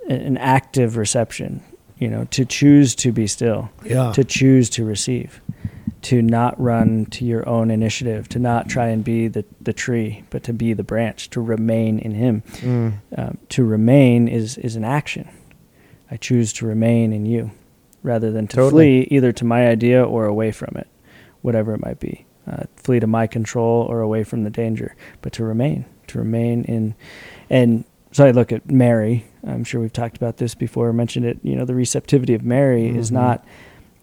an 0.08 0.38
active 0.38 0.98
reception, 0.98 1.64
you 2.00 2.08
know, 2.08 2.26
to 2.26 2.46
choose 2.46 2.96
to 2.96 3.12
be 3.12 3.28
still, 3.28 3.70
yeah. 3.84 4.12
to 4.14 4.24
choose 4.24 4.70
to 4.72 4.86
receive, 4.86 5.42
to 6.06 6.22
not 6.22 6.60
run 6.62 7.06
to 7.08 7.26
your 7.26 7.48
own 7.50 7.72
initiative, 7.72 8.30
to 8.30 8.38
not 8.40 8.70
try 8.70 8.88
and 8.90 9.04
be 9.04 9.28
the, 9.28 9.44
the 9.60 9.74
tree, 9.74 10.24
but 10.30 10.44
to 10.44 10.54
be 10.54 10.72
the 10.74 10.84
branch, 10.84 11.30
to 11.32 11.42
remain 11.42 11.98
in 12.00 12.12
Him. 12.14 12.44
Mm, 12.62 12.94
Um, 13.18 13.38
to 13.50 13.64
remain 13.66 14.28
is, 14.28 14.58
is 14.60 14.76
an 14.76 14.84
action. 14.84 15.28
I 16.12 16.18
choose 16.18 16.54
to 16.54 16.68
remain 16.68 17.12
in 17.12 17.26
you 17.26 17.50
rather 18.04 18.32
than 18.32 18.46
to 18.48 18.56
Totally. 18.56 19.06
flee 19.06 19.16
either 19.18 19.32
to 19.32 19.46
my 19.46 19.68
idea 19.68 20.04
or 20.04 20.26
away 20.26 20.52
from 20.52 20.76
it, 20.78 20.88
whatever 21.42 21.74
it 21.74 21.82
might 21.84 22.00
be. 22.00 22.26
Uh, 22.48 22.66
flee 22.76 23.00
to 23.00 23.08
my 23.08 23.26
control 23.26 23.88
or 23.90 24.02
away 24.02 24.24
from 24.24 24.44
the 24.44 24.52
danger, 24.52 24.96
but 25.24 25.34
to 25.34 25.44
remain, 25.44 25.86
to 26.06 26.20
remain 26.20 26.64
in. 26.66 26.94
And 27.50 27.84
so 28.12 28.24
I 28.26 28.30
look 28.30 28.52
at 28.52 28.70
Mary. 28.70 29.26
I'm 29.44 29.64
sure 29.64 29.82
we've 29.82 29.92
talked 29.92 30.18
about 30.18 30.38
this 30.38 30.54
before, 30.54 30.94
mentioned 30.94 31.26
it. 31.26 31.40
You 31.42 31.56
know, 31.56 31.66
the 31.66 31.74
receptivity 31.74 32.36
of 32.36 32.44
Mary 32.44 32.96
is 32.96 33.10
Mhm. 33.10 33.14
not 33.14 33.46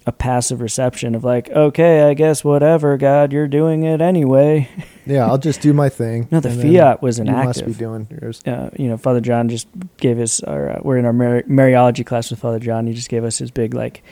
a 0.06 0.12
passive 0.12 0.60
reception 0.60 1.14
of 1.14 1.22
like, 1.24 1.48
okay, 1.50 2.02
I 2.02 2.14
guess 2.14 2.42
whatever, 2.42 2.96
God, 2.96 3.32
you're 3.32 3.46
doing 3.46 3.84
it 3.84 4.00
anyway. 4.00 4.68
yeah, 5.06 5.26
I'll 5.26 5.38
just 5.38 5.60
do 5.60 5.72
my 5.72 5.88
thing. 5.88 6.26
No, 6.30 6.40
the 6.40 6.50
fiat 6.50 7.00
was 7.02 7.18
an 7.20 7.26
you 7.26 7.32
must 7.32 7.64
be 7.64 7.72
doing 7.74 8.08
yours. 8.20 8.42
uh, 8.46 8.70
you 8.76 8.88
know, 8.88 8.96
Father 8.96 9.20
John 9.20 9.48
just 9.48 9.68
gave 9.98 10.18
us 10.18 10.40
our. 10.42 10.70
Uh, 10.70 10.80
we're 10.82 10.96
in 10.98 11.04
our 11.04 11.12
Mar- 11.12 11.42
Mariology 11.44 12.04
class 12.04 12.30
with 12.30 12.40
Father 12.40 12.58
John. 12.58 12.86
He 12.86 12.94
just 12.94 13.08
gave 13.08 13.22
us 13.24 13.38
his 13.38 13.50
big, 13.52 13.74
like, 13.74 14.02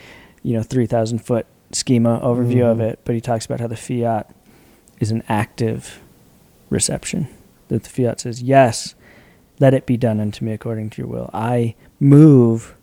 you 0.43 0.55
know, 0.55 0.63
three 0.63 0.87
thousand 0.87 1.19
foot 1.21 1.47
schema 1.73 2.21
overview 2.21 2.65
of 2.71 2.79
Mhm. 2.79 2.91
it. 2.93 3.01
But 3.05 3.15
he 3.17 3.21
talks 3.21 3.45
about 3.47 3.59
how 3.61 3.67
the 3.67 3.77
fiat 3.77 4.31
is 5.01 5.11
an 5.11 5.23
active 5.29 6.01
reception. 6.69 7.27
That 7.69 7.83
the 7.85 7.89
fiat 7.91 8.21
says, 8.21 8.43
"Yes, 8.43 8.95
let 9.59 9.75
it 9.75 9.87
be 9.87 9.97
done 9.97 10.21
unto 10.21 10.45
me 10.45 10.53
according 10.53 10.91
to 10.91 11.03
your 11.03 11.09
will." 11.09 11.31
I 11.35 11.75
move 11.99 12.75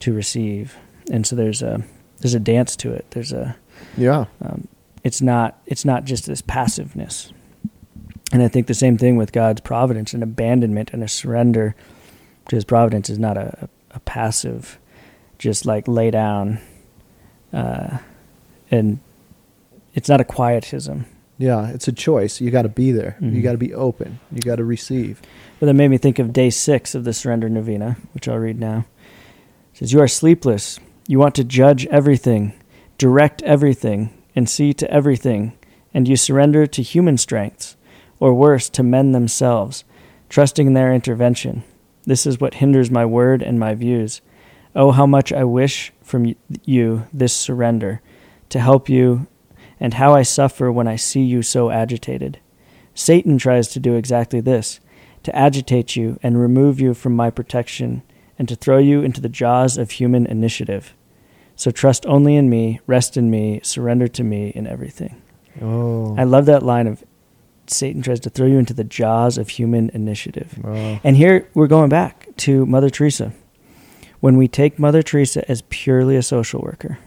to 0.00 0.12
receive, 0.12 0.76
and 1.10 1.26
so 1.26 1.36
there's 1.36 1.62
a 1.62 1.84
there's 2.24 2.32
a 2.34 2.40
dance 2.40 2.74
to 2.76 2.90
it. 2.90 3.04
There's 3.10 3.32
a 3.34 3.54
Yeah. 3.98 4.24
um, 4.40 4.66
it's 5.04 5.20
not 5.20 5.60
it's 5.66 5.84
not 5.84 6.04
just 6.06 6.24
this 6.24 6.40
passiveness 6.40 7.30
and 8.32 8.42
i 8.42 8.48
think 8.48 8.66
the 8.66 8.72
same 8.74 8.96
thing 8.96 9.16
with 9.18 9.32
god's 9.32 9.60
providence 9.60 10.14
and 10.14 10.22
abandonment 10.22 10.90
and 10.94 11.02
a 11.02 11.08
surrender 11.08 11.74
to 12.48 12.56
his 12.56 12.64
providence 12.64 13.10
is 13.10 13.18
not 13.18 13.36
a, 13.36 13.68
a 13.90 14.00
passive 14.00 14.78
just 15.38 15.66
like 15.66 15.86
lay 15.86 16.10
down 16.10 16.58
uh, 17.52 17.98
and 18.70 18.98
it's 19.94 20.08
not 20.08 20.20
a 20.22 20.24
quietism 20.24 21.04
Yeah. 21.36 21.68
It's 21.68 21.88
a 21.88 21.92
choice. 21.92 22.40
You 22.40 22.50
got 22.52 22.62
to 22.62 22.68
be 22.68 22.92
there. 22.92 23.16
You 23.20 23.28
Mhm. 23.40 23.42
got 23.42 23.52
to 23.52 23.58
be 23.58 23.74
open. 23.74 24.20
You 24.32 24.40
got 24.40 24.56
to 24.56 24.64
receive. 24.64 25.20
But 25.58 25.66
that 25.66 25.74
made 25.74 25.88
me 25.90 25.98
think 25.98 26.18
of 26.20 26.32
day 26.32 26.48
six 26.50 26.94
of 26.94 27.02
the 27.04 27.12
surrender 27.12 27.48
novena, 27.50 27.96
which 28.14 28.28
I'll 28.28 28.38
read 28.38 28.58
now. 28.60 28.86
It 29.72 29.78
says, 29.78 29.92
You 29.92 30.00
are 30.00 30.06
sleepless. 30.08 30.78
You 31.06 31.18
want 31.18 31.34
to 31.34 31.44
judge 31.44 31.86
everything, 31.86 32.54
direct 32.96 33.42
everything, 33.42 34.10
and 34.34 34.48
see 34.48 34.72
to 34.74 34.90
everything, 34.90 35.52
and 35.92 36.08
you 36.08 36.16
surrender 36.16 36.66
to 36.66 36.82
human 36.82 37.18
strengths, 37.18 37.76
or 38.18 38.32
worse, 38.32 38.70
to 38.70 38.82
men 38.82 39.12
themselves, 39.12 39.84
trusting 40.30 40.68
in 40.68 40.72
their 40.72 40.94
intervention. 40.94 41.62
This 42.04 42.26
is 42.26 42.40
what 42.40 42.54
hinders 42.54 42.90
my 42.90 43.04
word 43.04 43.42
and 43.42 43.60
my 43.60 43.74
views. 43.74 44.22
Oh, 44.74 44.92
how 44.92 45.04
much 45.06 45.30
I 45.32 45.44
wish 45.44 45.92
from 46.02 46.34
you 46.64 47.06
this 47.12 47.34
surrender 47.34 48.00
to 48.48 48.58
help 48.58 48.88
you, 48.88 49.26
and 49.78 49.94
how 49.94 50.14
I 50.14 50.22
suffer 50.22 50.72
when 50.72 50.88
I 50.88 50.96
see 50.96 51.22
you 51.22 51.42
so 51.42 51.70
agitated. 51.70 52.38
Satan 52.94 53.36
tries 53.36 53.68
to 53.68 53.80
do 53.80 53.94
exactly 53.94 54.40
this 54.40 54.80
to 55.24 55.36
agitate 55.36 55.96
you 55.96 56.18
and 56.22 56.40
remove 56.40 56.80
you 56.80 56.94
from 56.94 57.14
my 57.14 57.30
protection, 57.30 58.02
and 58.38 58.48
to 58.48 58.56
throw 58.56 58.78
you 58.78 59.02
into 59.02 59.20
the 59.20 59.28
jaws 59.28 59.78
of 59.78 59.92
human 59.92 60.26
initiative. 60.26 60.94
So 61.56 61.70
trust 61.70 62.04
only 62.06 62.36
in 62.36 62.50
me, 62.50 62.80
rest 62.86 63.16
in 63.16 63.30
me, 63.30 63.60
surrender 63.62 64.08
to 64.08 64.24
me 64.24 64.48
in 64.48 64.66
everything. 64.66 65.22
Oh. 65.62 66.16
I 66.18 66.24
love 66.24 66.46
that 66.46 66.62
line 66.62 66.86
of 66.86 67.04
Satan 67.66 68.02
tries 68.02 68.20
to 68.20 68.30
throw 68.30 68.46
you 68.46 68.58
into 68.58 68.74
the 68.74 68.84
jaws 68.84 69.38
of 69.38 69.48
human 69.48 69.90
initiative. 69.90 70.58
Oh. 70.64 71.00
And 71.04 71.16
here 71.16 71.48
we're 71.54 71.68
going 71.68 71.88
back 71.88 72.28
to 72.38 72.66
Mother 72.66 72.90
Teresa. 72.90 73.32
When 74.20 74.36
we 74.36 74.48
take 74.48 74.78
Mother 74.78 75.02
Teresa 75.02 75.48
as 75.50 75.62
purely 75.68 76.16
a 76.16 76.22
social 76.22 76.60
worker, 76.60 76.98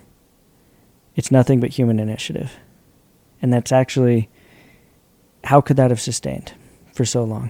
it's 1.15 1.31
nothing 1.31 1.59
but 1.59 1.71
human 1.71 1.99
initiative. 1.99 2.53
And 3.41 3.51
that's 3.51 3.71
actually, 3.71 4.29
how 5.43 5.61
could 5.61 5.77
that 5.77 5.91
have 5.91 6.01
sustained 6.01 6.53
for 6.93 7.05
so 7.05 7.23
long? 7.23 7.49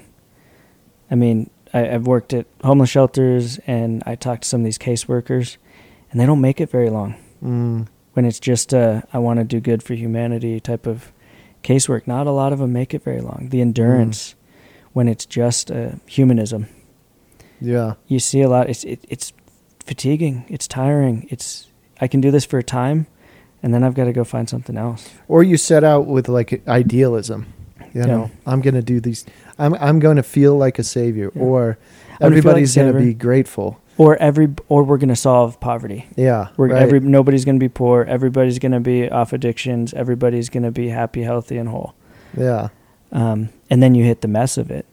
I 1.11 1.15
mean, 1.15 1.49
I, 1.73 1.89
I've 1.89 2.07
worked 2.07 2.33
at 2.33 2.45
homeless 2.63 2.89
shelters 2.89 3.59
and 3.67 4.03
I 4.05 4.15
talked 4.15 4.43
to 4.43 4.49
some 4.49 4.61
of 4.61 4.65
these 4.65 4.77
caseworkers, 4.77 5.57
and 6.11 6.19
they 6.19 6.25
don't 6.25 6.41
make 6.41 6.59
it 6.61 6.69
very 6.69 6.89
long 6.89 7.15
Mm. 7.43 7.87
when 8.13 8.25
it's 8.25 8.39
just 8.39 8.73
a 8.73 9.03
I 9.13 9.19
want 9.19 9.39
to 9.39 9.43
do 9.43 9.59
good 9.59 9.83
for 9.83 9.93
humanity 9.93 10.59
type 10.59 10.87
of 10.87 11.11
casework. 11.63 12.07
Not 12.07 12.25
a 12.27 12.31
lot 12.31 12.51
of 12.53 12.59
them 12.59 12.73
make 12.73 12.93
it 12.95 13.03
very 13.03 13.21
long. 13.21 13.49
The 13.49 13.61
endurance 13.61 14.33
when 14.93 15.07
it's 15.07 15.25
just 15.27 15.69
a 15.69 15.99
humanism, 16.07 16.65
Yeah. 17.61 17.93
you 18.07 18.19
see 18.19 18.41
a 18.41 18.49
lot. 18.49 18.69
It's 18.69 18.83
it, 18.83 19.05
it's 19.09 19.33
fatiguing. 19.85 20.45
It's 20.49 20.67
tiring. 20.67 21.27
It's 21.29 21.67
I 22.01 22.07
can 22.07 22.21
do 22.21 22.31
this 22.31 22.45
for 22.45 22.57
a 22.57 22.63
time, 22.63 23.05
and 23.61 23.73
then 23.73 23.83
I've 23.83 23.93
got 23.93 24.05
to 24.05 24.13
go 24.13 24.23
find 24.23 24.49
something 24.49 24.77
else. 24.77 25.09
Or 25.27 25.43
you 25.43 25.57
set 25.57 25.83
out 25.83 26.07
with 26.07 26.27
like 26.27 26.67
idealism. 26.67 27.45
You 27.97 28.03
Yeah. 28.03 28.07
know, 28.17 28.31
I'm 28.45 28.61
going 28.61 28.75
to 28.75 28.81
do 28.93 28.99
these. 28.99 29.25
I'm 29.57 29.73
I'm 29.75 29.99
going 29.99 30.17
to 30.17 30.23
feel 30.23 30.55
like 30.57 30.77
a 30.79 30.83
savior, 30.83 31.31
Yeah. 31.35 31.41
or 31.41 31.61
gonna 31.65 31.77
like 32.19 32.21
everybody's 32.37 32.75
going 32.75 32.93
to 32.93 32.99
be 32.99 33.13
grateful. 33.13 33.79
Or 33.97 34.15
every 34.17 34.47
or 34.69 34.83
we're 34.83 34.99
gonna 34.99 35.15
solve 35.15 35.59
poverty. 35.59 36.05
Yeah. 36.15 36.49
We're 36.55 36.69
right. 36.69 36.83
every 36.83 36.99
nobody's 36.99 37.45
gonna 37.45 37.57
be 37.57 37.67
poor. 37.69 38.03
Everybody's 38.03 38.59
gonna 38.59 38.79
be 38.79 39.09
off 39.09 39.33
addictions. 39.33 39.91
Everybody's 39.91 40.49
gonna 40.49 40.69
be 40.69 40.89
happy, 40.89 41.23
healthy, 41.23 41.57
and 41.57 41.67
whole. 41.69 41.95
yeah. 42.37 42.67
um, 43.11 43.49
and 43.71 43.81
then 43.81 43.95
you 43.95 44.03
hit 44.03 44.21
the 44.21 44.27
mess 44.27 44.55
of 44.59 44.69
it. 44.69 44.85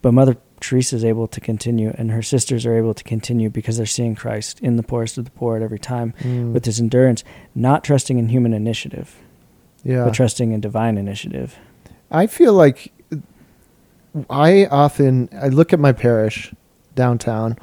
But 0.00 0.12
Mother 0.14 0.36
Teresa 0.60 0.96
is 0.96 1.04
able 1.04 1.26
to 1.28 1.40
continue, 1.40 1.92
and 1.98 2.10
her 2.10 2.22
sisters 2.22 2.64
are 2.64 2.74
able 2.74 2.94
to 2.94 3.04
continue 3.04 3.50
because 3.50 3.76
they're 3.76 3.84
seeing 3.84 4.14
Christ 4.14 4.60
in 4.60 4.76
the 4.76 4.82
poorest 4.82 5.18
of 5.18 5.26
the 5.26 5.30
poor 5.32 5.56
at 5.56 5.62
every 5.62 5.78
time 5.78 6.14
Mm. 6.22 6.52
with 6.54 6.62
this 6.64 6.80
endurance, 6.80 7.22
not 7.54 7.84
trusting 7.84 8.18
in 8.18 8.30
human 8.30 8.54
initiative, 8.54 9.14
yeah. 9.84 10.04
but 10.04 10.14
trusting 10.14 10.52
in 10.52 10.60
divine 10.60 10.96
initiative. 10.96 11.58
I 12.10 12.26
feel 12.26 12.52
like 12.52 12.92
I 14.30 14.66
often 14.66 15.28
I 15.38 15.48
look 15.48 15.72
at 15.72 15.80
my 15.80 15.92
parish 15.92 16.54
downtown 16.94 17.58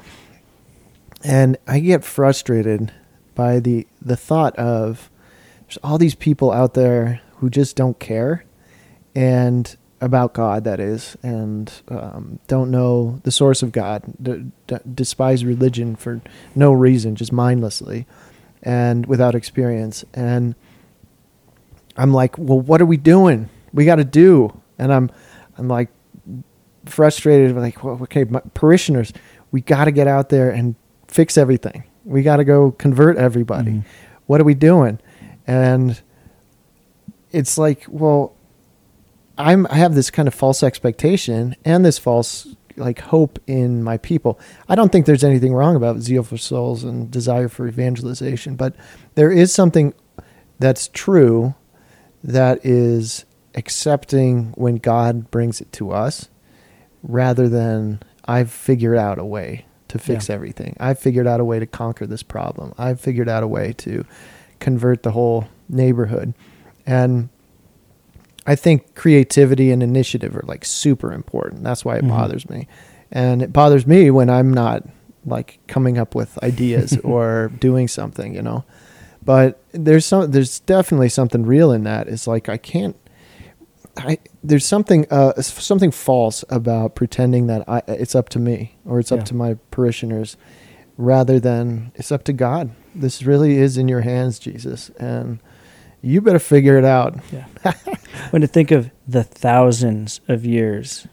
and 1.24 1.56
I 1.66 1.80
get 1.80 2.04
frustrated 2.04 2.92
by 3.34 3.58
the 3.58 3.86
the 4.00 4.16
thought 4.16 4.54
of 4.56 5.10
there's 5.62 5.78
all 5.82 5.98
these 5.98 6.14
people 6.14 6.52
out 6.52 6.74
there 6.74 7.20
who 7.36 7.50
just 7.50 7.74
don't 7.76 7.98
care 7.98 8.44
and 9.14 9.76
about 10.00 10.34
God 10.34 10.64
that 10.64 10.80
is 10.80 11.16
and 11.22 11.72
um, 11.88 12.38
don't 12.46 12.70
know 12.70 13.20
the 13.24 13.32
source 13.32 13.62
of 13.62 13.72
God 13.72 14.02
d- 14.22 14.44
d- 14.66 14.76
despise 14.94 15.44
religion 15.44 15.96
for 15.96 16.20
no 16.54 16.72
reason 16.72 17.16
just 17.16 17.32
mindlessly 17.32 18.06
and 18.62 19.06
without 19.06 19.34
experience. 19.34 20.04
And 20.12 20.54
I'm 21.96 22.12
like 22.12 22.36
well 22.38 22.60
what 22.60 22.80
are 22.82 22.86
we 22.86 22.98
doing 22.98 23.48
we 23.74 23.84
got 23.84 23.96
to 23.96 24.04
do. 24.04 24.58
And 24.78 24.90
I'm 24.92 25.10
I'm 25.58 25.68
like 25.68 25.90
frustrated 26.86 27.54
like 27.56 27.82
well, 27.84 27.98
okay 28.02 28.24
my 28.24 28.40
parishioners 28.54 29.12
we 29.50 29.60
got 29.60 29.84
to 29.86 29.90
get 29.92 30.06
out 30.06 30.28
there 30.30 30.50
and 30.50 30.74
fix 31.08 31.36
everything. 31.36 31.84
We 32.04 32.22
got 32.22 32.36
to 32.36 32.44
go 32.44 32.70
convert 32.72 33.16
everybody. 33.18 33.70
Mhm. 33.72 33.84
what 34.26 34.40
are 34.40 34.44
we 34.44 34.54
doing? 34.54 34.98
And 35.46 36.00
it's 37.30 37.58
like 37.58 37.84
well 37.88 38.32
i'm 39.36 39.66
i 39.68 39.74
have 39.74 39.94
this 39.96 40.08
kind 40.10 40.28
of 40.28 40.34
false 40.34 40.62
expectation 40.62 41.56
and 41.64 41.84
this 41.84 41.98
false 41.98 42.46
like 42.76 43.00
hope 43.00 43.38
in 43.46 43.82
my 43.84 43.96
people. 43.98 44.38
I 44.68 44.74
don't 44.74 44.90
think 44.90 45.06
there's 45.06 45.22
anything 45.24 45.52
wrong 45.54 45.76
about 45.76 46.00
zeal 46.00 46.22
for 46.24 46.36
souls 46.36 46.82
and 46.84 47.10
desire 47.10 47.48
for 47.48 47.66
evangelization 47.68 48.56
but 48.56 48.74
there 49.14 49.30
is 49.30 49.52
something 49.52 49.94
that's 50.58 50.88
true 50.88 51.54
that 52.22 52.64
is 52.64 53.24
accepting 53.54 54.52
when 54.56 54.76
god 54.76 55.30
brings 55.30 55.60
it 55.60 55.72
to 55.72 55.90
us 55.90 56.28
rather 57.02 57.48
than 57.48 58.00
i've 58.24 58.50
figured 58.50 58.96
out 58.98 59.18
a 59.18 59.24
way 59.24 59.64
to 59.88 59.98
fix 59.98 60.28
Yeah. 60.28 60.34
everything. 60.34 60.76
I've 60.80 60.98
figured 60.98 61.26
out 61.28 61.38
a 61.38 61.44
way 61.44 61.60
to 61.60 61.66
conquer 61.66 62.04
this 62.04 62.24
problem. 62.24 62.74
I've 62.76 62.98
figured 63.00 63.28
out 63.28 63.44
a 63.44 63.46
way 63.46 63.72
to 63.74 64.04
convert 64.58 65.04
the 65.04 65.12
whole 65.12 65.46
neighborhood. 65.68 66.34
And 66.84 67.28
i 68.46 68.56
think 68.56 68.94
creativity 68.96 69.70
and 69.70 69.82
initiative 69.84 70.36
are 70.36 70.42
like 70.46 70.64
super 70.64 71.12
important. 71.12 71.62
That's 71.62 71.84
why 71.84 71.96
it 71.98 72.04
Mhm. 72.04 72.08
bothers 72.08 72.48
me. 72.50 72.66
And 73.12 73.40
it 73.40 73.52
bothers 73.52 73.86
me 73.86 74.10
when 74.10 74.28
i'm 74.30 74.52
not 74.52 74.82
like 75.24 75.60
coming 75.68 75.96
up 75.96 76.14
with 76.14 76.42
ideas 76.42 76.98
or 77.04 77.52
doing 77.60 77.86
something 77.86 78.34
you 78.34 78.42
know? 78.42 78.64
But 79.24 79.60
there's 79.72 80.04
some 80.06 80.30
there's 80.32 80.58
definitely 80.60 81.08
something 81.10 81.46
real 81.46 81.70
in 81.70 81.84
that. 81.84 82.08
It's 82.08 82.26
like 82.26 82.48
i 82.48 82.56
can't 82.56 82.96
I, 83.96 84.18
there's 84.42 84.66
something 84.66 85.06
uh, 85.10 85.40
something 85.40 85.90
false 85.90 86.44
about 86.48 86.94
pretending 86.94 87.46
that 87.46 87.68
I, 87.68 87.82
it's 87.88 88.14
up 88.14 88.28
to 88.30 88.38
me 88.38 88.76
or 88.84 88.98
it's 88.98 89.12
up 89.12 89.20
Yeah. 89.20 89.24
to 89.26 89.34
my 89.34 89.54
parishioners 89.70 90.36
rather 90.96 91.38
than 91.40 91.92
it's 91.94 92.10
up 92.12 92.24
to 92.24 92.32
God. 92.32 92.70
This 92.94 93.22
really 93.22 93.56
is 93.58 93.76
in 93.78 93.88
your 93.88 94.00
hands, 94.02 94.38
Jesus, 94.38 94.90
and 94.98 95.38
you 96.02 96.20
better 96.20 96.38
figure 96.38 96.76
it 96.78 96.84
out. 96.84 97.18
Yeah. 97.32 97.46
when 98.30 98.42
to 98.42 98.48
think 98.48 98.70
of 98.70 98.90
the 99.08 99.24
thousands 99.24 100.20
of 100.28 100.44
years 100.44 101.06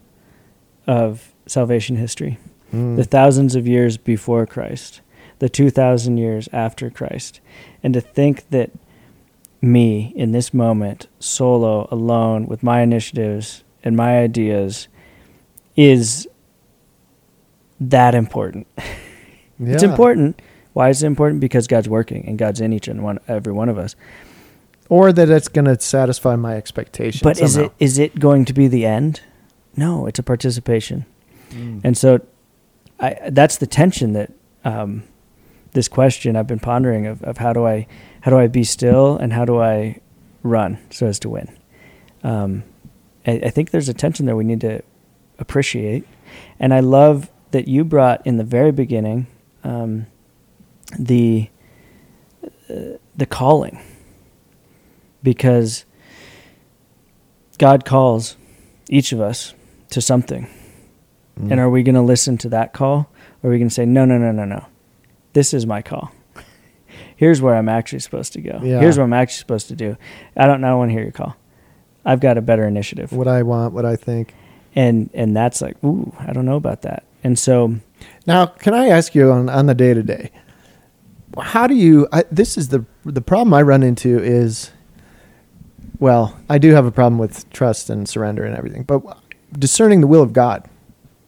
of 0.87 1.33
salvation 1.47 1.95
history, 1.97 2.37
Mm. 2.73 2.95
the 2.95 3.03
thousands 3.03 3.53
of 3.55 3.67
years 3.67 3.97
before 3.97 4.45
Christ, 4.45 5.01
the 5.39 5.49
2,000 5.49 6.17
years 6.17 6.47
after 6.53 6.89
Christ, 6.89 7.41
and 7.83 7.93
to 7.93 7.99
think 7.99 8.49
that 8.51 8.71
me 9.61 10.11
in 10.15 10.31
this 10.31 10.53
moment, 10.53 11.07
solo, 11.19 11.87
alone, 11.91 12.47
with 12.47 12.63
my 12.63 12.81
initiatives 12.81 13.63
and 13.83 13.95
my 13.95 14.19
ideas, 14.19 14.87
is 15.75 16.27
that 17.79 18.15
important. 18.15 18.67
It's 19.63 19.83
important. 19.83 20.41
Why 20.73 20.89
is 20.89 21.03
it 21.03 21.05
important? 21.05 21.39
Because 21.39 21.67
God's 21.67 21.87
working 21.87 22.25
and 22.27 22.35
God's 22.35 22.61
in 22.61 22.73
each 22.73 22.87
and 22.87 23.03
one, 23.03 23.19
every 23.27 23.53
one 23.53 23.69
of 23.69 23.77
us. 23.77 23.95
or 24.89 25.13
that 25.13 25.29
it's 25.29 25.47
going 25.47 25.65
to 25.65 25.79
satisfy 25.79 26.35
my 26.35 26.55
expectations. 26.57 27.21
But 27.21 27.39
is 27.39 27.57
it 27.57 27.71
is 27.79 27.97
it 27.97 28.19
going 28.19 28.45
to 28.45 28.53
be 28.53 28.67
the 28.67 28.85
end? 28.85 29.21
No, 29.77 30.05
it's 30.05 30.19
a 30.19 30.23
participation. 30.23 31.05
Mm. 31.51 31.81
And 31.83 31.97
so, 31.97 32.19
I 32.99 33.29
that's 33.29 33.57
the 33.57 33.67
tension 33.67 34.13
that 34.13 34.31
um, 34.65 35.03
this 35.71 35.87
question 35.87 36.35
I've 36.35 36.47
been 36.47 36.59
pondering 36.59 37.07
of, 37.07 37.23
of 37.23 37.37
how 37.37 37.53
do 37.53 37.65
I 37.65 37.87
how 38.21 38.31
do 38.31 38.37
I 38.37 38.47
be 38.47 38.63
still 38.63 39.17
and 39.17 39.33
how 39.33 39.45
do 39.45 39.59
I 39.59 39.99
run 40.43 40.79
so 40.89 41.07
as 41.07 41.19
to 41.19 41.29
win. 41.29 41.57
Um, 42.23 42.63
I, 43.25 43.31
I 43.45 43.49
think 43.49 43.71
there's 43.71 43.89
a 43.89 43.93
tension 43.93 44.25
there 44.25 44.35
we 44.35 44.43
need 44.43 44.61
to 44.61 44.81
appreciate, 45.39 46.05
and 46.59 46.73
I 46.73 46.79
love 46.79 47.29
that 47.51 47.67
you 47.67 47.83
brought 47.83 48.25
in 48.25 48.37
the 48.37 48.43
very 48.43 48.71
beginning 48.71 49.27
um, 49.63 50.07
the 50.97 51.49
uh, 52.69 52.97
the 53.15 53.25
calling 53.25 53.81
because 55.23 55.85
God 57.57 57.85
calls 57.85 58.37
each 58.89 59.11
of 59.11 59.21
us 59.21 59.53
to 59.91 60.01
something. 60.01 60.47
Mm. 61.39 61.51
And 61.51 61.59
are 61.59 61.69
we 61.69 61.83
going 61.83 61.95
to 61.95 62.01
listen 62.01 62.37
to 62.39 62.49
that 62.49 62.73
call? 62.73 63.09
Or 63.41 63.49
are 63.49 63.53
we 63.53 63.57
going 63.57 63.69
to 63.69 63.73
say, 63.73 63.85
no, 63.85 64.05
no, 64.05 64.17
no, 64.17 64.31
no, 64.31 64.45
no. 64.45 64.65
This 65.33 65.53
is 65.53 65.65
my 65.65 65.81
call. 65.81 66.11
Here's 67.15 67.41
where 67.41 67.55
I'm 67.55 67.69
actually 67.69 67.99
supposed 67.99 68.33
to 68.33 68.41
go. 68.41 68.59
Yeah. 68.63 68.79
Here's 68.79 68.97
what 68.97 69.03
I'm 69.03 69.13
actually 69.13 69.39
supposed 69.39 69.67
to 69.67 69.75
do. 69.75 69.95
I 70.35 70.47
don't, 70.47 70.63
I 70.63 70.69
don't 70.69 70.79
want 70.79 70.89
to 70.89 70.93
hear 70.93 71.03
your 71.03 71.11
call. 71.11 71.35
I've 72.03 72.19
got 72.19 72.37
a 72.37 72.41
better 72.41 72.67
initiative. 72.67 73.11
what 73.13 73.27
I 73.27 73.43
want, 73.43 73.73
what 73.73 73.85
I 73.85 73.95
think. 73.95 74.33
And, 74.75 75.09
and 75.13 75.35
that's 75.35 75.61
like, 75.61 75.81
ooh, 75.83 76.13
I 76.19 76.33
don't 76.33 76.45
know 76.45 76.55
about 76.55 76.81
that. 76.81 77.03
And 77.23 77.37
so, 77.37 77.75
Now, 78.25 78.47
can 78.47 78.73
I 78.73 78.87
ask 78.87 79.13
you 79.13 79.31
on, 79.31 79.49
on 79.49 79.67
the 79.67 79.75
day 79.75 79.93
to 79.93 80.01
day? 80.01 80.31
How 81.39 81.67
do 81.67 81.75
you? 81.75 82.07
I, 82.11 82.25
this 82.31 82.57
is 82.57 82.69
the 82.69 82.85
the 83.05 83.21
problem 83.21 83.53
I 83.53 83.61
run 83.61 83.83
into 83.83 84.19
is 84.19 84.71
well, 85.99 86.37
I 86.49 86.57
do 86.57 86.71
have 86.73 86.85
a 86.85 86.91
problem 86.91 87.19
with 87.19 87.49
trust 87.51 87.89
and 87.89 88.09
surrender 88.09 88.43
and 88.43 88.57
everything, 88.57 88.83
but 88.83 89.01
discerning 89.57 90.01
the 90.01 90.07
will 90.07 90.23
of 90.23 90.33
God, 90.33 90.67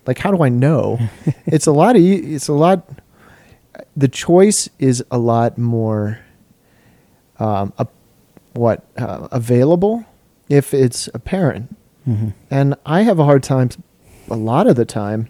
like 0.05 0.17
how 0.17 0.31
do 0.31 0.43
I 0.43 0.49
know? 0.49 0.99
it's 1.45 1.67
a 1.67 1.71
lot 1.71 1.95
of 1.95 2.01
it's 2.01 2.47
a 2.47 2.53
lot. 2.53 2.89
The 3.97 4.07
choice 4.07 4.69
is 4.79 5.03
a 5.11 5.17
lot 5.17 5.57
more, 5.57 6.19
um, 7.39 7.73
a, 7.77 7.87
what 8.53 8.85
uh, 8.97 9.27
available 9.31 10.05
if 10.49 10.73
it's 10.73 11.07
apparent, 11.13 11.75
Mm-hmm. 12.07 12.29
and 12.51 12.75
I 12.85 13.03
have 13.03 13.17
a 13.17 13.23
hard 13.23 13.43
time, 13.43 13.69
a 14.29 14.35
lot 14.35 14.67
of 14.67 14.75
the 14.75 14.83
time, 14.83 15.29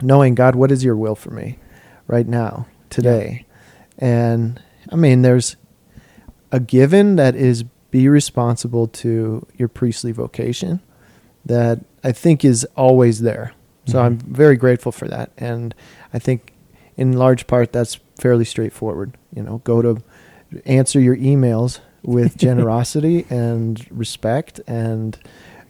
knowing 0.00 0.34
God, 0.34 0.54
what 0.54 0.72
is 0.72 0.82
your 0.82 0.96
will 0.96 1.14
for 1.14 1.30
me, 1.30 1.58
right 2.06 2.26
now, 2.26 2.66
today, 2.88 3.44
and 3.98 4.58
I 4.90 4.96
mean, 4.96 5.20
there's 5.20 5.56
a 6.50 6.58
given 6.60 7.16
that 7.16 7.36
is 7.36 7.64
be 7.90 8.08
responsible 8.08 8.88
to 8.88 9.46
your 9.58 9.68
priestly 9.68 10.12
vocation 10.12 10.80
that 11.44 11.80
I 12.02 12.12
think 12.12 12.42
is 12.42 12.66
always 12.74 13.20
there. 13.20 13.52
So 13.86 13.98
Mhm. 13.98 14.02
I'm 14.04 14.18
very 14.18 14.56
grateful 14.56 14.92
for 14.92 15.06
that. 15.08 15.30
And 15.36 15.74
I 16.14 16.18
think 16.18 16.51
in 16.96 17.12
large 17.12 17.46
part 17.46 17.72
that's 17.72 17.98
fairly 18.18 18.44
straightforward. 18.44 19.16
You 19.34 19.42
know, 19.42 19.58
go 19.64 19.82
to 19.82 20.02
answer 20.64 21.00
your 21.00 21.16
emails 21.16 21.80
with 22.02 22.36
generosity 22.48 23.26
and 23.30 23.84
respect 23.90 24.60
and 24.66 25.18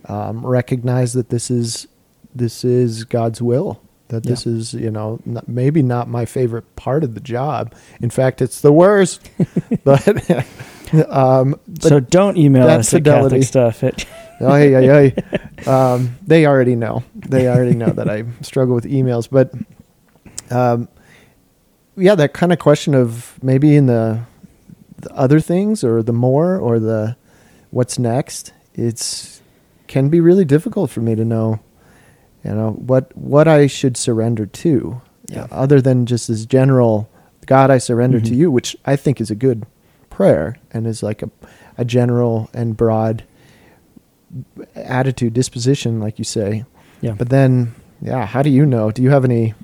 um, 0.07 0.45
recognize 0.45 1.13
that 1.13 1.29
this 1.29 1.51
is 1.51 1.87
this 2.35 2.65
is 2.65 3.05
God's 3.05 3.41
will. 3.43 3.81
That 4.09 4.25
this 4.25 4.47
is, 4.47 4.75
you 4.75 4.91
know, 4.91 5.21
not, 5.25 5.49
maybe 5.49 5.83
not 5.83 6.07
my 6.07 6.27
favorite 6.27 6.77
part 6.77 7.03
of 7.03 7.15
the 7.15 7.21
job. 7.21 7.75
In 8.03 8.11
fact, 8.11 8.43
it's 8.43 8.61
the 8.61 8.73
worst. 8.73 9.31
but 9.85 10.07
um, 11.09 11.59
but 11.67 11.83
so 11.83 11.99
don't 11.99 12.37
email 12.37 12.69
us 12.69 12.91
fidelity- 12.91 13.37
at 13.37 13.53
Catholic 13.53 13.79
stuff. 13.81 13.83
At, 13.83 14.07
Ay, 14.43 14.75
ay, 14.75 15.15
ay. 15.67 15.71
Um, 15.71 16.17
they 16.27 16.47
already 16.47 16.75
know. 16.75 17.05
They 17.15 17.47
already 17.49 17.75
know 17.75 17.91
that 17.91 18.11
I 18.11 18.25
struggle 18.41 18.75
with 18.75 18.85
emails. 18.85 19.29
But 19.31 19.53
um, 20.51 20.89
yeah, 21.97 22.15
that 22.15 22.33
kind 22.33 22.53
of 22.53 22.59
question 22.59 22.95
of 22.95 23.39
maybe 23.43 23.77
in 23.77 23.87
the, 23.87 24.21
the 24.99 25.11
other 25.15 25.41
things 25.41 25.83
or 25.85 26.03
the 26.03 26.13
more 26.13 26.57
or 26.57 26.79
the 26.79 27.17
what's 27.71 27.99
next, 27.99 28.53
it's 28.75 29.41
can 29.87 30.09
be 30.09 30.21
really 30.21 30.45
difficult 30.45 30.91
for 30.91 31.01
me 31.01 31.15
to 31.15 31.25
know, 31.25 31.61
you 32.45 32.53
know, 32.53 32.71
what 32.73 33.15
what 33.17 33.47
I 33.49 33.67
should 33.67 33.97
surrender 33.97 34.47
to, 34.47 35.01
Yeah. 35.29 35.47
other 35.51 35.81
than 35.81 36.07
just 36.07 36.29
this 36.29 36.47
general 36.47 37.09
God, 37.47 37.71
I 37.71 37.79
surrender 37.79 38.21
to 38.21 38.31
Mhm. 38.31 38.37
you, 38.37 38.51
which 38.51 38.77
I 38.87 38.97
think 38.97 39.21
is 39.21 39.31
a 39.31 39.35
good 39.35 39.67
prayer 40.11 40.57
and 40.73 40.87
is 40.87 41.03
like 41.03 41.23
a 41.23 41.31
a 41.79 41.85
general 41.85 42.49
and 42.55 42.77
broad 42.77 43.25
attitude, 44.75 45.33
disposition, 45.35 46.01
like 46.01 46.19
you 46.19 46.25
say. 46.25 46.65
yeah. 47.01 47.13
But 47.13 47.29
then, 47.31 47.75
yeah, 48.01 48.27
how 48.27 48.43
do 48.43 48.51
you 48.51 48.65
know? 48.67 48.91
Do 48.91 49.03
you 49.03 49.11
have 49.11 49.25
any? 49.25 49.55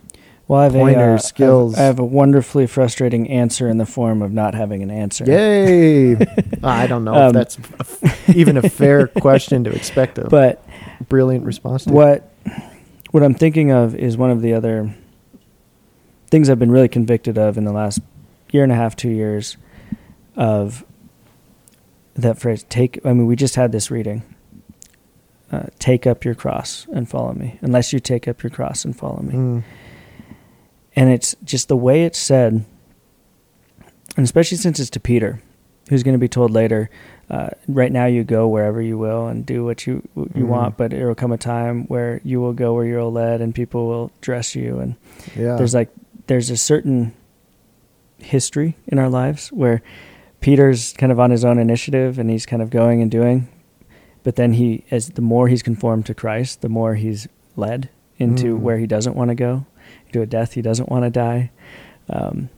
Well, 0.49 0.61
I 0.61 0.65
have 0.65 0.75
a, 0.75 0.81
uh, 1.15 1.19
skills. 1.19 1.77
I 1.79 1.83
have 1.83 1.99
a 1.99 2.05
wonderfully 2.05 2.67
frustrating 2.67 3.29
answer 3.31 3.69
in 3.69 3.77
the 3.79 3.87
form 3.87 4.23
of 4.23 4.33
not 4.33 4.55
having 4.55 4.83
an 4.83 4.91
answer. 4.91 5.25
Yay! 5.27 6.17
I 6.65 6.87
don't 6.87 7.05
know 7.05 7.15
Um, 7.15 7.37
if 7.37 7.57
that's 7.57 8.29
even 8.35 8.57
a 8.57 8.69
fair 8.69 9.07
question 9.21 9.63
to 9.65 9.71
expect 9.71 10.19
a 10.19 10.25
But 10.29 10.65
brilliant 11.09 11.45
response 11.45 11.85
to. 11.85 11.93
what 11.93 12.33
what 13.11 13.23
I'm 13.23 13.35
thinking 13.35 13.71
of 13.71 13.95
is 13.95 14.17
one 14.17 14.31
of 14.31 14.43
the 14.43 14.55
other 14.55 14.95
things 16.31 16.51
I've 16.51 16.59
been 16.59 16.71
really 16.73 16.89
convicted 16.89 17.39
of 17.39 17.57
in 17.57 17.65
the 17.65 17.73
last 17.73 18.01
year 18.51 18.63
and 18.63 18.73
a 18.73 18.75
half, 18.75 18.97
two 18.97 19.09
years 19.11 19.57
of 20.37 20.85
that 22.15 22.39
phrase 22.39 22.65
take 22.69 22.99
I 23.05 23.13
mean 23.13 23.27
we 23.27 23.37
just 23.37 23.55
had 23.57 23.71
this 23.73 23.91
reading. 23.91 24.23
Uh, 25.51 25.63
take 25.79 26.07
up 26.07 26.25
your 26.27 26.35
cross 26.35 26.87
and 26.93 27.09
follow 27.09 27.33
me. 27.33 27.59
Unless 27.63 27.93
you 27.95 28.01
take 28.01 28.29
up 28.29 28.43
your 28.43 28.51
cross 28.51 28.85
and 28.85 28.95
follow 28.95 29.23
me. 29.23 29.35
Mm, 29.35 29.63
And 30.99 31.11
it's 31.11 31.37
just 31.45 31.69
the 31.69 31.77
way 31.77 32.05
it's 32.05 32.19
said, 32.19 32.65
and 34.17 34.25
especially 34.25 34.57
since 34.59 34.81
it's 34.81 34.91
to 34.91 35.01
Peter, 35.01 35.41
who's 35.89 36.03
going 36.03 36.15
to 36.15 36.19
be 36.19 36.29
told 36.29 36.51
later, 36.51 36.91
uh, 37.31 37.51
right 37.69 37.93
now 37.93 38.07
you 38.07 38.25
go 38.25 38.49
wherever 38.49 38.83
you 38.83 38.99
will 38.99 39.29
and 39.29 39.47
do 39.47 39.65
what 39.65 39.87
you 39.87 40.03
you 40.17 40.45
Mhm. 40.45 40.49
want, 40.49 40.77
but 40.77 40.91
there 40.91 41.07
will 41.07 41.15
come 41.15 41.31
a 41.31 41.39
time 41.39 41.85
where 41.87 42.21
you 42.25 42.41
will 42.41 42.53
go 42.53 42.75
where 42.75 42.85
you're 42.85 43.05
led 43.05 43.41
and 43.41 43.55
people 43.55 43.87
will 43.87 44.11
dress 44.21 44.57
you. 44.57 44.79
And 44.81 44.97
yeah. 45.37 45.55
there's 45.57 45.75
like 45.75 45.91
there's 46.27 46.51
a 46.51 46.57
certain 46.57 47.13
history 48.19 48.77
in 48.89 48.99
our 48.99 49.09
lives 49.09 49.49
where 49.53 49.83
Peter's 50.41 50.93
kind 50.95 51.13
of 51.13 51.21
on 51.21 51.31
his 51.31 51.45
own 51.45 51.59
initiative 51.59 52.19
and 52.19 52.29
he's 52.31 52.47
kind 52.47 52.61
of 52.63 52.71
going 52.71 53.01
and 53.03 53.11
doing, 53.11 53.47
but 54.25 54.35
then 54.37 54.55
he 54.55 54.85
as 54.91 55.11
the 55.11 55.23
more 55.23 55.47
he's 55.49 55.63
conformed 55.63 56.07
to 56.07 56.15
Christ, 56.15 56.61
the 56.61 56.69
more 56.69 56.95
he's 56.97 57.29
led 57.57 57.89
into 58.19 58.57
Mm. 58.57 58.61
where 58.61 58.79
he 58.79 58.87
doesn't 58.87 59.15
want 59.15 59.29
to 59.29 59.35
go, 59.37 59.65
to 60.13 60.23
a 60.23 60.27
death 60.27 60.55
he 60.55 60.63
doesn't 60.63 60.89
want 60.89 61.05
to 61.05 61.11
die. 61.11 61.51
Um, 62.09 62.49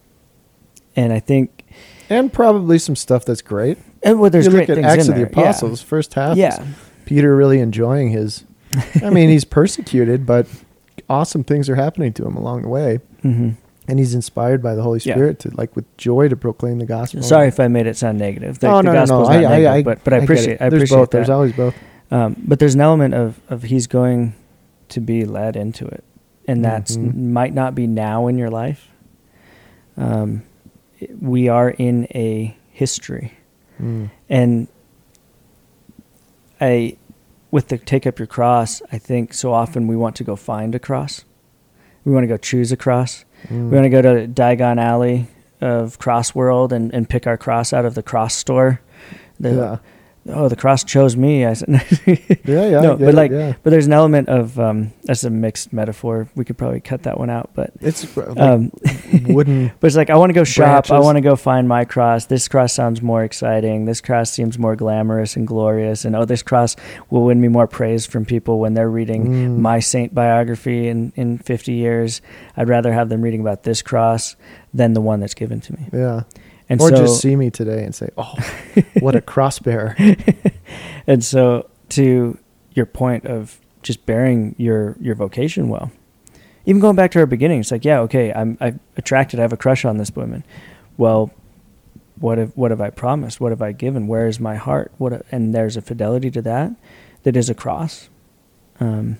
and 0.96 1.12
I 1.12 1.20
think, 1.20 1.64
and 2.08 2.32
probably 2.32 2.78
some 2.78 2.96
stuff 2.96 3.24
that's 3.24 3.42
great. 3.42 3.78
and 4.02 4.20
well, 4.20 4.30
there's 4.30 4.46
you 4.46 4.50
great 4.52 4.68
look 4.68 4.78
at 4.78 4.82
things 4.82 4.86
Acts 4.86 5.04
in 5.06 5.12
of 5.12 5.18
the 5.18 5.24
there. 5.26 5.32
Yeah. 5.34 5.40
Apostles, 5.50 5.82
first 5.82 6.14
half. 6.14 6.36
Yeah, 6.36 6.64
Peter 7.04 7.34
really 7.34 7.60
enjoying 7.60 8.10
his. 8.10 8.44
I 9.02 9.10
mean, 9.10 9.28
he's 9.30 9.44
persecuted, 9.58 10.26
but 10.26 10.46
awesome 11.08 11.44
things 11.44 11.68
are 11.68 11.76
happening 11.76 12.12
to 12.14 12.26
him 12.26 12.36
along 12.36 12.62
the 12.62 12.68
way, 12.68 13.00
hmm 13.22 13.50
and 13.88 13.98
he's 13.98 14.14
inspired 14.14 14.62
by 14.62 14.76
the 14.76 14.82
Holy 14.82 15.00
Yeah. 15.02 15.14
Spirit 15.14 15.40
to 15.40 15.50
like 15.56 15.74
with 15.74 15.96
joy 15.96 16.28
to 16.28 16.36
proclaim 16.36 16.78
the 16.78 16.86
gospel. 16.86 17.22
Sorry 17.24 17.48
if 17.48 17.58
I 17.58 17.66
made 17.66 17.86
it 17.88 17.96
sound 17.96 18.18
negative. 18.18 18.60
The, 18.60 18.68
oh 18.68 18.76
the 18.76 18.82
no, 18.84 18.92
no, 18.92 19.04
no! 19.04 19.24
I, 19.24 19.42
I, 19.42 19.74
I, 19.76 19.82
but 19.82 20.04
but 20.04 20.12
I 20.12 20.18
get 20.18 20.24
appreciate 20.24 20.54
it. 20.54 20.60
I 20.62 20.68
There's 20.68 20.82
appreciate 20.82 20.96
both. 20.96 21.10
that. 21.10 21.16
There's 21.18 21.30
always 21.30 21.52
both. 21.54 21.74
Um, 22.12 22.36
but 22.46 22.60
there's 22.60 22.74
an 22.76 22.80
element 22.82 23.14
of, 23.14 23.40
of 23.48 23.62
he's 23.64 23.86
going 23.88 24.34
to 24.90 25.00
be 25.00 25.24
led 25.24 25.56
into 25.56 25.86
it, 25.86 26.04
and 26.50 26.64
that's 26.64 26.96
Mhm. 26.96 27.14
might 27.32 27.54
not 27.54 27.74
be 27.74 27.86
now 27.86 28.26
in 28.26 28.36
your 28.38 28.50
life. 28.50 28.90
Um, 29.96 30.42
we 31.20 31.48
are 31.48 31.70
in 31.70 32.06
a 32.14 32.56
history, 32.72 33.32
Mm. 33.80 34.10
and 34.28 34.68
I, 36.60 36.96
with 37.50 37.68
the 37.68 37.78
take 37.78 38.06
up 38.06 38.18
your 38.18 38.26
cross, 38.26 38.82
I 38.92 38.98
think 38.98 39.32
so 39.32 39.52
often 39.52 39.86
we 39.86 39.96
want 39.96 40.16
to 40.16 40.24
go 40.24 40.36
find 40.36 40.74
a 40.74 40.78
cross. 40.78 41.24
We 42.04 42.12
want 42.12 42.24
to 42.24 42.28
go 42.28 42.36
choose 42.36 42.72
a 42.72 42.76
cross. 42.76 43.24
Mm. 43.48 43.70
We 43.70 43.76
want 43.76 43.84
to 43.84 43.90
go 43.90 44.02
to 44.02 44.28
Diagon 44.28 44.78
Alley 44.80 45.26
of 45.60 45.98
Cross 45.98 46.34
World 46.34 46.72
and, 46.72 46.92
and 46.94 47.08
pick 47.08 47.26
our 47.26 47.36
cross 47.36 47.72
out 47.72 47.84
of 47.84 47.94
the 47.94 48.02
cross 48.02 48.34
store. 48.34 48.80
The, 49.38 49.50
yeah, 49.50 49.76
Oh, 50.28 50.48
the 50.48 50.56
cross 50.56 50.84
chose 50.84 51.16
me. 51.16 51.46
I 51.46 51.54
said, 51.54 51.68
yeah, 52.44 52.66
yeah. 52.68 52.80
No, 52.80 52.96
but 52.96 53.08
it, 53.08 53.14
like, 53.14 53.30
yeah. 53.30 53.54
but 53.62 53.70
there's 53.70 53.86
an 53.86 53.92
element 53.94 54.28
of 54.28 54.60
um, 54.60 54.92
that's 55.04 55.24
a 55.24 55.30
mixed 55.30 55.72
metaphor. 55.72 56.28
We 56.34 56.44
could 56.44 56.58
probably 56.58 56.80
cut 56.80 57.04
that 57.04 57.18
one 57.18 57.30
out, 57.30 57.50
but 57.54 57.72
it's 57.80 58.16
like 58.16 58.38
um, 58.38 58.70
wooden. 59.28 59.72
but 59.80 59.86
it's 59.86 59.96
like 59.96 60.10
I 60.10 60.16
want 60.16 60.28
to 60.30 60.34
go 60.34 60.44
shop. 60.44 60.90
I 60.90 61.00
want 61.00 61.16
to 61.16 61.22
go 61.22 61.36
find 61.36 61.66
my 61.66 61.84
cross. 61.86 62.26
This 62.26 62.48
cross 62.48 62.74
sounds 62.74 63.00
more 63.00 63.24
exciting. 63.24 63.86
This 63.86 64.02
cross 64.02 64.30
seems 64.30 64.58
more 64.58 64.76
glamorous 64.76 65.36
and 65.36 65.46
glorious. 65.46 66.04
And 66.04 66.14
oh, 66.14 66.26
this 66.26 66.42
cross 66.42 66.76
will 67.08 67.24
win 67.24 67.40
me 67.40 67.48
more 67.48 67.66
praise 67.66 68.04
from 68.04 68.26
people 68.26 68.58
when 68.60 68.74
they're 68.74 68.90
reading 68.90 69.20
Mm. 69.30 69.58
my 69.58 69.80
saint 69.80 70.14
biography 70.14 70.88
in 70.88 71.12
in 71.16 71.38
50 71.38 71.72
years. 71.72 72.20
I'd 72.56 72.68
rather 72.68 72.92
have 72.92 73.08
them 73.08 73.22
reading 73.22 73.40
about 73.40 73.62
this 73.62 73.80
cross 73.80 74.36
than 74.74 74.92
the 74.92 75.00
one 75.00 75.20
that's 75.20 75.34
given 75.34 75.60
to 75.62 75.72
me. 75.72 75.88
Yeah, 75.92 76.22
And 76.70 76.80
or 76.80 76.88
so, 76.88 76.96
just 76.96 77.20
see 77.20 77.36
me 77.36 77.50
today 77.50 77.84
and 77.84 77.94
say, 77.94 78.08
"Oh, 78.16 78.34
what 79.00 79.14
a 79.14 79.20
cross 79.20 79.58
bearer." 79.58 79.96
and 81.06 81.22
so 81.22 81.68
to 81.90 82.38
your 82.72 82.86
point 82.86 83.26
of 83.26 83.58
just 83.82 84.06
bearing 84.06 84.54
your 84.58 84.96
your 85.00 85.14
vocation 85.14 85.68
well 85.68 85.90
even 86.66 86.80
going 86.80 86.94
back 86.94 87.10
to 87.10 87.18
our 87.18 87.26
beginning 87.26 87.60
it's 87.60 87.72
like 87.72 87.84
yeah 87.84 87.98
okay 87.98 88.32
i'm 88.34 88.56
i'm 88.60 88.78
attracted 88.96 89.40
i 89.40 89.42
have 89.42 89.52
a 89.52 89.56
crush 89.56 89.84
on 89.84 89.96
this 89.96 90.14
woman 90.14 90.44
well 90.96 91.30
what 92.20 92.38
have 92.38 92.52
what 92.56 92.70
have 92.70 92.80
i 92.80 92.90
promised 92.90 93.40
what 93.40 93.50
have 93.50 93.62
i 93.62 93.72
given 93.72 94.06
where 94.06 94.26
is 94.26 94.38
my 94.38 94.54
heart 94.54 94.92
what 94.98 95.24
and 95.32 95.54
there's 95.54 95.76
a 95.76 95.80
fidelity 95.80 96.30
to 96.30 96.42
that 96.42 96.70
that 97.22 97.36
is 97.36 97.48
a 97.50 97.54
cross 97.54 98.08
um 98.78 99.16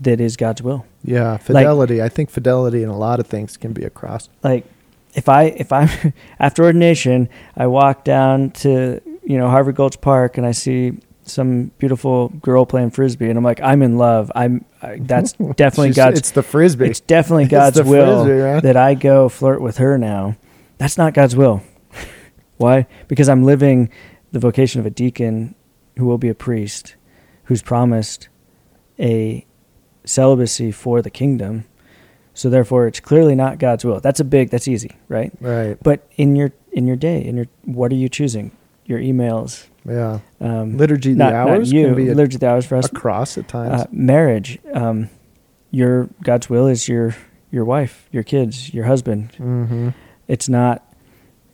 that 0.00 0.20
is 0.20 0.36
god's 0.36 0.60
will 0.62 0.84
Yeah, 1.04 1.36
fidelity. 1.36 2.02
I 2.02 2.08
think 2.08 2.28
fidelity 2.30 2.82
in 2.82 2.88
a 2.88 2.98
lot 2.98 3.20
of 3.20 3.26
things 3.26 3.56
can 3.56 3.72
be 3.72 3.84
a 3.84 3.90
cross. 3.90 4.28
like 4.42 4.66
if 5.14 5.28
I 5.28 5.44
if 5.44 5.72
I'm 5.72 5.88
after 6.38 6.64
ordination, 6.64 7.28
I 7.56 7.66
walk 7.66 8.04
down 8.04 8.50
to 8.62 9.00
you 9.22 9.38
know 9.38 9.48
Harvard 9.48 9.76
Gulch 9.76 10.00
Park 10.00 10.38
and 10.38 10.46
I 10.46 10.52
see 10.52 10.98
some 11.24 11.70
beautiful 11.78 12.28
girl 12.28 12.66
playing 12.66 12.90
frisbee 12.90 13.28
and 13.28 13.38
I'm 13.38 13.44
like 13.44 13.60
I'm 13.60 13.82
in 13.82 13.98
love. 13.98 14.32
I'm 14.34 14.64
I, 14.82 14.98
that's 15.00 15.32
definitely 15.56 15.88
She's- 15.88 15.96
God's. 15.96 16.18
It's 16.18 16.30
the 16.32 16.42
frisbee. 16.42 16.86
It's 16.86 17.00
definitely 17.00 17.46
God's 17.46 17.76
the 17.76 17.84
will 17.84 18.24
frisbee, 18.24 18.66
that 18.66 18.76
I 18.76 18.94
go 18.94 19.28
flirt 19.28 19.60
with 19.60 19.78
her 19.78 19.98
now. 19.98 20.36
That's 20.78 20.96
not 20.96 21.14
God's 21.14 21.36
will. 21.36 21.62
Why? 22.56 22.86
Because 23.08 23.28
I'm 23.28 23.44
living 23.44 23.90
the 24.32 24.38
vocation 24.38 24.80
of 24.80 24.86
a 24.86 24.90
deacon 24.90 25.54
who 25.98 26.06
will 26.06 26.18
be 26.18 26.28
a 26.28 26.34
priest, 26.34 26.96
who's 27.44 27.62
promised 27.62 28.28
a 28.98 29.44
celibacy 30.04 30.72
for 30.72 31.02
the 31.02 31.10
kingdom. 31.10 31.64
So 32.40 32.48
therefore, 32.48 32.86
it's 32.86 33.00
clearly 33.00 33.34
not 33.34 33.58
God's 33.58 33.84
will. 33.84 34.00
That's 34.00 34.18
a 34.18 34.24
big. 34.24 34.48
That's 34.48 34.66
easy, 34.66 34.96
right? 35.08 35.30
right. 35.42 35.76
But 35.82 36.08
in 36.16 36.36
your 36.36 36.52
in 36.72 36.86
your 36.86 36.96
day, 36.96 37.22
in 37.22 37.36
your 37.36 37.44
what 37.66 37.92
are 37.92 37.96
you 37.96 38.08
choosing? 38.08 38.52
Your 38.86 38.98
emails, 38.98 39.66
Yeah. 39.84 40.20
Um, 40.40 40.78
Liturgy 40.78 41.12
not, 41.12 41.26
the 41.26 41.32
not 41.32 41.48
hours 41.50 41.70
you, 41.70 41.88
can 41.88 41.94
be 41.96 42.08
a, 42.08 42.14
liturgy 42.14 42.38
the 42.38 42.48
hours 42.48 42.64
for 42.64 42.76
us. 42.76 42.86
a 42.86 42.94
cross 42.94 43.36
at 43.36 43.46
times. 43.46 43.82
Uh, 43.82 43.86
marriage, 43.92 44.58
um, 44.72 45.10
your 45.70 46.08
God's 46.22 46.48
will 46.48 46.66
is 46.66 46.88
your 46.88 47.14
your 47.50 47.66
wife, 47.66 48.08
your 48.10 48.22
kids, 48.22 48.72
your 48.72 48.86
husband. 48.86 49.32
mm-hmm. 49.32 49.90
It's 50.26 50.48
not. 50.48 50.82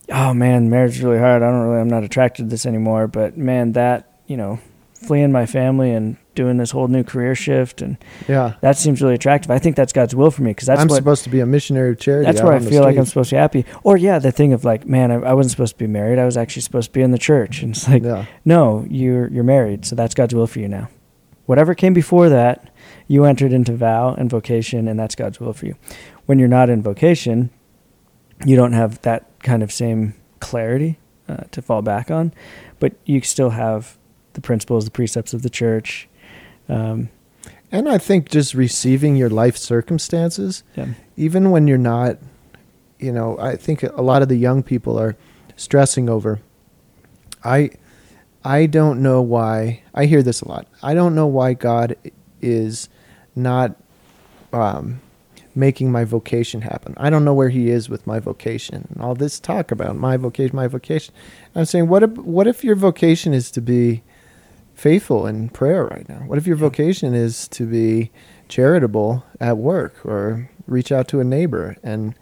Oh 0.08 0.32
man, 0.34 0.70
marriage 0.70 0.98
is 0.98 1.02
really 1.02 1.18
hard. 1.18 1.42
I 1.42 1.50
don't 1.50 1.66
really. 1.66 1.80
I'm 1.80 1.90
not 1.90 2.04
attracted 2.04 2.44
to 2.44 2.48
this 2.48 2.64
anymore. 2.64 3.08
But 3.08 3.36
man, 3.36 3.72
that 3.72 4.20
you 4.28 4.36
know, 4.36 4.60
fleeing 4.94 5.32
my 5.32 5.46
family 5.46 5.90
and 5.90 6.16
doing 6.36 6.56
this 6.58 6.70
whole 6.70 6.86
new 6.86 7.02
career 7.02 7.34
shift 7.34 7.82
and 7.82 7.96
Yeah. 8.28 8.52
that 8.60 8.76
seems 8.78 9.02
really 9.02 9.14
attractive. 9.14 9.50
I 9.50 9.58
think 9.58 9.74
that's 9.74 9.92
God's 9.92 10.14
will 10.14 10.30
for 10.30 10.42
me 10.42 10.52
because 10.52 10.66
that's 10.68 10.80
I'm 10.80 10.86
what 10.86 10.96
supposed 10.96 11.24
to 11.24 11.30
be 11.30 11.40
a 11.40 11.46
missionary 11.46 11.90
of 11.90 11.98
charity. 11.98 12.26
that's 12.26 12.40
where 12.42 12.52
I 12.52 12.60
feel 12.60 12.82
like 12.82 12.96
I'm 12.96 13.04
supposed 13.06 13.30
to 13.30 13.34
be 13.36 13.40
happy. 13.40 13.64
Or 13.82 13.96
yeah, 13.96 14.20
the 14.20 14.30
thing 14.30 14.52
of 14.52 14.64
like, 14.64 14.86
man, 14.86 15.10
I, 15.10 15.16
I 15.16 15.34
wasn't 15.34 15.50
supposed 15.50 15.74
to 15.74 15.78
be 15.78 15.88
married. 15.88 16.18
I 16.20 16.24
was 16.24 16.36
actually 16.36 16.62
supposed 16.62 16.90
to 16.90 16.92
be 16.92 17.02
in 17.02 17.10
the 17.10 17.18
church. 17.18 17.62
And 17.62 17.74
it's 17.74 17.88
like, 17.88 18.04
yeah. 18.04 18.26
no, 18.44 18.86
you're 18.88 19.28
you're 19.28 19.42
married, 19.44 19.84
so 19.84 19.96
that's 19.96 20.14
God's 20.14 20.34
will 20.34 20.46
for 20.46 20.60
you 20.60 20.68
now. 20.68 20.88
Whatever 21.46 21.74
came 21.74 21.94
before 21.94 22.28
that, 22.28 22.70
you 23.08 23.24
entered 23.24 23.52
into 23.52 23.72
vow 23.72 24.14
and 24.14 24.28
vocation, 24.30 24.88
and 24.88 24.98
that's 24.98 25.14
God's 25.14 25.40
will 25.40 25.52
for 25.52 25.66
you. 25.66 25.76
When 26.26 26.38
you're 26.38 26.48
not 26.48 26.68
in 26.70 26.82
vocation, 26.82 27.50
you 28.44 28.56
don't 28.56 28.72
have 28.72 29.00
that 29.02 29.30
kind 29.40 29.62
of 29.62 29.72
same 29.72 30.14
clarity 30.40 30.98
uh, 31.28 31.44
to 31.52 31.62
fall 31.62 31.82
back 31.82 32.10
on, 32.10 32.32
but 32.80 32.94
you 33.04 33.20
still 33.22 33.50
have 33.50 33.96
the 34.32 34.40
principles, 34.40 34.84
the 34.84 34.90
precepts 34.90 35.32
of 35.32 35.42
the 35.42 35.50
church. 35.50 36.08
Um, 36.68 37.08
And 37.72 37.88
I 37.88 37.98
think 37.98 38.28
just 38.30 38.54
receiving 38.54 39.16
your 39.16 39.28
life 39.28 39.56
circumstances, 39.56 40.62
yeah. 40.76 40.94
even 41.16 41.50
when 41.50 41.66
you're 41.66 41.78
not, 41.78 42.16
you 42.98 43.12
know, 43.12 43.36
I 43.38 43.56
think 43.56 43.82
a 43.82 44.02
lot 44.02 44.22
of 44.22 44.28
the 44.28 44.36
young 44.36 44.62
people 44.62 44.98
are 44.98 45.16
stressing 45.56 46.08
over. 46.08 46.40
I, 47.44 47.70
I 48.44 48.66
don't 48.66 49.02
know 49.02 49.20
why. 49.20 49.82
I 49.92 50.06
hear 50.06 50.22
this 50.22 50.42
a 50.42 50.48
lot. 50.48 50.66
I 50.82 50.94
don't 50.94 51.14
know 51.14 51.26
why 51.26 51.54
God 51.54 51.96
is 52.40 52.88
not 53.34 53.76
um, 54.52 55.00
making 55.54 55.90
my 55.90 56.04
vocation 56.04 56.62
happen. 56.62 56.94
I 56.96 57.10
don't 57.10 57.24
know 57.24 57.34
where 57.34 57.48
He 57.50 57.68
is 57.68 57.88
with 57.88 58.06
my 58.06 58.20
vocation 58.20 58.86
and 58.94 59.02
all 59.02 59.14
this 59.14 59.40
talk 59.40 59.72
about 59.72 59.96
my 59.96 60.16
vocation, 60.16 60.54
my 60.54 60.68
vocation. 60.68 61.12
I'm 61.54 61.64
saying, 61.64 61.88
what 61.88 62.02
if, 62.04 62.10
what 62.10 62.46
if 62.46 62.62
your 62.62 62.76
vocation 62.76 63.34
is 63.34 63.50
to 63.50 63.60
be 63.60 64.02
faithful 64.76 65.26
in 65.26 65.48
prayer 65.48 65.84
right 65.84 66.08
now? 66.08 66.18
What 66.26 66.38
if 66.38 66.46
your 66.46 66.56
vocation 66.56 67.14
is 67.14 67.48
to 67.48 67.66
be 67.66 68.12
charitable 68.48 69.24
at 69.40 69.56
work 69.56 70.04
or 70.04 70.50
reach 70.66 70.92
out 70.92 71.08
to 71.08 71.20
a 71.20 71.24
neighbor? 71.24 71.76
And 71.82 72.14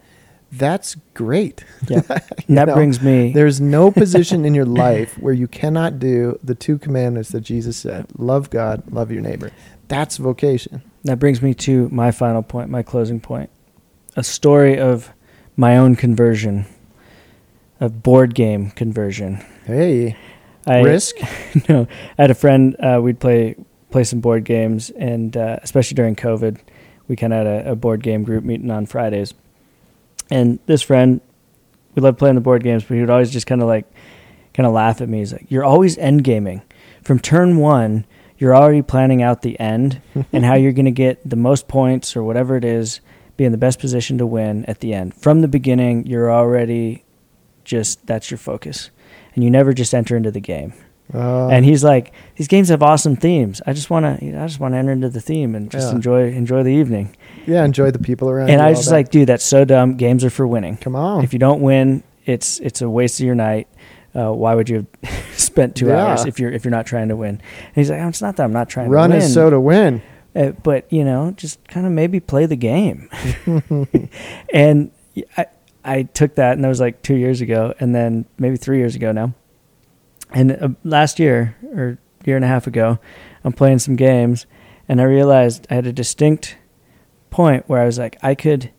that's 0.50 0.96
great. 1.12 1.64
Yeah. 1.88 2.00
That 2.46 2.68
know, 2.68 2.74
brings 2.74 3.00
me. 3.00 3.32
There's 3.32 3.60
no 3.60 3.90
position 3.90 4.44
in 4.44 4.54
your 4.54 4.66
life 4.66 5.16
where 5.18 5.32
you 5.32 5.48
cannot 5.48 5.98
do 5.98 6.38
the 6.44 6.54
two 6.54 6.78
commandments 6.78 7.30
that 7.30 7.40
Jesus 7.40 7.76
said 7.76 8.06
love 8.18 8.50
God, 8.50 8.92
love 8.92 9.10
your 9.10 9.22
neighbor. 9.22 9.50
That's 9.88 10.18
vocation. 10.18 10.82
That 11.04 11.18
brings 11.18 11.40
me 11.42 11.54
to 11.54 11.88
my 11.88 12.10
final 12.10 12.42
point, 12.42 12.68
my 12.70 12.82
closing 12.82 13.20
point. 13.20 13.50
A 14.16 14.22
story 14.22 14.78
of 14.78 15.10
my 15.56 15.76
own 15.76 15.96
conversion, 15.96 16.66
a 17.80 17.88
board 17.88 18.34
game 18.34 18.70
conversion. 18.72 19.44
Hey, 19.64 20.16
I, 20.66 20.80
risk? 20.80 21.16
no, 21.68 21.86
I 22.18 22.22
had 22.22 22.30
a 22.30 22.34
friend. 22.34 22.76
Uh, 22.78 23.00
we'd 23.02 23.20
play 23.20 23.56
play 23.90 24.04
some 24.04 24.20
board 24.20 24.44
games, 24.44 24.90
and 24.90 25.36
uh, 25.36 25.58
especially 25.62 25.94
during 25.94 26.16
COVID, 26.16 26.58
we 27.06 27.16
kind 27.16 27.32
of 27.32 27.46
had 27.46 27.46
a, 27.46 27.72
a 27.72 27.76
board 27.76 28.02
game 28.02 28.24
group 28.24 28.44
meeting 28.44 28.70
on 28.70 28.86
Fridays. 28.86 29.34
And 30.30 30.58
this 30.66 30.82
friend, 30.82 31.20
we 31.94 32.02
loved 32.02 32.18
playing 32.18 32.34
the 32.34 32.40
board 32.40 32.62
games, 32.62 32.82
but 32.84 32.94
he 32.94 33.00
would 33.00 33.10
always 33.10 33.30
just 33.30 33.46
kind 33.46 33.62
of 33.62 33.68
like, 33.68 33.86
kind 34.52 34.66
of 34.66 34.72
laugh 34.72 35.00
at 35.00 35.08
me. 35.08 35.18
He's 35.18 35.32
like, 35.32 35.46
"You're 35.48 35.64
always 35.64 35.98
end 35.98 36.24
gaming. 36.24 36.62
From 37.02 37.18
turn 37.18 37.58
one, 37.58 38.06
you're 38.38 38.56
already 38.56 38.82
planning 38.82 39.22
out 39.22 39.42
the 39.42 39.58
end 39.60 40.00
and 40.32 40.44
how 40.44 40.54
you're 40.54 40.72
going 40.72 40.84
to 40.86 40.90
get 40.90 41.28
the 41.28 41.36
most 41.36 41.68
points 41.68 42.16
or 42.16 42.22
whatever 42.22 42.56
it 42.56 42.64
is, 42.64 43.00
be 43.36 43.44
in 43.44 43.52
the 43.52 43.58
best 43.58 43.78
position 43.78 44.18
to 44.18 44.26
win 44.26 44.64
at 44.66 44.80
the 44.80 44.94
end. 44.94 45.14
From 45.14 45.40
the 45.40 45.48
beginning, 45.48 46.06
you're 46.06 46.32
already 46.32 47.04
just 47.64 48.06
that's 48.06 48.30
your 48.30 48.38
focus, 48.38 48.90
and 49.34 49.44
you 49.44 49.50
never 49.50 49.72
just 49.72 49.94
enter 49.94 50.16
into 50.16 50.30
the 50.30 50.40
game." 50.40 50.72
Uh, 51.12 51.48
and 51.48 51.64
he's 51.66 51.84
like, 51.84 52.12
"These 52.36 52.48
games 52.48 52.70
have 52.70 52.82
awesome 52.82 53.14
themes. 53.16 53.60
I 53.66 53.74
just 53.74 53.90
want 53.90 54.04
to, 54.20 54.40
I 54.40 54.46
just 54.46 54.58
want 54.58 54.72
to 54.72 54.78
enter 54.78 54.90
into 54.92 55.10
the 55.10 55.20
theme 55.20 55.54
and 55.54 55.70
just 55.70 55.88
Yeah. 55.90 55.96
enjoy 55.96 56.28
enjoy 56.32 56.62
the 56.62 56.70
evening." 56.72 57.10
yeah, 57.46 57.62
enjoy 57.64 57.90
the 57.90 57.98
people 57.98 58.30
around. 58.30 58.48
and 58.48 58.62
I 58.62 58.70
was 58.70 58.78
just 58.78 58.88
that. 58.88 58.94
like, 58.96 59.10
"Dude, 59.10 59.28
that's 59.28 59.44
so 59.44 59.64
dumb. 59.66 59.96
Games 59.96 60.24
are 60.24 60.30
for 60.30 60.46
winning. 60.46 60.76
come 60.78 60.96
on. 60.96 61.22
If 61.22 61.32
you 61.34 61.38
don't 61.38 61.60
win, 61.60 62.02
it's 62.24 62.58
it's 62.60 62.80
a 62.80 62.88
waste 62.88 63.20
of 63.20 63.26
your 63.26 63.34
night. 63.34 63.68
Uh, 64.14 64.32
why 64.32 64.54
would 64.54 64.68
you 64.70 64.86
have 65.02 65.12
spent 65.36 65.74
two 65.76 65.88
Yeah. 65.88 66.06
hours 66.06 66.24
if 66.24 66.40
you're 66.40 66.50
if 66.50 66.64
you're 66.64 66.70
not 66.70 66.86
trying 66.86 67.08
to 67.08 67.16
win?" 67.16 67.30
And 67.66 67.74
he's 67.74 67.90
like, 67.90 68.00
oh, 68.00 68.08
"It's 68.08 68.22
not 68.22 68.36
that 68.36 68.44
I'm 68.44 68.52
not 68.54 68.70
trying 68.70 68.88
Run 68.88 69.10
to 69.10 69.14
win, 69.16 69.20
Run 69.20 69.26
is 69.26 69.34
so 69.34 69.50
to 69.50 69.60
win. 69.60 70.00
uh, 70.34 70.52
but 70.62 70.90
you 70.90 71.04
know, 71.04 71.32
just 71.36 71.62
kind 71.68 71.84
of 71.84 71.92
maybe 71.92 72.18
play 72.18 72.46
the 72.46 72.56
game." 72.56 73.10
and 74.54 74.90
I 75.36 75.46
I 75.84 76.04
took 76.04 76.36
that, 76.36 76.52
and 76.52 76.64
that 76.64 76.68
was 76.68 76.80
like 76.80 77.02
two 77.02 77.14
years 77.14 77.40
ago, 77.40 77.74
and 77.78 77.94
then 77.94 78.24
maybe 78.38 78.56
three 78.56 78.78
years 78.78 78.96
ago 78.96 79.12
now. 79.12 79.34
And 80.32 80.52
uh, 80.52 80.68
last 80.82 81.18
year 81.18 81.56
or 81.74 81.98
year 82.24 82.36
and 82.36 82.44
a 82.44 82.48
half 82.48 82.66
ago, 82.66 82.98
I'm 83.44 83.52
playing 83.52 83.80
some 83.80 83.96
games, 83.96 84.46
and 84.88 85.00
I 85.00 85.04
realized 85.04 85.66
I 85.70 85.74
had 85.74 85.86
a 85.86 85.92
distinct 85.92 86.56
point 87.30 87.68
where 87.68 87.82
I 87.82 87.86
was 87.86 87.98
like, 87.98 88.16
I 88.22 88.34
could 88.34 88.70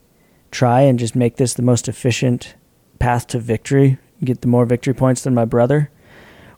try 0.50 0.82
and 0.82 0.98
just 0.98 1.16
make 1.16 1.38
this 1.38 1.54
the 1.54 1.62
most 1.62 1.88
efficient 1.88 2.56
path 3.00 3.28
to 3.28 3.40
victory, 3.40 3.98
get 4.24 4.42
the 4.42 4.48
more 4.48 4.66
victory 4.66 4.94
points 4.94 5.22
than 5.24 5.36
my 5.36 5.46
brother. 5.46 5.92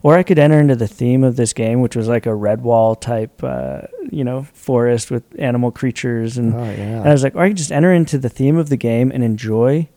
Or 0.00 0.16
I 0.16 0.22
could 0.22 0.38
enter 0.38 0.60
into 0.60 0.76
the 0.76 0.86
theme 0.86 1.24
of 1.24 1.34
this 1.34 1.52
game, 1.52 1.80
which 1.80 1.96
was 1.96 2.06
like 2.06 2.24
a 2.24 2.30
Redwall 2.30 2.98
type, 2.98 3.42
uh, 3.42 3.82
you 4.10 4.22
know, 4.22 4.44
forest 4.54 5.10
with 5.10 5.24
animal 5.38 5.72
creatures, 5.72 6.38
and, 6.38 6.54
Oh 6.54 6.58
and 6.58 7.08
I 7.08 7.12
was 7.12 7.24
like, 7.24 7.34
or 7.34 7.42
I 7.42 7.48
could 7.48 7.56
just 7.56 7.72
enter 7.72 7.92
into 7.92 8.16
the 8.16 8.28
theme 8.28 8.56
of 8.56 8.68
the 8.68 8.76
game 8.76 9.10
and 9.12 9.24
enjoy 9.24 9.88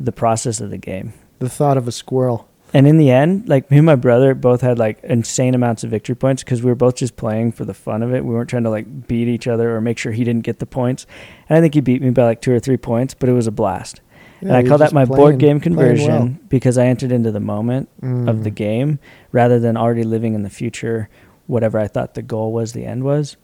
the 0.00 0.12
process 0.12 0.60
of 0.60 0.70
the 0.70 0.78
game. 0.78 1.12
The 1.38 1.48
thought 1.48 1.76
of 1.76 1.86
a 1.86 1.92
squirrel. 1.92 2.48
And 2.72 2.86
in 2.86 2.98
the 2.98 3.10
end, 3.10 3.48
like 3.48 3.70
me 3.70 3.78
and 3.78 3.86
my 3.86 3.96
brother 3.96 4.32
both 4.34 4.60
had 4.60 4.78
like 4.78 5.00
insane 5.02 5.54
amounts 5.54 5.82
of 5.84 5.90
victory 5.90 6.14
points 6.14 6.42
because 6.44 6.62
we 6.62 6.70
were 6.70 6.76
both 6.76 6.96
just 6.96 7.16
playing 7.16 7.52
for 7.52 7.64
the 7.64 7.74
fun 7.74 8.02
of 8.02 8.14
it. 8.14 8.24
We 8.24 8.32
weren't 8.32 8.48
trying 8.48 8.62
to 8.62 8.70
like 8.70 9.08
beat 9.08 9.26
each 9.28 9.46
other 9.48 9.74
or 9.74 9.80
make 9.80 9.98
sure 9.98 10.12
he 10.12 10.22
didn't 10.24 10.44
get 10.44 10.60
the 10.60 10.66
points. 10.66 11.04
And 11.48 11.58
I 11.58 11.60
think 11.60 11.74
he 11.74 11.80
beat 11.80 12.00
me 12.00 12.10
by 12.10 12.24
like 12.24 12.40
two 12.40 12.52
or 12.52 12.60
three 12.60 12.76
points, 12.76 13.12
but 13.14 13.28
it 13.28 13.32
was 13.32 13.46
a 13.48 13.52
blast. 13.52 14.00
and 14.40 14.52
I 14.52 14.62
call 14.62 14.78
that 14.78 14.92
my 14.92 15.04
playing- 15.04 15.20
board 15.20 15.38
game 15.38 15.60
conversion 15.60 16.08
well. 16.08 16.28
because 16.48 16.78
I 16.78 16.86
entered 16.86 17.12
into 17.12 17.30
the 17.32 17.40
moment 17.40 17.88
of 18.02 18.42
the 18.44 18.50
Mm. 18.50 18.54
game 18.54 18.98
rather 19.32 19.58
than 19.58 19.76
already 19.76 20.04
living 20.04 20.34
in 20.34 20.44
the 20.44 20.48
future, 20.50 21.08
whatever 21.46 21.78
I 21.78 21.88
thought 21.88 22.14
the 22.14 22.22
goal 22.22 22.52
was, 22.52 22.72
the 22.72 22.86
end 22.86 23.02
was. 23.04 23.36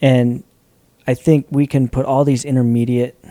And 0.00 0.42
I 1.06 1.14
think 1.14 1.46
we 1.50 1.66
can 1.66 1.88
put 1.88 2.06
all 2.06 2.24
these 2.24 2.44
intermediate, 2.44 3.22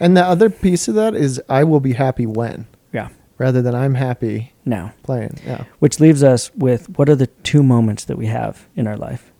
And 0.00 0.16
the 0.16 0.24
other 0.24 0.50
piece 0.50 0.88
of 0.88 0.94
that 0.96 1.14
is 1.14 1.40
I 1.48 1.64
will 1.64 1.80
be 1.80 1.92
happy 1.94 2.26
when, 2.26 2.66
yeah, 2.92 3.08
rather 3.38 3.62
than 3.62 3.74
I'm 3.74 3.94
happy 3.94 4.52
now. 4.64 4.92
playing. 5.02 5.38
Yeah. 5.46 5.64
Which 5.78 6.00
leaves 6.00 6.22
us 6.22 6.50
with 6.54 6.88
what 6.98 7.08
are 7.08 7.14
the 7.16 7.26
two 7.28 7.62
moments 7.62 8.04
that 8.04 8.16
we 8.18 8.26
have 8.26 8.66
in 8.76 8.86
our 8.86 8.96
life? 8.96 9.32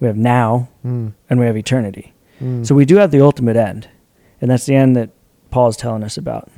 We 0.00 0.06
have 0.06 0.16
now 0.16 0.68
Mm. 0.84 1.12
and 1.30 1.40
we 1.40 1.46
have 1.46 1.56
eternity. 1.56 2.12
Mm. 2.42 2.66
So 2.66 2.74
we 2.74 2.84
do 2.84 2.96
have 2.96 3.10
the 3.10 3.20
ultimate 3.22 3.56
end. 3.56 3.88
And 4.40 4.50
that's 4.50 4.66
the 4.66 4.74
end 4.74 4.96
that 4.96 5.10
Paul 5.50 5.68
is 5.68 5.76
telling 5.76 6.02
us 6.02 6.16
about. 6.18 6.50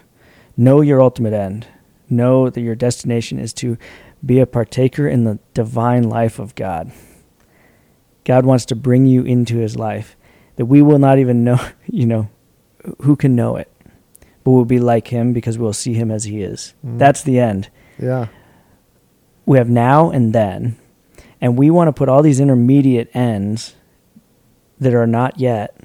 Know 0.57 0.81
your 0.81 1.01
ultimate 1.03 1.33
end. 1.35 1.67
Know 2.09 2.49
that 2.51 2.61
your 2.61 2.75
destination 2.75 3.39
is 3.39 3.53
to 3.55 3.77
be 4.25 4.41
a 4.41 4.47
partaker 4.47 5.07
in 5.07 5.25
the 5.25 5.39
divine 5.55 6.03
life 6.09 6.39
of 6.39 6.55
God. 6.55 6.91
God 8.25 8.45
wants 8.45 8.65
to 8.67 8.75
bring 8.75 9.07
you 9.07 9.23
into 9.23 9.59
his 9.59 9.77
life 9.77 10.17
that 10.57 10.67
we 10.67 10.83
will 10.83 10.99
not 10.99 11.19
even 11.19 11.45
know, 11.45 11.61
you 11.87 12.07
know, 12.07 12.29
who 13.03 13.17
can 13.17 13.35
know 13.37 13.57
it, 13.57 13.71
but 14.45 14.51
we'll 14.53 14.65
be 14.65 14.79
like 14.81 15.09
him 15.09 15.33
because 15.33 15.59
we'll 15.59 15.73
see 15.73 15.95
him 15.95 16.11
as 16.11 16.25
he 16.25 16.43
is. 16.43 16.75
Mm. 16.85 16.99
That's 16.99 17.23
the 17.23 17.39
end 17.41 17.69
yeah. 17.99 18.27
we 19.47 19.59
have 19.59 19.69
now 19.71 20.11
and 20.11 20.33
then, 20.33 20.77
and 21.41 21.57
we 21.59 21.71
want 21.71 21.89
to 21.89 21.93
put 21.93 22.09
all 22.09 22.23
these 22.23 22.41
intermediate 22.41 23.11
ends 23.15 23.75
that 24.79 24.95
are 24.95 25.07
not 25.07 25.39
yet 25.41 25.79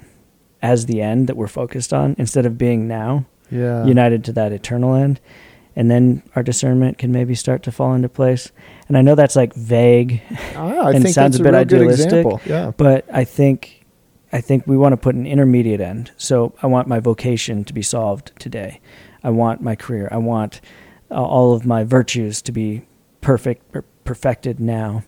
as 0.60 0.86
the 0.86 1.00
end 1.00 1.26
that 1.28 1.36
we're 1.36 1.48
focused 1.48 1.92
on 1.92 2.14
instead 2.18 2.46
of 2.46 2.56
being 2.58 2.86
now 2.86 3.24
Yeah. 3.50 3.84
united 3.84 4.24
to 4.24 4.32
that 4.34 4.52
eternal 4.52 4.94
end. 4.94 5.20
And 5.74 5.90
then 5.90 6.22
our 6.36 6.42
discernment 6.42 6.98
can 6.98 7.12
maybe 7.12 7.34
start 7.34 7.62
to 7.62 7.72
fall 7.72 7.94
into 7.94 8.08
place. 8.10 8.52
And 8.88 8.98
I 8.98 9.00
know 9.00 9.14
that's 9.14 9.34
like 9.34 9.54
vague, 9.54 10.20
Ah, 10.54 10.86
I 10.88 10.90
and 10.92 11.02
think 11.02 11.14
sounds 11.14 11.38
that's 11.38 11.46
a 11.46 11.48
a, 11.48 11.52
bit 11.52 11.68
good 11.68 11.80
idealistic, 11.80 12.06
example. 12.08 12.40
Yeah. 12.44 12.72
but 12.76 13.06
I 13.10 13.24
think 13.24 13.81
I 14.32 14.40
think 14.40 14.66
we 14.66 14.76
want 14.76 14.94
to 14.94 14.96
put 14.96 15.14
an 15.14 15.26
intermediate 15.26 15.80
end. 15.80 16.10
So 16.16 16.54
I 16.62 16.66
want 16.66 16.88
my 16.88 17.00
vocation 17.00 17.64
to 17.64 17.72
be 17.72 17.82
solved 17.82 18.32
today. 18.38 18.80
I 19.22 19.30
want 19.30 19.60
my 19.60 19.76
career. 19.76 20.08
I 20.10 20.16
want 20.16 20.60
uh, 21.10 21.22
all 21.22 21.52
of 21.54 21.66
my 21.66 21.84
virtues 21.84 22.42
to 22.42 22.52
be 22.52 22.82
perfect 23.20 23.62
or 23.74 23.84
perfected 24.04 24.58
now, 24.58 25.04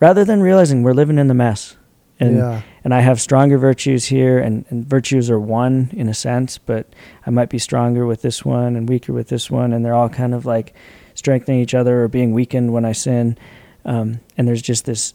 rather 0.00 0.24
than 0.24 0.42
realizing 0.42 0.82
we're 0.82 0.92
living 0.92 1.18
in 1.18 1.28
the 1.28 1.34
mess. 1.34 1.76
And 2.18 2.38
yeah. 2.38 2.62
and 2.82 2.94
I 2.94 3.00
have 3.00 3.20
stronger 3.20 3.58
virtues 3.58 4.06
here, 4.06 4.38
and, 4.38 4.64
and 4.70 4.86
virtues 4.86 5.30
are 5.30 5.38
one 5.38 5.90
in 5.92 6.08
a 6.08 6.14
sense, 6.14 6.56
but 6.56 6.86
I 7.26 7.30
might 7.30 7.50
be 7.50 7.58
stronger 7.58 8.06
with 8.06 8.22
this 8.22 8.44
one 8.44 8.74
and 8.74 8.88
weaker 8.88 9.12
with 9.12 9.28
this 9.28 9.50
one, 9.50 9.72
and 9.74 9.84
they're 9.84 9.94
all 9.94 10.08
kind 10.08 10.34
of 10.34 10.46
like 10.46 10.74
strengthening 11.14 11.60
each 11.60 11.74
other 11.74 12.02
or 12.02 12.08
being 12.08 12.32
weakened 12.32 12.72
when 12.72 12.86
I 12.86 12.92
sin. 12.92 13.36
Um, 13.84 14.20
and 14.36 14.48
there's 14.48 14.62
just 14.62 14.86
this 14.86 15.14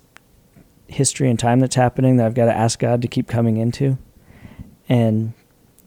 history 0.92 1.30
and 1.30 1.40
time 1.40 1.60
that's 1.60 1.76
happening 1.76 2.18
that 2.18 2.26
I've 2.26 2.34
got 2.34 2.46
to 2.46 2.56
ask 2.56 2.80
God 2.80 3.02
to 3.02 3.08
keep 3.08 3.28
coming 3.28 3.58
into. 3.58 3.98
And 4.90 5.34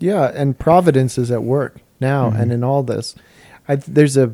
Yeah, 0.01 0.31
and 0.35 0.59
providence 0.59 1.19
is 1.19 1.31
at 1.31 1.43
work 1.45 1.81
now 2.01 2.31
Mhm. 2.31 2.41
and 2.41 2.53
in 2.53 2.65
all 2.65 2.83
this. 2.83 3.15
I, 3.69 3.77
there's 3.77 4.17
a 4.17 4.33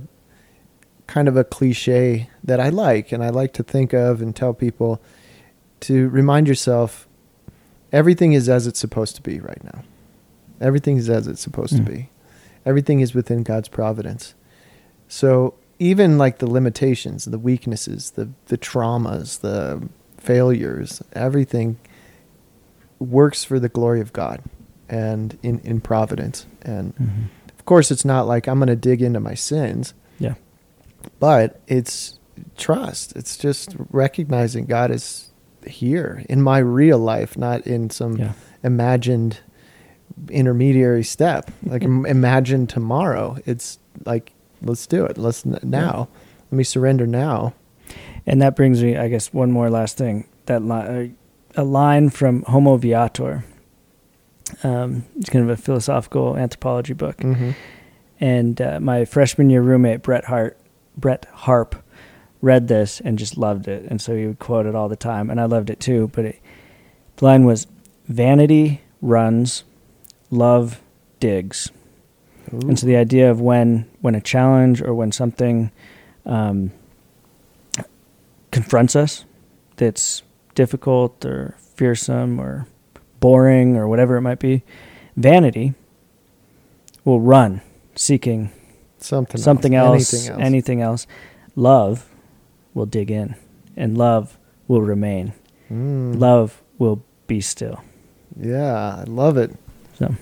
kind 1.07 1.29
of 1.29 1.37
a 1.37 1.45
cliche 1.45 2.29
that 2.45 2.61
I 2.61 2.69
like 2.69 3.13
and 3.13 3.23
I 3.23 3.31
like 3.31 3.53
to 3.55 3.63
think 3.63 3.93
of 3.93 4.23
and 4.23 4.35
tell 4.35 4.55
people 4.55 5.01
to 5.81 6.09
remind 6.11 6.47
yourself 6.49 7.09
everything 7.93 8.33
is 8.33 8.49
as 8.49 8.67
it's 8.67 8.79
supposed 8.79 9.17
to 9.17 9.23
be 9.23 9.41
right 9.41 9.63
now. 9.65 9.83
Everything 10.61 10.97
is 10.97 11.09
as 11.11 11.27
it's 11.27 11.41
supposed 11.41 11.75
Mm. 11.75 11.85
to 11.87 11.93
be. 11.93 12.11
Everything 12.65 13.01
is 13.01 13.15
within 13.15 13.43
God's 13.43 13.69
providence. 13.69 14.35
So 15.09 15.55
even 15.79 16.19
like 16.19 16.39
the 16.39 16.49
limitations, 16.51 17.25
the 17.25 17.39
weaknesses, 17.39 18.13
the 18.13 18.29
the 18.47 18.59
traumas, 18.59 19.41
the 19.41 19.83
failures, 20.21 21.03
everything 21.13 21.79
works 22.99 23.43
for 23.43 23.59
the 23.59 23.69
glory 23.69 24.01
of 24.01 24.13
God 24.13 24.43
and 24.89 25.39
in, 25.43 25.61
in 25.61 25.81
providence. 25.81 26.47
And 26.63 26.95
mm-hmm. 26.97 27.23
of 27.59 27.65
course, 27.65 27.91
it's 27.91 28.05
not 28.05 28.27
like 28.27 28.47
I'm 28.47 28.59
going 28.59 28.69
to 28.69 28.77
dig 28.77 29.03
into 29.03 29.21
my 29.21 29.35
sins, 29.35 29.95
yeah, 30.19 30.35
but 31.19 31.61
it's 31.67 32.19
trust. 32.57 33.17
It's 33.17 33.37
just 33.37 33.75
recognizing 33.91 34.67
God 34.67 34.91
is 34.91 35.31
here 35.67 36.25
in 36.29 36.43
my 36.43 36.59
real 36.59 36.99
life, 36.99 37.37
not 37.37 37.67
in 37.67 37.91
some 37.91 38.17
yeah, 38.17 38.33
imagined 38.63 39.41
intermediary 40.29 41.05
step. 41.05 41.51
Like 41.65 41.83
imagine 41.83 42.67
tomorrow. 42.67 43.39
It's 43.47 43.79
like 44.05 44.33
let's 44.63 44.87
do 44.87 45.05
it. 45.07 45.17
Let's 45.17 45.47
n- 45.47 45.59
now. 45.63 46.09
Let 46.51 46.57
me 46.57 46.65
surrender 46.65 47.07
now. 47.07 47.55
And 48.27 48.41
that 48.43 48.57
brings 48.57 48.83
me, 48.83 48.97
I 48.97 49.09
guess, 49.09 49.33
one 49.33 49.51
more 49.51 49.71
last 49.71 49.97
thing. 49.99 50.27
That 50.47 50.63
li- 50.63 51.15
uh, 51.57 51.61
a 51.61 51.65
line 51.65 52.11
from 52.11 52.43
Homo 52.43 52.77
Viator. 52.77 53.45
Um, 54.63 55.05
it's 55.17 55.31
kind 55.31 55.45
of 55.45 55.51
a 55.51 55.57
philosophical 55.61 56.37
anthropology 56.37 56.93
book. 56.95 57.21
hmm 57.21 57.51
And 58.21 58.61
uh, 58.61 58.81
my 58.81 59.05
freshman 59.05 59.49
year 59.51 59.63
roommate 59.63 60.03
Brett 60.03 60.25
Hart, 60.27 60.59
Brett 60.97 61.27
Harp, 61.33 61.77
read 62.43 62.69
this 62.69 63.01
and 63.01 63.19
just 63.19 63.37
loved 63.37 63.69
it, 63.69 63.85
and 63.91 64.01
so 64.01 64.17
he 64.17 64.27
would 64.27 64.39
quote 64.39 64.67
it 64.67 64.75
all 64.75 64.89
the 64.89 64.97
time, 64.97 65.31
and 65.31 65.41
I 65.41 65.45
loved 65.45 65.71
it 65.71 65.79
too. 65.81 66.11
But 66.15 66.25
it, 66.25 66.41
the 67.17 67.25
line 67.27 67.45
was, 67.45 67.67
"Vanity 68.09 68.81
runs, 69.03 69.65
love 70.31 70.81
digs." 71.21 71.71
And 72.51 72.79
so 72.79 72.87
the 72.87 72.97
idea 72.97 73.31
of 73.31 73.41
when 73.41 73.87
when 74.01 74.15
a 74.15 74.21
challenge 74.21 74.83
or 74.83 74.93
when 74.95 75.13
something 75.13 75.71
um, 76.27 76.73
confronts 78.51 78.97
us 78.97 79.25
that's 79.77 80.23
difficult 80.55 81.25
or 81.25 81.57
fearsome 81.75 82.39
or 82.41 82.67
boring 83.21 83.77
or 83.77 83.89
whatever 83.89 84.17
it 84.17 84.23
might 84.23 84.39
be, 84.39 84.63
vanity 85.17 85.75
will 87.05 87.21
run 87.21 87.61
seeking 87.95 88.51
something 88.99 89.41
something 89.41 89.75
else, 89.75 90.13
else, 90.13 90.29
anything 90.29 90.33
else. 90.33 90.47
anything 90.47 90.81
else. 90.83 91.07
Love 91.57 92.09
will 92.75 92.87
dig 92.87 93.11
in, 93.11 93.35
and 93.77 93.97
love 93.99 94.39
will 94.69 94.83
remain. 94.83 95.33
Mm. 95.71 96.19
Love 96.19 96.63
will 96.79 97.03
be 97.27 97.41
still. 97.41 97.83
Yeah, 98.39 98.97
I 99.01 99.05
love 99.05 99.37
it. 99.37 99.53
So 99.95 100.15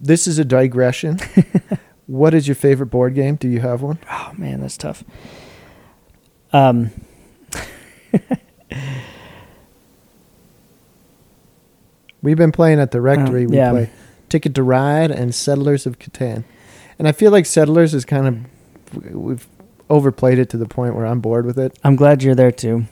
This 0.00 0.26
is 0.26 0.38
a 0.38 0.44
digression. 0.44 1.18
what 2.06 2.34
is 2.34 2.48
your 2.48 2.54
favorite 2.54 2.86
board 2.86 3.14
game? 3.14 3.36
Do 3.36 3.48
you 3.48 3.60
have 3.60 3.82
one? 3.82 3.98
Oh 4.10 4.32
man, 4.36 4.60
that's 4.60 4.76
tough. 4.76 5.04
Um, 6.52 6.90
We've 12.22 12.36
been 12.36 12.52
playing 12.52 12.78
at 12.78 12.92
the 12.92 13.00
rectory. 13.00 13.44
Um, 13.44 13.50
we 13.50 13.56
yeah. 13.56 13.70
play 13.70 13.90
Ticket 14.28 14.54
to 14.54 14.62
Ride 14.62 15.10
and 15.10 15.34
Settlers 15.34 15.86
of 15.86 15.98
Catan. 15.98 16.44
And 16.98 17.08
I 17.08 17.12
feel 17.12 17.32
like 17.32 17.46
Settlers 17.46 17.94
is 17.94 18.04
kind 18.04 18.28
of 18.94 19.14
we've 19.14 19.46
overplayed 19.90 20.38
it 20.38 20.48
to 20.50 20.56
the 20.56 20.66
point 20.66 20.94
where 20.94 21.04
I'm 21.06 21.20
bored 21.20 21.44
with 21.46 21.58
it. 21.58 21.76
I'm 21.82 21.96
glad 21.96 22.22
you're 22.22 22.34
there 22.36 22.52
too. 22.52 22.84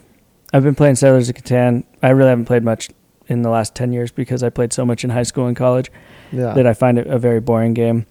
I've 0.52 0.64
been 0.64 0.74
playing 0.74 0.96
Settlers 0.96 1.28
of 1.28 1.36
Catan. 1.36 1.84
I 2.02 2.08
really 2.10 2.30
haven't 2.30 2.46
played 2.46 2.64
much 2.64 2.90
in 3.28 3.42
the 3.42 3.50
last 3.50 3.76
ten 3.76 3.92
years 3.92 4.10
because 4.10 4.42
I 4.42 4.50
played 4.50 4.72
so 4.72 4.84
much 4.84 5.04
in 5.04 5.10
high 5.10 5.22
school 5.22 5.46
and 5.46 5.56
college 5.56 5.92
Yeah. 6.32 6.54
that 6.54 6.66
I 6.66 6.74
find 6.74 6.98
it 6.98 7.06
a 7.06 7.18
very 7.18 7.38
boring 7.40 7.74
game. 7.74 8.06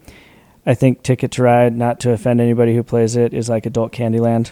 I 0.66 0.74
think 0.74 1.04
Ticket 1.04 1.32
to 1.32 1.44
Ride, 1.44 1.76
not 1.76 2.00
to 2.02 2.12
offend 2.12 2.40
anybody 2.40 2.76
who 2.76 2.84
plays 2.84 3.16
it, 3.18 3.34
is 3.34 3.50
like 3.50 3.66
adult 3.66 3.92
Candyland. 3.92 4.52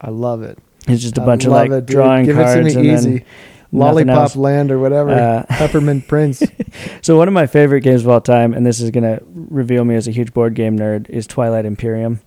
I 0.00 0.10
love 0.10 0.42
it. 0.42 0.58
It's 0.88 1.02
just 1.02 1.18
a 1.18 1.22
I 1.22 1.26
bunch 1.26 1.44
of 1.44 1.52
like 1.52 1.70
it, 1.70 1.86
drawing 1.86 2.24
Give 2.26 2.36
cards 2.36 2.54
it 2.66 2.74
to 2.74 2.80
me 2.80 2.88
and 2.88 2.98
easy. 2.98 3.10
then 3.18 3.26
Lollipop. 3.72 4.34
Land 4.34 4.70
or 4.72 4.78
whatever. 4.78 5.10
Uh, 5.10 5.44
Peppermint 5.48 6.08
Prince. 6.08 6.42
So 7.02 7.16
one 7.16 7.26
of 7.28 7.34
my 7.34 7.46
favorite 7.46 7.80
games 7.80 8.02
of 8.02 8.08
all 8.08 8.20
time, 8.20 8.54
and 8.54 8.64
this 8.64 8.80
is 8.80 8.90
going 8.90 9.02
to 9.04 9.20
reveal 9.32 9.84
me 9.84 9.96
as 9.96 10.06
a 10.06 10.12
huge 10.12 10.32
board 10.32 10.54
game 10.54 10.78
nerd, 10.78 11.08
is 11.10 11.26
Twilight 11.26 11.64
Imperium, 11.64 12.20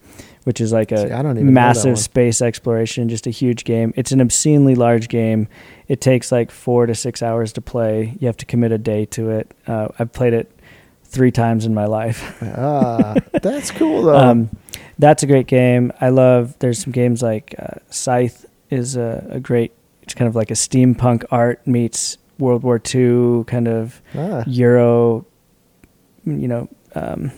which 0.43 0.59
is 0.59 0.73
like 0.73 0.91
a 0.91 0.97
See, 1.07 1.11
I 1.13 1.21
don't 1.21 1.37
even 1.37 1.53
massive 1.53 1.97
space 1.97 2.41
exploration, 2.41 3.07
just 3.07 3.25
a 3.25 3.29
huge 3.29 3.63
game. 3.63 3.93
It's 3.95 4.11
an 4.11 4.19
obscenely 4.19 4.75
large 4.75 5.07
game. 5.07 5.47
It 5.87 6.01
takes 6.01 6.29
like 6.31 6.51
four 6.51 6.85
to 6.87 6.95
six 6.95 7.21
hours 7.23 7.53
to 7.53 7.61
play. 7.61 8.17
You 8.19 8.27
have 8.27 8.37
to 8.37 8.45
commit 8.45 8.71
a 8.73 8.77
day 8.77 9.05
to 9.05 9.29
it. 9.29 9.53
Uh, 9.65 9.87
I've 9.97 10.11
played 10.11 10.33
it 10.33 10.51
three 11.05 11.31
times 11.31 11.65
in 11.65 11.73
my 11.73 11.85
life. 11.85 12.41
ah, 12.43 13.13
that's 13.41 13.71
cool 13.71 14.03
though. 14.03 14.17
Um, 14.17 14.49
that's 14.97 15.23
a 15.23 15.27
great 15.27 15.47
game. 15.47 15.91
I 16.01 16.09
love. 16.09 16.57
There's 16.59 16.79
some 16.79 16.91
games 16.91 17.21
like 17.21 17.55
uh, 17.59 17.79
Scythe 17.89 18.45
is 18.69 18.95
a, 18.95 19.25
a 19.29 19.39
great. 19.39 19.73
It's 20.01 20.13
kind 20.13 20.27
of 20.27 20.35
like 20.35 20.51
a 20.51 20.55
steampunk 20.55 21.23
art 21.31 21.65
meets 21.65 22.17
World 22.39 22.63
War 22.63 22.81
II 22.93 23.43
kind 23.45 23.67
of 23.67 24.01
ah, 24.15 24.43
Euro, 24.47 25.25
you 26.25 26.47
know, 26.47 26.67
um, 26.95 27.31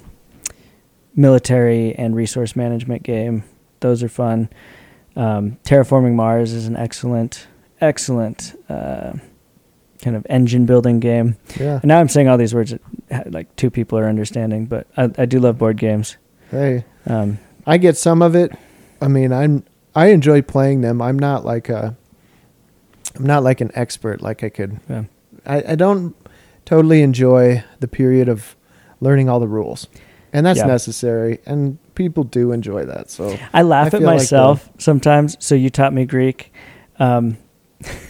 military 1.15 1.93
and 1.95 2.15
resource 2.15 2.55
management 2.55 3.03
game. 3.03 3.43
Those 3.81 4.03
are 4.03 4.09
fun. 4.09 4.49
Um, 5.15 5.57
Terraforming 5.63 6.13
Mars 6.15 6.51
is 6.53 6.67
an 6.67 6.75
excellent, 6.75 7.47
excellent 7.79 8.59
uh, 8.67 9.13
kind 10.01 10.15
of 10.15 10.25
engine 10.29 10.65
building 10.65 10.99
game. 10.99 11.37
yeah. 11.59 11.75
And 11.81 11.85
now 11.85 11.99
I'm 11.99 12.09
saying 12.09 12.27
all 12.27 12.37
these 12.37 12.53
words 12.53 12.73
that 13.09 13.31
like 13.31 13.55
two 13.55 13.69
people 13.69 13.97
are 13.97 14.07
understanding, 14.09 14.65
but 14.65 14.87
I, 14.97 15.09
I 15.17 15.25
do 15.25 15.39
love 15.39 15.57
board 15.57 15.77
games. 15.77 16.17
Hey, 16.51 16.85
Um, 17.07 17.39
I 17.65 17.77
get 17.77 17.97
some 17.97 18.21
of 18.21 18.35
it. 18.35 18.51
I 19.01 19.07
mean, 19.07 19.31
I'm 19.33 19.63
I 19.95 20.07
enjoy 20.07 20.41
playing 20.41 20.81
them. 20.81 21.01
I'm 21.01 21.17
not 21.17 21.45
like 21.45 21.69
a 21.69 21.95
I'm 23.15 23.25
not 23.25 23.43
like 23.43 23.61
an 23.61 23.71
expert 23.75 24.21
like 24.21 24.43
I 24.43 24.49
could. 24.49 24.79
yeah. 24.89 25.03
I, 25.45 25.63
I 25.69 25.75
don't 25.75 26.15
totally 26.65 27.01
enjoy 27.01 27.63
the 27.79 27.87
period 27.87 28.27
of 28.27 28.55
learning 28.99 29.29
all 29.29 29.39
the 29.39 29.47
rules. 29.47 29.87
And 30.33 30.45
that's 30.45 30.59
Yeah. 30.59 30.65
necessary 30.65 31.39
and 31.45 31.77
people 31.95 32.23
do 32.23 32.51
enjoy 32.51 32.83
that. 32.85 33.09
So 33.09 33.37
I 33.53 33.61
laugh 33.61 33.85
I 33.85 33.87
at 33.87 33.91
feel 33.91 34.01
like 34.01 34.15
myself 34.17 34.69
sometimes. 34.79 35.37
So 35.39 35.55
you 35.55 35.69
taught 35.69 35.93
me 35.93 36.05
Greek. 36.05 36.51
Um, 36.99 37.37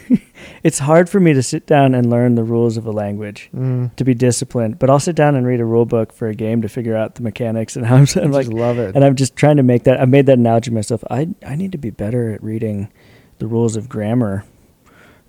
it's 0.63 0.79
hard 0.79 1.09
for 1.09 1.19
me 1.19 1.33
to 1.33 1.43
sit 1.43 1.65
down 1.67 1.93
and 1.95 2.09
learn 2.09 2.35
the 2.35 2.43
rules 2.43 2.77
of 2.77 2.85
a 2.85 2.91
language 2.91 3.49
mm, 3.55 3.95
to 3.95 4.03
be 4.03 4.13
disciplined, 4.13 4.79
but 4.79 4.89
I'll 4.89 4.99
sit 4.99 5.15
down 5.15 5.35
and 5.35 5.45
read 5.45 5.59
a 5.59 5.65
rule 5.65 5.85
book 5.85 6.11
for 6.13 6.27
a 6.27 6.35
game 6.35 6.61
to 6.61 6.69
figure 6.69 6.95
out 6.95 7.15
the 7.15 7.21
mechanics 7.23 7.75
and 7.75 7.85
how 7.85 7.95
I'm, 7.95 8.07
I 8.15 8.21
I'm 8.21 8.31
like, 8.39 8.45
just 8.45 8.53
love 8.53 8.77
it. 8.79 8.95
and 8.95 9.03
I'm 9.03 9.15
just 9.15 9.35
trying 9.35 9.57
to 9.57 9.63
make 9.63 9.83
that. 9.83 9.99
I 10.01 10.05
made 10.05 10.25
that 10.27 10.37
analogy 10.37 10.71
myself. 10.71 11.03
I 11.09 11.29
I 11.45 11.55
need 11.55 11.71
to 11.73 11.77
be 11.77 11.89
better 11.89 12.31
at 12.31 12.43
reading 12.43 12.91
the 13.39 13.47
rules 13.47 13.75
of 13.75 13.89
grammar 13.89 14.45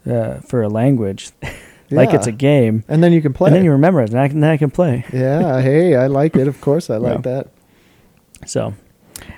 uh, 0.07 0.41
for 0.41 0.63
a 0.63 0.69
language, 0.69 1.31
like 1.91 2.13
it's 2.15 2.27
a 2.27 2.33
game, 2.33 2.85
and 2.89 3.03
then 3.03 3.13
you 3.13 3.21
can 3.23 3.33
play. 3.33 3.49
and 3.49 3.57
then 3.57 3.65
you 3.65 3.73
remember 3.73 4.01
it, 4.03 4.11
and 4.11 4.21
I 4.21 4.29
can, 4.29 4.41
then 4.41 4.51
I 4.51 4.57
can 4.57 4.71
play. 4.71 5.05
yeah, 5.13 5.61
hey, 5.61 5.97
I 5.97 6.07
like 6.07 6.37
it. 6.37 6.47
Of 6.49 6.61
course 6.61 6.89
I 6.91 6.97
like 6.99 7.25
Yeah. 7.25 7.43
that. 7.43 7.49
So 8.47 8.75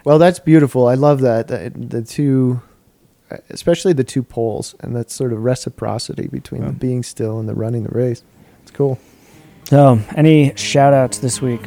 Well, 0.05 0.19
that's 0.19 0.39
beautiful. 0.39 0.87
I 0.87 0.95
love 0.95 1.21
that. 1.23 1.49
The, 1.49 1.71
the 1.75 2.03
two, 2.03 2.61
especially 3.51 3.93
the 3.93 4.05
two 4.05 4.23
poles, 4.23 4.75
and 4.81 4.95
that 4.97 5.11
sort 5.11 5.33
of 5.33 5.43
reciprocity 5.45 6.29
between 6.29 6.63
Yeah. 6.63 6.69
the 6.69 6.75
being 6.75 7.03
still 7.03 7.39
and 7.39 7.49
the 7.49 7.55
running 7.55 7.83
the 7.85 7.91
race. 7.91 8.23
It's 8.63 8.71
cool. 8.71 8.99
so 9.65 9.99
any 10.17 10.53
shout 10.57 10.93
outs 10.95 11.19
this 11.19 11.43
week? 11.43 11.61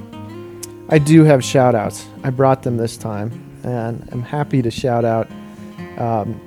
I 0.90 0.98
do 0.98 1.24
have 1.24 1.44
shout 1.44 1.76
outs. 1.76 2.06
I 2.24 2.30
brought 2.32 2.64
them 2.64 2.78
this 2.78 2.98
time, 2.98 3.32
and 3.64 4.08
I'm 4.12 4.24
happy 4.24 4.62
to 4.62 4.72
shout 4.72 5.06
out 5.06 5.28
um, 5.98 6.40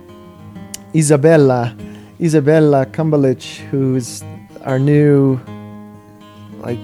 Isabella, 0.95 1.77
Isabella 2.21 2.87
Kumbalic, 2.87 3.43
who's 3.71 4.23
our 4.65 4.79
new, 4.79 5.39
like, 6.61 6.79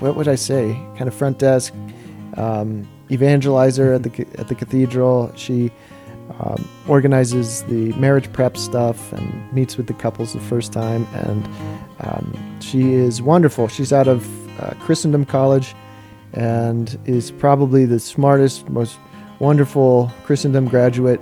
what 0.00 0.16
would 0.16 0.28
I 0.28 0.34
say, 0.36 0.72
kind 0.96 1.08
of 1.08 1.14
front 1.14 1.38
desk 1.38 1.72
um, 2.36 2.86
evangelizer 3.10 3.94
at 3.94 4.02
the 4.02 4.26
at 4.38 4.48
the 4.48 4.54
cathedral. 4.54 5.32
She 5.36 5.70
um, 6.40 6.68
organizes 6.88 7.62
the 7.64 7.92
marriage 7.92 8.32
prep 8.32 8.56
stuff 8.56 9.12
and 9.12 9.52
meets 9.52 9.76
with 9.76 9.86
the 9.86 9.94
couples 9.94 10.32
the 10.32 10.40
first 10.40 10.72
time, 10.72 11.06
and 11.14 11.48
um, 12.00 12.60
she 12.60 12.92
is 12.92 13.22
wonderful. 13.22 13.68
She's 13.68 13.92
out 13.92 14.08
of 14.08 14.26
uh, 14.60 14.74
Christendom 14.80 15.24
College 15.24 15.74
and 16.32 16.98
is 17.04 17.30
probably 17.30 17.84
the 17.84 18.00
smartest, 18.00 18.68
most 18.68 18.98
wonderful 19.38 20.12
Christendom 20.24 20.66
graduate, 20.66 21.20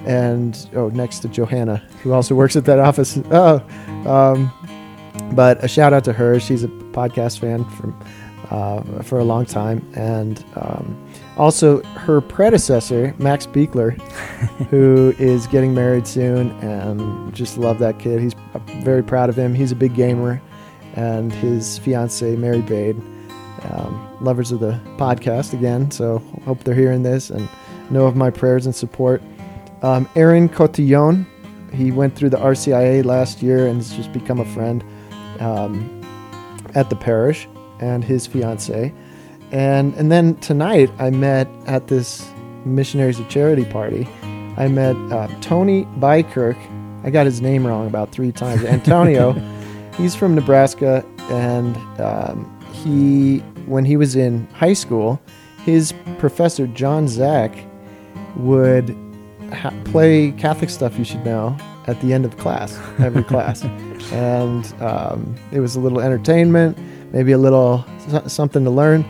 and 0.00 0.68
oh, 0.74 0.88
next 0.90 1.20
to 1.20 1.28
Johanna, 1.28 1.76
who 2.02 2.12
also 2.12 2.34
works 2.34 2.56
at 2.56 2.64
that 2.66 2.78
office. 2.78 3.18
Oh, 3.30 3.64
um, 4.06 4.52
but 5.34 5.62
a 5.64 5.68
shout 5.68 5.92
out 5.92 6.04
to 6.04 6.12
her. 6.12 6.38
She's 6.40 6.64
a 6.64 6.68
podcast 6.68 7.38
fan 7.38 7.64
from 7.70 7.98
uh, 8.54 9.02
for 9.02 9.18
a 9.18 9.24
long 9.24 9.44
time, 9.44 9.84
and 9.94 10.44
um, 10.54 10.96
also 11.36 11.82
her 11.82 12.20
predecessor, 12.20 13.12
Max 13.18 13.48
Beekler, 13.48 14.00
who 14.70 15.12
is 15.18 15.48
getting 15.48 15.74
married 15.74 16.06
soon, 16.06 16.52
and 16.60 17.34
just 17.34 17.58
love 17.58 17.80
that 17.80 17.98
kid. 17.98 18.20
He's 18.20 18.34
uh, 18.54 18.60
very 18.84 19.02
proud 19.02 19.28
of 19.28 19.36
him. 19.36 19.54
He's 19.54 19.72
a 19.72 19.74
big 19.74 19.94
gamer, 19.94 20.40
and 20.94 21.32
his 21.32 21.78
fiance, 21.78 22.36
Mary 22.36 22.60
Bade, 22.60 22.96
um, 23.70 24.16
lovers 24.20 24.52
of 24.52 24.60
the 24.60 24.80
podcast 24.98 25.52
again. 25.52 25.90
So 25.90 26.18
hope 26.44 26.62
they're 26.62 26.76
hearing 26.76 27.02
this 27.02 27.30
and 27.30 27.48
know 27.90 28.06
of 28.06 28.14
my 28.14 28.30
prayers 28.30 28.66
and 28.66 28.74
support. 28.74 29.20
Um, 29.82 30.08
Aaron 30.14 30.48
Cotillon, 30.48 31.26
he 31.72 31.90
went 31.90 32.14
through 32.14 32.30
the 32.30 32.36
RCIA 32.36 33.04
last 33.04 33.42
year 33.42 33.66
and 33.66 33.78
has 33.78 33.92
just 33.96 34.12
become 34.12 34.38
a 34.38 34.44
friend 34.44 34.84
um, 35.40 36.00
at 36.76 36.88
the 36.88 36.96
parish 36.96 37.48
and 37.80 38.04
his 38.04 38.26
fiance. 38.26 38.92
And 39.52 39.94
and 39.94 40.10
then 40.10 40.36
tonight 40.36 40.90
I 40.98 41.10
met 41.10 41.48
at 41.66 41.88
this 41.88 42.28
Missionaries 42.64 43.20
of 43.20 43.28
Charity 43.28 43.64
party. 43.64 44.08
I 44.56 44.68
met 44.68 44.96
uh, 45.12 45.28
Tony 45.40 45.84
Bykirk. 45.98 46.56
I 47.04 47.10
got 47.10 47.26
his 47.26 47.40
name 47.40 47.66
wrong 47.66 47.86
about 47.86 48.10
three 48.12 48.32
times. 48.32 48.64
Antonio. 48.64 49.32
he's 49.96 50.14
from 50.14 50.34
Nebraska, 50.34 51.04
and 51.30 51.76
um, 52.00 52.50
he 52.72 53.38
when 53.66 53.84
he 53.84 53.96
was 53.96 54.16
in 54.16 54.46
high 54.48 54.72
school, 54.72 55.20
his 55.64 55.92
professor 56.18 56.66
John 56.66 57.08
Zack 57.08 57.56
would 58.36 58.96
ha- 59.52 59.72
play 59.84 60.32
Catholic 60.32 60.70
stuff 60.70 60.98
you 60.98 61.04
should 61.04 61.24
know 61.24 61.56
at 61.86 62.00
the 62.00 62.12
end 62.12 62.24
of 62.24 62.36
class, 62.38 62.78
every 62.98 63.22
class, 63.32 63.62
and 64.12 64.74
um, 64.82 65.34
it 65.52 65.60
was 65.60 65.76
a 65.76 65.80
little 65.80 66.00
entertainment, 66.00 66.78
maybe 67.14 67.32
a 67.32 67.38
little 67.38 67.84
something 68.26 68.64
to 68.64 68.70
learn. 68.70 69.04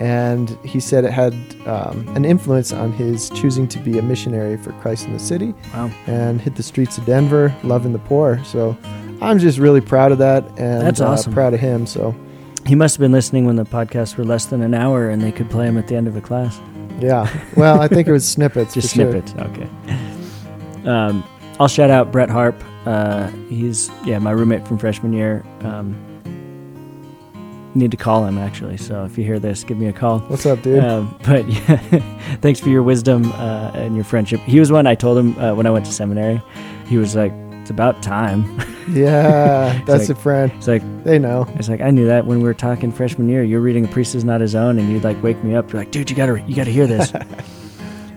And 0.00 0.50
he 0.64 0.78
said 0.78 1.04
it 1.04 1.10
had 1.10 1.34
um, 1.66 2.06
an 2.14 2.24
influence 2.24 2.72
on 2.72 2.92
his 2.92 3.30
choosing 3.30 3.66
to 3.68 3.80
be 3.80 3.98
a 3.98 4.02
missionary 4.02 4.56
for 4.56 4.70
Christ 4.74 5.06
in 5.06 5.12
the 5.12 5.18
city 5.18 5.52
Wow. 5.74 5.90
and 6.06 6.40
hit 6.40 6.54
the 6.54 6.62
streets 6.62 6.98
of 6.98 7.04
Denver, 7.06 7.52
loving 7.64 7.92
the 7.92 7.98
poor. 7.98 8.40
So 8.44 8.76
I'm 9.20 9.40
just 9.40 9.58
really 9.58 9.80
proud 9.80 10.12
of 10.12 10.18
that 10.18 10.44
and 10.56 10.82
That's 10.86 11.00
uh, 11.00 11.08
awesome. 11.08 11.32
proud 11.32 11.52
of 11.52 11.58
him. 11.58 11.84
So 11.84 12.14
He 12.64 12.76
must 12.76 12.94
have 12.96 13.00
been 13.00 13.10
listening 13.10 13.44
when 13.44 13.56
the 13.56 13.64
podcasts 13.64 14.16
were 14.16 14.22
less 14.24 14.46
than 14.46 14.62
an 14.62 14.72
hour 14.72 15.08
and 15.10 15.20
they 15.20 15.32
could 15.32 15.50
play 15.50 15.66
them 15.66 15.76
at 15.76 15.88
the 15.88 15.96
end 15.96 16.06
of 16.06 16.14
a 16.16 16.20
class. 16.20 16.60
yeah, 17.00 17.26
well, 17.56 17.80
I 17.80 17.88
think 17.88 18.06
it 18.06 18.12
was 18.12 18.28
snippets. 18.28 18.74
Just 18.78 18.90
for 18.94 19.00
sure. 19.00 19.16
Okay. 19.16 19.68
Um, 20.84 21.24
I'll 21.58 21.66
shout 21.68 21.90
out 21.90 22.12
Brett 22.12 22.30
Harp. 22.30 22.54
Uh, 22.86 23.26
he's 23.48 23.90
yeah 24.04 24.18
my 24.20 24.30
roommate 24.30 24.66
from 24.66 24.78
freshman 24.78 25.12
year. 25.12 25.44
Um, 25.62 25.96
need 27.74 27.90
to 27.90 27.96
call 27.96 28.24
him 28.24 28.38
actually. 28.38 28.76
So 28.76 29.04
if 29.04 29.16
you 29.18 29.24
hear 29.24 29.38
this, 29.38 29.64
give 29.64 29.76
me 29.78 29.86
a 29.86 29.92
call. 29.92 30.20
What's 30.20 30.46
up, 30.46 30.62
dude? 30.62 30.82
Um, 30.82 31.16
but 31.26 31.48
yeah, 31.48 31.76
thanks 32.40 32.60
for 32.60 32.68
your 32.68 32.82
wisdom 32.82 33.30
uh, 33.32 33.70
and 33.74 33.94
your 33.94 34.04
friendship. 34.04 34.40
He 34.40 34.58
was 34.60 34.72
one 34.72 34.86
I 34.86 34.94
told 34.94 35.18
him 35.18 35.38
uh, 35.38 35.54
when 35.54 35.66
I 35.66 35.70
went 35.70 35.86
to 35.86 35.92
seminary. 35.92 36.42
He 36.86 36.96
was 36.96 37.14
like, 37.14 37.32
"It's 37.60 37.70
about 37.70 38.02
time." 38.02 38.44
yeah, 38.90 39.80
that's 39.86 40.08
like- 40.08 40.18
a 40.18 40.20
friend. 40.20 40.52
It's 40.56 40.66
like 40.68 40.82
They 41.04 41.18
know. 41.18 41.46
it's 41.56 41.68
like 41.68 41.80
I 41.80 41.90
knew 41.90 42.06
that 42.06 42.24
when 42.26 42.38
we 42.38 42.44
were 42.44 42.54
talking 42.54 42.90
freshman 42.90 43.28
year. 43.28 43.44
You're 43.44 43.60
reading 43.60 43.84
"A 43.84 43.88
Priest 43.88 44.14
Is 44.14 44.24
Not 44.24 44.40
His 44.40 44.54
Own," 44.54 44.78
and 44.78 44.88
you'd 44.90 45.04
like 45.04 45.22
wake 45.22 45.42
me 45.44 45.54
up. 45.54 45.72
You're 45.72 45.82
like, 45.82 45.90
"Dude, 45.90 46.08
you 46.10 46.16
gotta 46.16 46.40
you 46.46 46.56
gotta 46.56 46.70
hear 46.70 46.86
this." 46.86 47.12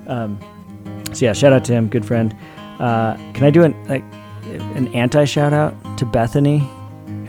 um, 0.07 0.39
so 1.13 1.25
yeah, 1.25 1.33
shout 1.33 1.51
out 1.53 1.65
to 1.65 1.73
him, 1.73 1.87
good 1.89 2.05
friend. 2.05 2.35
Uh, 2.79 3.15
can 3.33 3.43
I 3.43 3.49
do 3.49 3.63
an 3.63 3.75
like 3.87 4.03
an 4.75 4.87
anti 4.95 5.25
shout 5.25 5.53
out 5.53 5.75
to 5.97 6.05
Bethany, 6.05 6.67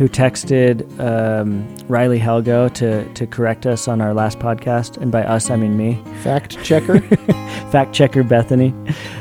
who 0.02 0.08
texted 0.08 0.82
um, 0.98 1.64
Riley 1.86 2.18
Helgo 2.18 2.68
to 2.74 3.06
to 3.14 3.24
correct 3.24 3.66
us 3.66 3.86
on 3.86 4.00
our 4.00 4.12
last 4.12 4.40
podcast, 4.40 4.96
and 4.96 5.12
by 5.12 5.22
us 5.22 5.48
I 5.48 5.54
mean 5.54 5.76
me. 5.76 6.02
Fact 6.24 6.60
checker. 6.64 7.00
Fact 7.70 7.92
checker 7.92 8.24
Bethany. 8.24 8.74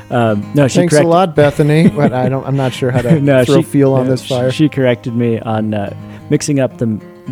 Um, 0.09 0.51
no, 0.55 0.67
she 0.67 0.79
Thanks 0.79 0.93
a 0.93 0.95
corrected. 0.95 1.07
lot, 1.07 1.35
Bethany. 1.35 1.87
But 1.87 2.13
I 2.13 2.29
don't. 2.29 2.43
I'm 2.47 2.57
not 2.57 2.73
sure 2.73 2.89
how 2.89 3.03
to 3.03 3.21
no, 3.21 3.45
throw 3.45 3.61
she, 3.61 3.69
fuel 3.69 3.93
on 3.93 4.05
no, 4.05 4.11
this 4.11 4.27
fire. 4.27 4.51
She 4.51 4.69
corrected 4.69 5.15
me 5.15 5.39
on 5.39 5.75
uh, 5.75 5.95
mixing 6.31 6.59
up 6.59 6.79
the 6.79 6.87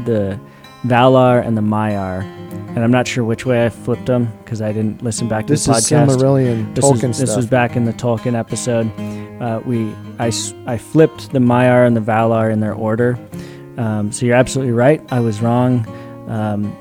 the 0.06 0.40
Valar 0.86 1.44
and 1.44 1.58
the 1.58 1.62
Maiar, 1.62 2.22
and 2.22 2.84
I'm 2.84 2.92
not 2.92 3.08
sure 3.08 3.24
which 3.24 3.48
way 3.48 3.66
I 3.66 3.70
flipped 3.70 4.06
them 4.06 4.32
because 4.44 4.62
I 4.62 4.72
didn't 4.72 5.04
listen 5.04 5.28
back 5.28 5.48
to 5.48 5.54
this 5.54 5.66
the 5.66 5.72
is 5.72 5.90
podcast. 5.90 6.06
Silmarillion 6.06 6.76
this, 6.76 6.86
Tolkien 6.86 7.10
is, 7.10 7.18
this 7.18 7.36
was 7.36 7.48
back 7.48 7.76
in 7.76 7.86
the 7.86 7.94
Tolkien 7.94 8.36
episode. 8.36 8.92
Uh, 9.40 9.62
we 9.66 9.94
I, 10.20 10.32
I 10.68 10.78
flipped 10.78 11.32
the 11.32 11.40
Maiar 11.40 11.86
and 11.88 11.96
the 11.96 12.02
Valar 12.02 12.52
in 12.52 12.60
their 12.60 12.74
order. 12.74 13.18
Um, 13.78 14.12
so 14.12 14.26
you're 14.26 14.36
absolutely 14.36 14.74
right. 14.74 15.02
I 15.12 15.20
was 15.22 15.42
wrong. 15.42 15.88
Um, 16.30 16.76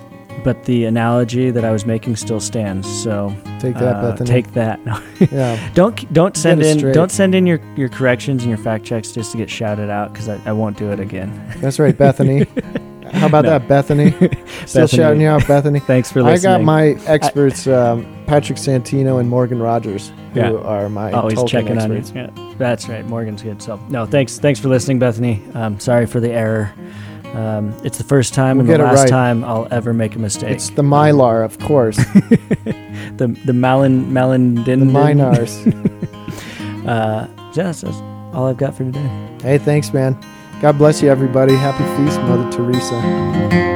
but 0.44 0.64
the 0.64 0.84
analogy 0.84 1.50
that 1.50 1.64
I 1.64 1.72
was 1.72 1.84
making 1.84 2.14
still 2.16 2.38
stands. 2.40 2.86
So 3.02 3.34
Take 3.59 3.74
that, 3.74 3.96
uh, 3.96 4.11
Bethany. 4.12 4.28
take 4.30 4.52
that. 4.54 4.78
yeah. 5.32 5.70
Don't 5.74 6.12
don't 6.12 6.36
send 6.36 6.62
in 6.62 6.78
straight. 6.78 6.94
don't 6.94 7.11
send 7.11 7.34
in 7.34 7.44
your, 7.46 7.61
your 7.76 7.88
corrections 7.88 8.42
and 8.44 8.48
your 8.48 8.59
fact 8.59 8.84
checks 8.84 9.11
just 9.12 9.32
to 9.32 9.36
get 9.38 9.50
shouted 9.50 9.90
out 9.90 10.12
because 10.12 10.28
I, 10.28 10.40
I 10.46 10.52
won't 10.52 10.76
do 10.78 10.90
it 10.92 11.00
again. 11.00 11.30
That's 11.59 11.78
right, 11.80 11.96
Bethany. 11.96 12.44
How 13.12 13.26
about 13.26 13.44
No. 13.44 13.50
that, 13.50 13.66
Bethany? 13.68 14.11
Still 14.66 14.82
Bethany. 14.84 14.86
shouting 14.88 15.20
you 15.22 15.28
out, 15.28 15.46
Bethany. 15.48 15.80
Thanks 15.80 16.12
for 16.12 16.22
listening. 16.22 16.52
I 16.52 16.59
got 16.59 16.64
my 16.64 16.86
experts, 17.06 17.66
um, 17.66 18.04
Patrick 18.29 18.59
Santino 18.59 19.18
and 19.20 19.29
Morgan 19.29 19.59
Rogers, 19.59 20.12
who 20.35 20.41
Yeah. 20.41 20.53
are 20.53 20.89
my 20.91 21.11
always 21.12 21.39
Tolkien 21.39 21.49
checking 21.49 21.79
experts. 21.79 22.11
on 22.11 22.16
you. 22.16 22.22
Yeah, 22.37 22.55
that's 22.59 22.89
right. 22.89 23.07
Morgan's 23.07 23.43
good. 23.43 23.62
So 23.62 23.81
no, 23.89 24.05
thanks 24.07 24.39
thanks 24.39 24.61
for 24.61 24.68
listening, 24.68 24.99
Bethany. 24.99 25.43
Um, 25.55 25.81
sorry 25.81 26.05
for 26.07 26.20
the 26.20 26.31
error. 26.31 26.70
Um, 27.35 27.74
it's 27.85 27.99
the 27.99 28.05
first 28.05 28.35
time 28.35 28.59
We'll 28.59 28.70
and 28.70 28.81
the 28.81 28.85
last 28.85 29.01
right. 29.01 29.09
time 29.09 29.45
I'll 29.45 29.66
ever 29.70 29.93
make 29.95 30.14
a 30.14 30.18
mistake. 30.18 30.51
It's 30.51 30.70
the 30.70 30.83
Mylar, 30.83 31.45
of 31.45 31.59
course. 31.59 31.97
the 33.16 33.39
the 33.47 33.53
Malin 33.53 34.12
Malin 34.12 34.57
the 34.57 34.76
Minars. 34.76 35.55
Uh, 36.87 37.26
yeah, 37.55 37.64
that's, 37.64 37.83
that's 37.83 37.97
all 38.33 38.47
I've 38.47 38.57
got 38.57 38.74
for 38.74 38.85
today. 38.85 39.29
hey, 39.43 39.59
thanks, 39.59 39.93
man. 39.93 40.16
God 40.62 40.79
bless 40.79 41.03
you, 41.03 41.11
everybody. 41.11 41.55
Happy 41.55 41.85
feast, 42.03 42.18
Mother 42.22 42.51
Teresa. 42.51 43.68